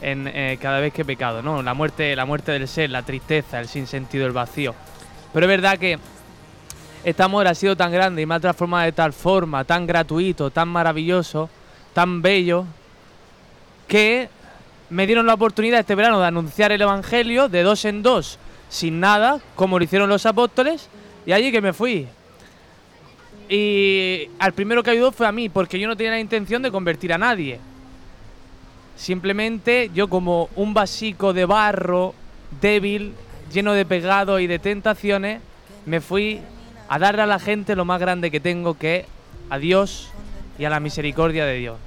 En, 0.01 0.27
eh, 0.27 0.57
cada 0.59 0.79
vez 0.79 0.91
que 0.91 1.03
he 1.03 1.05
pecado, 1.05 1.43
¿no? 1.43 1.61
La 1.61 1.75
muerte, 1.75 2.15
la 2.15 2.25
muerte 2.25 2.51
del 2.51 2.67
ser, 2.67 2.89
la 2.89 3.03
tristeza, 3.03 3.59
el 3.59 3.67
sinsentido, 3.67 4.25
el 4.25 4.31
vacío. 4.31 4.73
Pero 5.31 5.45
es 5.45 5.49
verdad 5.49 5.77
que 5.77 5.99
este 7.03 7.21
amor 7.21 7.47
ha 7.47 7.53
sido 7.53 7.77
tan 7.77 7.91
grande 7.91 8.21
y 8.21 8.25
me 8.25 8.35
ha 8.35 8.39
transformado 8.39 8.85
de 8.85 8.91
tal 8.91 9.13
forma, 9.13 9.63
tan 9.63 9.85
gratuito, 9.85 10.49
tan 10.49 10.67
maravilloso, 10.67 11.49
tan 11.93 12.21
bello, 12.21 12.65
que 13.87 14.29
me 14.89 15.05
dieron 15.05 15.27
la 15.27 15.35
oportunidad 15.35 15.79
este 15.79 15.95
verano 15.95 16.19
de 16.19 16.27
anunciar 16.27 16.71
el 16.71 16.81
Evangelio 16.81 17.49
de 17.49 17.63
dos 17.63 17.85
en 17.85 18.01
dos, 18.03 18.39
sin 18.73 18.99
nada, 18.99 19.39
como 19.55 19.77
lo 19.77 19.85
hicieron 19.85 20.09
los 20.09 20.25
apóstoles, 20.25 20.89
y 21.27 21.31
allí 21.31 21.51
que 21.51 21.61
me 21.61 21.73
fui. 21.73 22.07
Y 23.47 24.29
al 24.39 24.53
primero 24.53 24.81
que 24.81 24.89
ayudó 24.89 25.11
fue 25.11 25.27
a 25.27 25.31
mí, 25.31 25.47
porque 25.47 25.79
yo 25.79 25.87
no 25.87 25.95
tenía 25.95 26.13
la 26.13 26.19
intención 26.19 26.63
de 26.63 26.71
convertir 26.71 27.13
a 27.13 27.19
nadie. 27.19 27.59
Simplemente 28.95 29.91
yo 29.93 30.07
como 30.07 30.49
un 30.55 30.73
vasico 30.73 31.33
de 31.33 31.45
barro 31.45 32.15
débil, 32.61 33.13
lleno 33.53 33.73
de 33.73 33.85
pecado 33.85 34.39
y 34.39 34.47
de 34.47 34.57
tentaciones, 34.57 35.39
me 35.85 36.01
fui 36.01 36.41
a 36.89 36.97
darle 36.97 37.21
a 37.21 37.27
la 37.27 37.37
gente 37.37 37.75
lo 37.75 37.85
más 37.85 37.99
grande 37.99 38.31
que 38.31 38.39
tengo, 38.39 38.73
que 38.73 38.95
es 38.95 39.05
a 39.51 39.59
Dios 39.59 40.09
y 40.57 40.65
a 40.65 40.71
la 40.71 40.79
misericordia 40.79 41.45
de 41.45 41.57
Dios. 41.59 41.77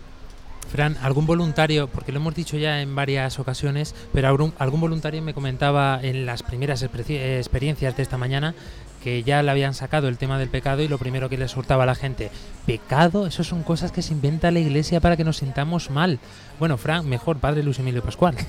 Fran, 0.71 0.97
algún 1.03 1.27
voluntario, 1.27 1.87
porque 1.89 2.13
lo 2.13 2.19
hemos 2.19 2.35
dicho 2.35 2.57
ya 2.57 2.81
en 2.83 2.95
varias 2.95 3.39
ocasiones, 3.39 3.95
pero 4.13 4.29
algún, 4.29 4.53
algún 4.59 4.81
voluntario 4.81 5.23
me 5.23 5.33
comentaba 5.35 6.01
en 6.03 6.27
las 6.27 6.43
primeras 6.43 6.83
experiencias 6.83 7.97
de 7.97 8.03
esta 8.03 8.19
mañana 8.19 8.55
que 9.03 9.23
ya 9.23 9.41
le 9.43 9.51
habían 9.53 9.73
sacado 9.75 10.09
el 10.09 10.19
tema 10.19 10.39
del 10.39 10.49
pecado 10.49 10.83
y 10.83 10.89
lo 10.89 10.99
primero 10.99 11.29
que 11.29 11.39
les 11.39 11.53
soltaba 11.53 11.85
a 11.85 11.87
la 11.87 11.95
gente, 11.95 12.31
pecado, 12.67 13.27
eso 13.29 13.45
son 13.45 13.63
cosas 13.63 13.93
que 13.93 14.03
se 14.03 14.13
inventa 14.13 14.51
la 14.51 14.59
iglesia 14.59 15.01
para 15.01 15.17
que 15.17 15.23
nos 15.23 15.37
sintamos 15.37 15.91
mal. 15.91 16.19
Bueno, 16.59 16.77
Fran, 16.77 17.09
mejor, 17.09 17.39
padre 17.39 17.63
Luis 17.63 17.79
Emilio 17.79 18.03
Pascual. 18.03 18.35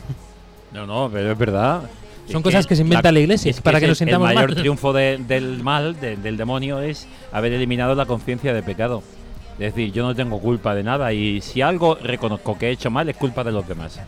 No, 0.74 0.86
no, 0.86 1.10
pero 1.12 1.32
es 1.32 1.38
verdad. 1.38 1.84
Son 2.28 2.38
Es 2.40 2.44
cosas 2.44 2.68
que 2.68 2.76
se 2.76 2.82
inventa 2.82 3.10
la 3.10 3.20
iglesia 3.22 3.50
es 3.52 3.62
para 3.62 3.80
que 3.80 3.88
nos 3.88 4.00
sintamos 4.00 4.28
El 4.30 4.36
mayor 4.36 4.50
mal. 4.52 4.60
triunfo 4.60 4.92
de- 4.92 5.18
del 5.18 5.64
mal, 5.64 5.98
de- 6.02 6.18
del 6.18 6.36
demonio, 6.36 6.82
es 6.82 7.08
haber 7.32 7.54
eliminado 7.54 7.96
la 7.96 8.06
conciencia 8.06 8.54
de 8.54 8.62
pecado. 8.62 9.02
Es 9.60 9.74
decir, 9.74 9.92
yo 9.92 10.04
no 10.04 10.14
tengo 10.16 10.40
culpa 10.40 10.76
de 10.76 10.84
nada 10.84 11.12
y 11.14 11.42
si 11.42 11.62
algo 11.62 11.96
reconozco 11.96 12.58
que 12.58 12.68
he 12.68 12.72
hecho 12.72 12.92
mal 12.92 13.10
es 13.10 13.18
culpa 13.18 13.44
de 13.44 13.52
los 13.52 13.68
demás. 13.68 14.00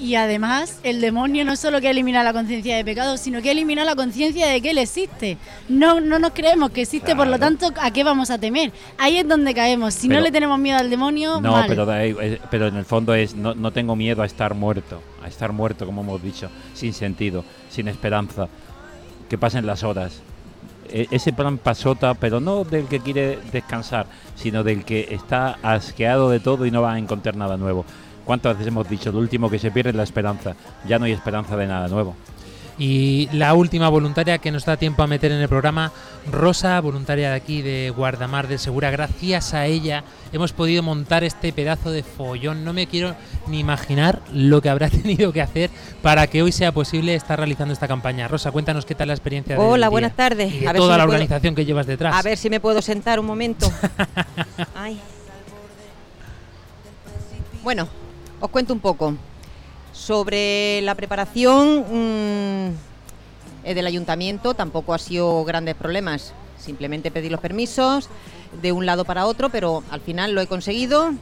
Y 0.00 0.14
además, 0.14 0.80
el 0.82 1.02
demonio 1.02 1.44
no 1.44 1.56
solo 1.56 1.78
que 1.78 1.90
elimina 1.90 2.22
la 2.22 2.32
conciencia 2.32 2.74
de 2.74 2.82
pecado, 2.86 3.18
sino 3.18 3.42
que 3.42 3.50
elimina 3.50 3.84
la 3.84 3.94
conciencia 3.94 4.48
de 4.48 4.62
que 4.62 4.70
él 4.70 4.78
existe. 4.78 5.36
No, 5.68 6.00
no 6.00 6.18
nos 6.18 6.30
creemos 6.32 6.70
que 6.70 6.80
existe, 6.82 7.14
por 7.14 7.26
lo 7.26 7.38
tanto, 7.38 7.70
¿a 7.78 7.90
qué 7.90 8.02
vamos 8.02 8.30
a 8.30 8.38
temer? 8.38 8.72
Ahí 8.96 9.18
es 9.18 9.28
donde 9.28 9.52
caemos. 9.52 9.92
Si 9.92 10.08
no 10.08 10.20
le 10.20 10.32
tenemos 10.32 10.58
miedo 10.58 10.78
al 10.78 10.88
demonio, 10.88 11.38
No, 11.42 11.52
mal. 11.52 11.66
pero, 11.68 11.86
eh, 11.94 12.40
pero 12.50 12.68
en 12.68 12.76
el 12.76 12.86
fondo 12.86 13.12
es 13.14 13.34
no, 13.34 13.54
no 13.54 13.72
tengo 13.72 13.94
miedo 13.94 14.22
a 14.22 14.26
estar 14.26 14.54
muerto, 14.54 15.02
a 15.22 15.28
estar 15.28 15.52
muerto 15.52 15.84
como 15.84 16.00
hemos 16.00 16.22
dicho, 16.22 16.48
sin 16.72 16.94
sentido, 16.94 17.44
sin 17.68 17.86
esperanza, 17.86 18.48
que 19.28 19.36
pasen 19.36 19.66
las 19.66 19.82
horas. 19.84 20.22
E- 20.92 21.08
ese 21.10 21.32
plan 21.32 21.58
pasota, 21.58 22.14
pero 22.14 22.40
no 22.40 22.64
del 22.64 22.86
que 22.86 23.00
quiere 23.00 23.38
descansar, 23.52 24.06
sino 24.34 24.62
del 24.64 24.84
que 24.84 25.08
está 25.14 25.58
asqueado 25.62 26.30
de 26.30 26.40
todo 26.40 26.66
y 26.66 26.70
no 26.70 26.82
va 26.82 26.94
a 26.94 26.98
encontrar 26.98 27.36
nada 27.36 27.56
nuevo. 27.56 27.84
¿Cuántas 28.24 28.54
veces 28.54 28.68
hemos 28.68 28.88
dicho? 28.88 29.10
Lo 29.10 29.18
último 29.18 29.50
que 29.50 29.58
se 29.58 29.70
pierde 29.70 29.90
es 29.90 29.96
la 29.96 30.02
esperanza. 30.02 30.54
Ya 30.86 30.98
no 30.98 31.06
hay 31.06 31.12
esperanza 31.12 31.56
de 31.56 31.66
nada 31.66 31.88
nuevo. 31.88 32.14
Y 32.78 33.28
la 33.32 33.52
última 33.54 33.88
voluntaria 33.90 34.38
que 34.38 34.50
nos 34.50 34.64
da 34.64 34.76
tiempo 34.78 35.02
a 35.02 35.06
meter 35.06 35.30
en 35.32 35.40
el 35.40 35.48
programa, 35.48 35.92
Rosa, 36.32 36.80
voluntaria 36.80 37.28
de 37.30 37.36
aquí 37.36 37.60
de 37.60 37.90
Guardamar 37.94 38.48
del 38.48 38.58
Segura. 38.58 38.90
Gracias 38.90 39.52
a 39.52 39.66
ella 39.66 40.02
hemos 40.32 40.52
podido 40.52 40.82
montar 40.82 41.22
este 41.22 41.52
pedazo 41.52 41.90
de 41.90 42.02
follón. 42.02 42.64
No 42.64 42.72
me 42.72 42.86
quiero 42.86 43.14
ni 43.48 43.58
imaginar 43.60 44.20
lo 44.32 44.62
que 44.62 44.70
habrá 44.70 44.88
tenido 44.90 45.30
que 45.32 45.42
hacer 45.42 45.68
para 46.02 46.26
que 46.28 46.42
hoy 46.42 46.52
sea 46.52 46.72
posible 46.72 47.14
estar 47.14 47.38
realizando 47.38 47.74
esta 47.74 47.86
campaña. 47.88 48.28
Rosa, 48.28 48.50
cuéntanos 48.50 48.86
qué 48.86 48.94
tal 48.94 49.08
la 49.08 49.14
experiencia 49.14 49.56
del 49.56 49.64
Hola, 49.64 49.86
día 49.86 49.90
buenas 49.90 50.16
tardes. 50.16 50.54
y 50.54 50.60
de 50.60 50.68
A 50.68 50.72
ver 50.72 50.80
toda 50.80 50.94
si 50.94 50.98
la 50.98 51.04
puedo- 51.04 51.14
organización 51.16 51.54
que 51.54 51.64
llevas 51.66 51.86
detrás. 51.86 52.14
A 52.14 52.22
ver 52.22 52.38
si 52.38 52.48
me 52.48 52.60
puedo 52.60 52.80
sentar 52.80 53.20
un 53.20 53.26
momento. 53.26 53.70
Ay. 54.74 54.98
Bueno, 57.62 57.86
os 58.40 58.48
cuento 58.50 58.72
un 58.72 58.80
poco. 58.80 59.14
Sobre 60.00 60.80
la 60.80 60.94
preparación 60.94 61.84
mm, 61.90 62.72
eh, 63.64 63.74
del 63.74 63.86
ayuntamiento 63.86 64.54
tampoco 64.54 64.94
ha 64.94 64.98
sido 64.98 65.44
grandes 65.44 65.74
problemas. 65.74 66.32
Simplemente 66.56 67.10
pedir 67.10 67.30
los 67.30 67.40
permisos 67.40 68.08
de 68.62 68.72
un 68.72 68.86
lado 68.86 69.04
para 69.04 69.26
otro, 69.26 69.50
pero 69.50 69.84
al 69.90 70.00
final 70.00 70.32
lo 70.32 70.40
he 70.40 70.46
conseguido. 70.46 71.12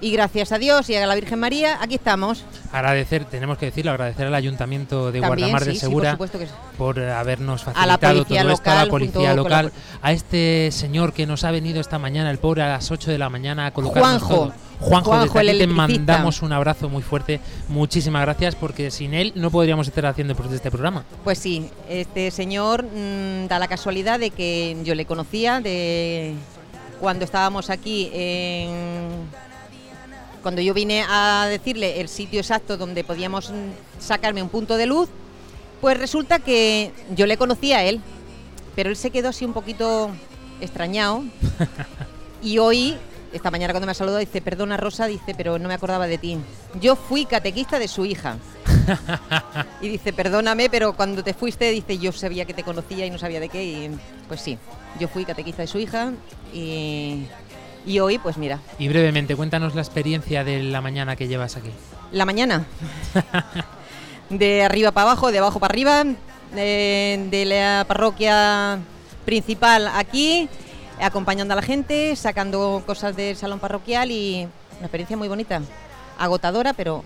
Y 0.00 0.12
gracias 0.12 0.52
a 0.52 0.58
Dios 0.58 0.88
y 0.90 0.94
a 0.94 1.04
la 1.06 1.14
Virgen 1.16 1.40
María, 1.40 1.78
aquí 1.82 1.96
estamos. 1.96 2.44
Agradecer, 2.70 3.24
tenemos 3.24 3.58
que 3.58 3.66
decirlo, 3.66 3.90
agradecer 3.90 4.26
al 4.28 4.34
Ayuntamiento 4.34 5.10
de 5.10 5.20
También, 5.20 5.50
Guardamar 5.50 5.62
sí, 5.64 5.70
por 5.70 5.78
Segura 5.78 6.18
que 6.18 6.46
por 6.76 7.00
habernos 7.00 7.64
facilitado 7.64 8.24
todo 8.24 8.50
esto, 8.52 8.70
a 8.70 8.84
la 8.84 8.86
policía 8.86 9.30
la 9.30 9.34
local, 9.34 9.72
a 10.00 10.12
este 10.12 10.70
señor 10.70 11.12
que 11.12 11.26
nos 11.26 11.42
ha 11.42 11.50
venido 11.50 11.80
esta 11.80 11.98
mañana, 11.98 12.30
el 12.30 12.38
pobre, 12.38 12.62
a 12.62 12.68
las 12.68 12.90
8 12.92 13.10
de 13.10 13.18
la 13.18 13.28
mañana 13.28 13.66
a 13.66 13.70
colocarnos 13.72 14.22
Juanjo. 14.22 14.34
todo. 14.34 14.68
Juanjo, 14.80 15.10
Juanjo, 15.10 15.38
desde 15.38 15.50
el 15.50 15.62
aquí 15.62 15.68
te 15.68 15.74
mandamos 15.74 16.42
un 16.42 16.52
abrazo 16.52 16.88
muy 16.88 17.02
fuerte. 17.02 17.40
Muchísimas 17.66 18.22
gracias 18.22 18.54
porque 18.54 18.92
sin 18.92 19.14
él 19.14 19.32
no 19.34 19.50
podríamos 19.50 19.88
estar 19.88 20.06
haciendo 20.06 20.36
pues, 20.36 20.52
este 20.52 20.70
programa. 20.70 21.04
Pues 21.24 21.38
sí, 21.38 21.68
este 21.88 22.30
señor 22.30 22.84
mm, 22.84 23.48
da 23.48 23.58
la 23.58 23.66
casualidad 23.66 24.20
de 24.20 24.30
que 24.30 24.76
yo 24.84 24.94
le 24.94 25.04
conocía 25.04 25.60
de 25.60 26.34
cuando 27.00 27.24
estábamos 27.24 27.70
aquí 27.70 28.10
en 28.12 29.26
cuando 30.42 30.60
yo 30.60 30.74
vine 30.74 31.04
a 31.08 31.46
decirle 31.48 32.00
el 32.00 32.08
sitio 32.08 32.40
exacto 32.40 32.76
donde 32.76 33.04
podíamos 33.04 33.50
mm, 33.50 34.00
sacarme 34.00 34.42
un 34.42 34.48
punto 34.48 34.76
de 34.76 34.86
luz, 34.86 35.08
pues 35.80 35.98
resulta 35.98 36.38
que 36.38 36.92
yo 37.14 37.26
le 37.26 37.36
conocía 37.36 37.78
a 37.78 37.84
él, 37.84 38.00
pero 38.74 38.90
él 38.90 38.96
se 38.96 39.10
quedó 39.10 39.28
así 39.28 39.44
un 39.44 39.52
poquito 39.52 40.10
extrañado 40.60 41.22
y 42.42 42.58
hoy, 42.58 42.96
esta 43.32 43.50
mañana 43.50 43.72
cuando 43.72 43.86
me 43.86 43.92
ha 43.92 43.94
saludado, 43.94 44.18
dice, 44.18 44.40
perdona 44.40 44.76
Rosa, 44.76 45.06
dice, 45.06 45.34
pero 45.36 45.58
no 45.58 45.68
me 45.68 45.74
acordaba 45.74 46.06
de 46.06 46.18
ti. 46.18 46.38
Yo 46.80 46.96
fui 46.96 47.24
catequista 47.26 47.78
de 47.78 47.88
su 47.88 48.04
hija. 48.04 48.36
Y 49.80 49.88
dice, 49.88 50.12
perdóname, 50.12 50.68
pero 50.70 50.94
cuando 50.94 51.22
te 51.22 51.34
fuiste, 51.34 51.70
dice, 51.70 51.98
yo 51.98 52.10
sabía 52.10 52.44
que 52.46 52.54
te 52.54 52.64
conocía 52.64 53.06
y 53.06 53.10
no 53.10 53.18
sabía 53.18 53.38
de 53.38 53.48
qué. 53.48 53.62
Y 53.62 53.90
pues 54.26 54.40
sí, 54.40 54.58
yo 54.98 55.06
fui 55.08 55.24
catequista 55.24 55.62
de 55.62 55.68
su 55.68 55.78
hija 55.78 56.12
y, 56.52 57.26
y 57.86 57.98
hoy, 58.00 58.18
pues 58.18 58.36
mira, 58.36 58.58
Y 58.78 58.88
brevemente, 58.88 59.34
cuéntanos 59.36 59.74
la 59.74 59.80
experiencia 59.82 60.44
de 60.44 60.62
la 60.62 60.80
mañana 60.80 61.16
que 61.16 61.28
llevas 61.28 61.56
aquí. 61.56 61.70
la 62.12 62.24
mañana. 62.24 62.64
De 64.30 64.62
arriba 64.62 64.92
para 64.92 65.10
abajo, 65.10 65.32
de 65.32 65.38
abajo 65.38 65.58
para 65.58 65.72
arriba, 65.72 66.04
de, 66.54 67.26
de 67.30 67.44
la 67.46 67.86
parroquia 67.88 68.78
principal 69.24 69.88
aquí, 69.94 70.50
acompañando 71.00 71.54
a 71.54 71.56
la 71.56 71.62
gente, 71.62 72.14
sacando 72.14 72.82
cosas 72.84 73.16
del 73.16 73.36
salón 73.36 73.58
parroquial 73.58 74.10
y 74.10 74.46
una 74.76 74.82
experiencia 74.86 75.16
muy 75.16 75.28
bonita. 75.28 75.62
Agotadora, 76.18 76.74
pero 76.74 77.04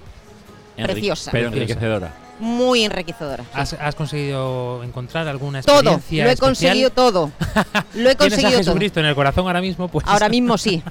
preciosa. 0.77 1.31
Pero 1.31 1.49
enriquecedora. 1.49 2.13
Muy 2.39 2.83
enriquecedora. 2.85 3.45
¿Has, 3.55 3.75
has 3.75 3.95
conseguido 3.95 4.83
encontrar 4.83 5.29
alguna 5.29 5.63
Todo, 5.63 5.79
experiencia 5.95 6.25
lo 6.25 6.31
he 6.31 6.33
especial? 6.33 6.39
conseguido 6.51 6.91
todo. 6.91 7.31
Lo 7.95 8.11
he 8.11 8.15
Tienes 8.15 8.17
a 8.17 8.19
conseguido 8.19 8.51
todo. 8.51 8.59
Jesucristo 8.59 9.01
en 9.01 9.07
el 9.07 9.15
corazón 9.15 9.47
ahora 9.47 9.61
mismo, 9.61 9.89
pues 9.89 10.05
Ahora 10.09 10.29
mismo 10.31 10.59
sí. 10.59 10.83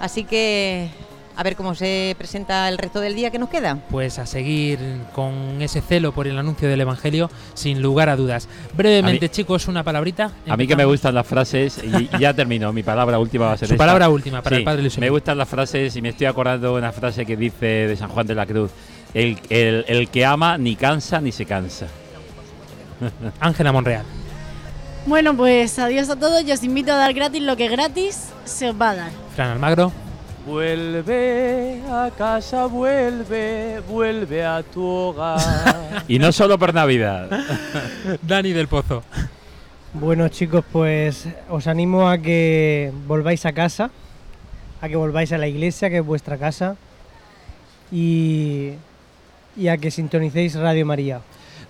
Así 0.00 0.24
que 0.24 0.88
a 1.38 1.42
ver 1.42 1.54
cómo 1.54 1.74
se 1.74 2.14
presenta 2.16 2.66
el 2.68 2.78
resto 2.78 2.98
del 3.00 3.14
día 3.14 3.30
que 3.30 3.38
nos 3.38 3.50
queda. 3.50 3.78
pues 3.90 4.18
a 4.18 4.24
seguir 4.24 4.78
con 5.14 5.60
ese 5.60 5.82
celo 5.82 6.12
por 6.12 6.26
el 6.26 6.38
anuncio 6.38 6.66
del 6.66 6.80
Evangelio, 6.80 7.30
sin 7.52 7.82
lugar 7.82 8.08
a 8.08 8.16
dudas. 8.16 8.48
Brevemente, 8.74 9.26
A 9.26 9.28
mí- 9.28 9.32
chicos, 9.34 9.68
una 9.68 9.84
palabrita. 9.84 10.32
A 10.48 10.56
mí 10.56 10.66
que 10.66 10.74
me 10.74 10.82
Empezamos. 10.84 10.92
gustan 10.94 11.14
las 11.14 11.26
frases, 11.26 11.78
y 11.84 12.08
ya 12.18 12.32
termino, 12.32 12.72
mi 12.72 12.82
palabra 12.82 13.18
última 13.18 13.46
va 13.46 13.52
a 13.52 13.56
ser 13.58 13.68
Su 13.68 13.74
esta. 13.74 13.82
palabra 13.82 14.08
última 14.08 14.40
para 14.42 14.56
Sí, 14.56 14.60
el 14.60 14.64
padre 14.64 14.80
Luis 14.80 14.96
Me 14.98 15.10
gustan 15.10 15.36
las 15.36 15.48
frases 15.48 15.94
y 15.94 16.00
me 16.02 16.08
estoy 16.08 16.26
acordando 16.26 16.72
de 16.72 16.78
una 16.78 16.92
frase 16.92 17.26
que 17.26 17.36
dice 17.36 17.66
de 17.86 17.96
San 17.96 18.08
Juan 18.08 18.26
de 18.26 18.34
la 18.34 18.46
Cruz. 18.46 18.70
El, 19.16 19.38
el- 19.48 19.84
el 19.88 20.08
que 20.10 20.26
ama 20.26 20.58
ni 20.58 20.76
cansa 20.76 21.20
ni 21.22 21.32
se 21.32 21.46
cansa. 21.46 21.86
Ángela 23.40 23.72
Monreal. 23.72 24.04
Bueno, 25.06 25.34
pues 25.34 25.78
adiós 25.78 26.10
a 26.10 26.16
todos. 26.16 26.44
Yo 26.44 26.52
os 26.52 26.62
invito 26.62 26.92
a 26.92 26.96
dar 26.96 27.14
gratis 27.14 27.40
lo 27.42 27.56
que 27.56 27.68
gratis 27.68 28.28
se 28.44 28.68
os 28.68 28.76
va 28.78 28.90
a 28.90 28.94
dar. 28.96 29.10
Fran 29.34 29.50
Almagro. 29.52 29.90
Vuelve 30.46 31.80
a 31.90 32.10
casa, 32.16 32.66
vuelve, 32.66 33.80
vuelve 33.88 34.44
a 34.44 34.62
tu 34.62 34.84
hogar. 34.84 35.40
Y 36.08 36.18
no 36.18 36.30
solo 36.30 36.58
por 36.58 36.74
Navidad. 36.74 37.28
Dani 38.22 38.52
del 38.52 38.68
Pozo. 38.68 39.02
Bueno 39.94 40.28
chicos, 40.28 40.62
pues 40.70 41.26
os 41.48 41.66
animo 41.66 42.08
a 42.08 42.18
que 42.18 42.92
volváis 43.06 43.46
a 43.46 43.52
casa, 43.52 43.90
a 44.82 44.88
que 44.88 44.96
volváis 44.96 45.32
a 45.32 45.38
la 45.38 45.48
iglesia, 45.48 45.88
que 45.88 45.98
es 45.98 46.04
vuestra 46.04 46.36
casa, 46.36 46.76
y, 47.90 48.72
y 49.56 49.68
a 49.68 49.76
que 49.78 49.90
sintonicéis 49.90 50.54
Radio 50.54 50.86
María. 50.86 51.20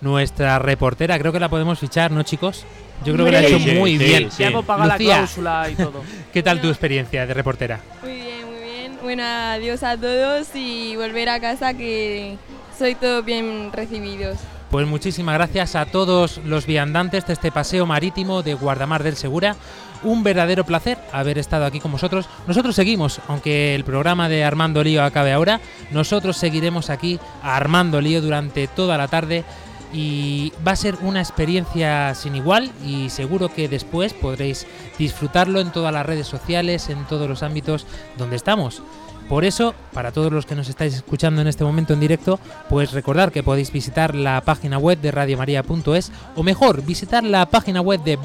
Nuestra 0.01 0.59
reportera, 0.59 1.18
creo 1.18 1.32
que 1.32 1.41
la 1.41 1.49
podemos 1.49 1.78
fichar, 1.78 2.11
¿no, 2.11 2.22
chicos? 2.22 2.64
Yo 3.05 3.14
creo 3.14 3.26
que 3.26 3.32
lo 3.32 3.39
ha 3.39 3.43
hecho 3.43 3.59
muy 3.59 3.99
sí, 3.99 4.05
bien. 4.05 4.30
sí. 4.30 4.45
Pagado 4.66 4.89
la 4.89 4.95
Lucía, 4.95 5.16
cláusula 5.16 5.70
y 5.70 5.74
todo. 5.74 6.03
¿Qué 6.32 6.43
tal 6.43 6.61
tu 6.61 6.68
experiencia 6.68 7.26
de 7.26 7.34
reportera? 7.34 7.80
Muy 8.03 8.14
bien, 8.14 8.47
muy 8.47 8.62
bien. 8.62 8.99
Bueno, 9.03 9.22
adiós 9.24 9.82
a 9.82 9.97
todos 9.97 10.49
y 10.55 10.97
volver 10.97 11.28
a 11.28 11.41
casa 11.41 11.74
que 11.74 12.37
soy 12.78 12.95
todos 12.95 13.24
bien 13.24 13.70
recibidos. 13.72 14.39
Pues 14.70 14.87
muchísimas 14.87 15.37
gracias 15.37 15.76
a 15.76 15.87
todos 15.87 16.39
los 16.45 16.66
viandantes 16.66 17.26
de 17.26 17.32
este 17.34 17.53
paseo 17.53 17.87
marítimo 17.87 18.43
de 18.43 18.55
Guardamar 18.55 19.03
del 19.03 19.16
Segura. 19.16 19.57
Un 20.03 20.23
verdadero 20.23 20.65
placer 20.65 20.99
haber 21.13 21.39
estado 21.39 21.65
aquí 21.65 21.81
con 21.81 21.93
vosotros. 21.93 22.29
Nosotros 22.47 22.77
seguimos, 22.77 23.21
aunque 23.29 23.75
el 23.75 23.85
programa 23.85 24.29
de 24.29 24.45
Armando 24.45 24.83
Lío 24.83 25.03
acabe 25.03 25.33
ahora, 25.33 25.61
nosotros 25.91 26.37
seguiremos 26.37 26.91
aquí 26.91 27.19
armando 27.43 28.01
lío 28.01 28.21
durante 28.21 28.69
toda 28.69 28.99
la 28.99 29.09
tarde 29.09 29.45
y 29.93 30.53
va 30.67 30.73
a 30.73 30.77
ser 30.77 30.97
una 31.03 31.21
experiencia 31.21 32.15
sin 32.15 32.35
igual 32.35 32.71
y 32.85 33.09
seguro 33.11 33.49
que 33.53 33.69
después 33.69 34.13
podréis 34.13 34.67
disfrutarlo 34.99 35.61
en 35.61 35.73
todas 35.73 35.93
las 35.93 36.05
redes 36.05 36.27
sociales, 36.27 36.89
en 36.89 37.05
todos 37.07 37.29
los 37.29 37.43
ámbitos 37.43 37.87
donde 38.19 38.37
estamos. 38.37 38.83
Por 39.29 39.45
eso, 39.45 39.75
para 39.93 40.13
todos 40.13 40.33
los 40.33 40.47
que 40.47 40.55
nos 40.55 40.69
estáis 40.69 40.95
escuchando 40.95 41.41
en 41.41 41.49
este 41.49 41.65
momento 41.65 41.93
en 41.93 42.01
directo, 42.01 42.39
pues 42.69 42.93
recordar 42.93 43.33
que 43.33 43.43
podéis 43.43 43.73
visitar 43.73 44.15
la 44.15 44.41
página 44.43 44.79
web 44.79 45.01
de 45.01 45.11
radiomaria.es 45.11 46.13
o 46.37 46.43
mejor, 46.45 46.83
visitar 46.85 47.25
la 47.25 47.47
página 47.47 47.81
web 47.81 48.03
de 48.05 48.17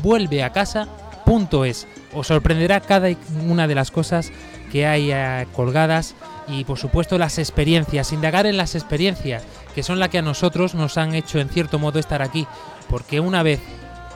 vuelveacasa.es. 1.26 1.88
Os 2.14 2.28
sorprenderá 2.28 2.80
cada 2.82 3.10
una 3.48 3.68
de 3.68 3.76
las 3.76 3.92
cosas 3.92 4.32
que 4.72 4.86
hay 4.86 5.12
eh, 5.12 5.48
colgadas 5.56 6.16
y 6.48 6.64
por 6.66 6.78
supuesto 6.78 7.18
las 7.18 7.38
experiencias, 7.38 8.12
indagar 8.12 8.46
en 8.46 8.58
las 8.58 8.76
experiencias 8.76 9.44
que 9.76 9.84
son 9.84 10.00
las 10.00 10.10
que 10.10 10.18
a 10.18 10.22
nosotros 10.24 10.76
nos 10.76 10.98
han 10.98 11.14
hecho 11.14 11.40
en 11.40 11.50
cierto 11.50 11.80
modo 11.80 12.00
estar 12.00 12.22
aquí, 12.22 12.48
porque 12.90 13.20
una 13.20 13.44
vez 13.44 13.62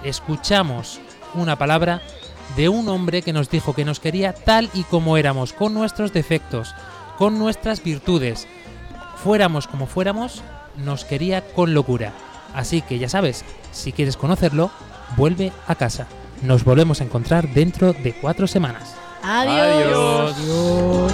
escuchamos 0.03 0.99
una 1.33 1.57
palabra 1.57 2.01
de 2.57 2.69
un 2.69 2.89
hombre 2.89 3.21
que 3.21 3.33
nos 3.33 3.49
dijo 3.49 3.73
que 3.73 3.85
nos 3.85 3.99
quería 3.99 4.33
tal 4.33 4.69
y 4.73 4.83
como 4.83 5.17
éramos, 5.17 5.53
con 5.53 5.73
nuestros 5.73 6.13
defectos, 6.13 6.75
con 7.17 7.39
nuestras 7.39 7.83
virtudes, 7.83 8.47
fuéramos 9.23 9.67
como 9.67 9.87
fuéramos, 9.87 10.41
nos 10.83 11.05
quería 11.05 11.41
con 11.41 11.73
locura. 11.73 12.13
Así 12.53 12.81
que 12.81 12.99
ya 12.99 13.09
sabes, 13.09 13.43
si 13.71 13.91
quieres 13.91 14.17
conocerlo, 14.17 14.71
vuelve 15.17 15.51
a 15.67 15.75
casa. 15.75 16.07
Nos 16.41 16.63
volvemos 16.63 17.01
a 17.01 17.03
encontrar 17.03 17.47
dentro 17.47 17.93
de 17.93 18.13
cuatro 18.13 18.47
semanas. 18.47 18.95
Adiós. 19.23 20.35
Adiós. 20.37 21.13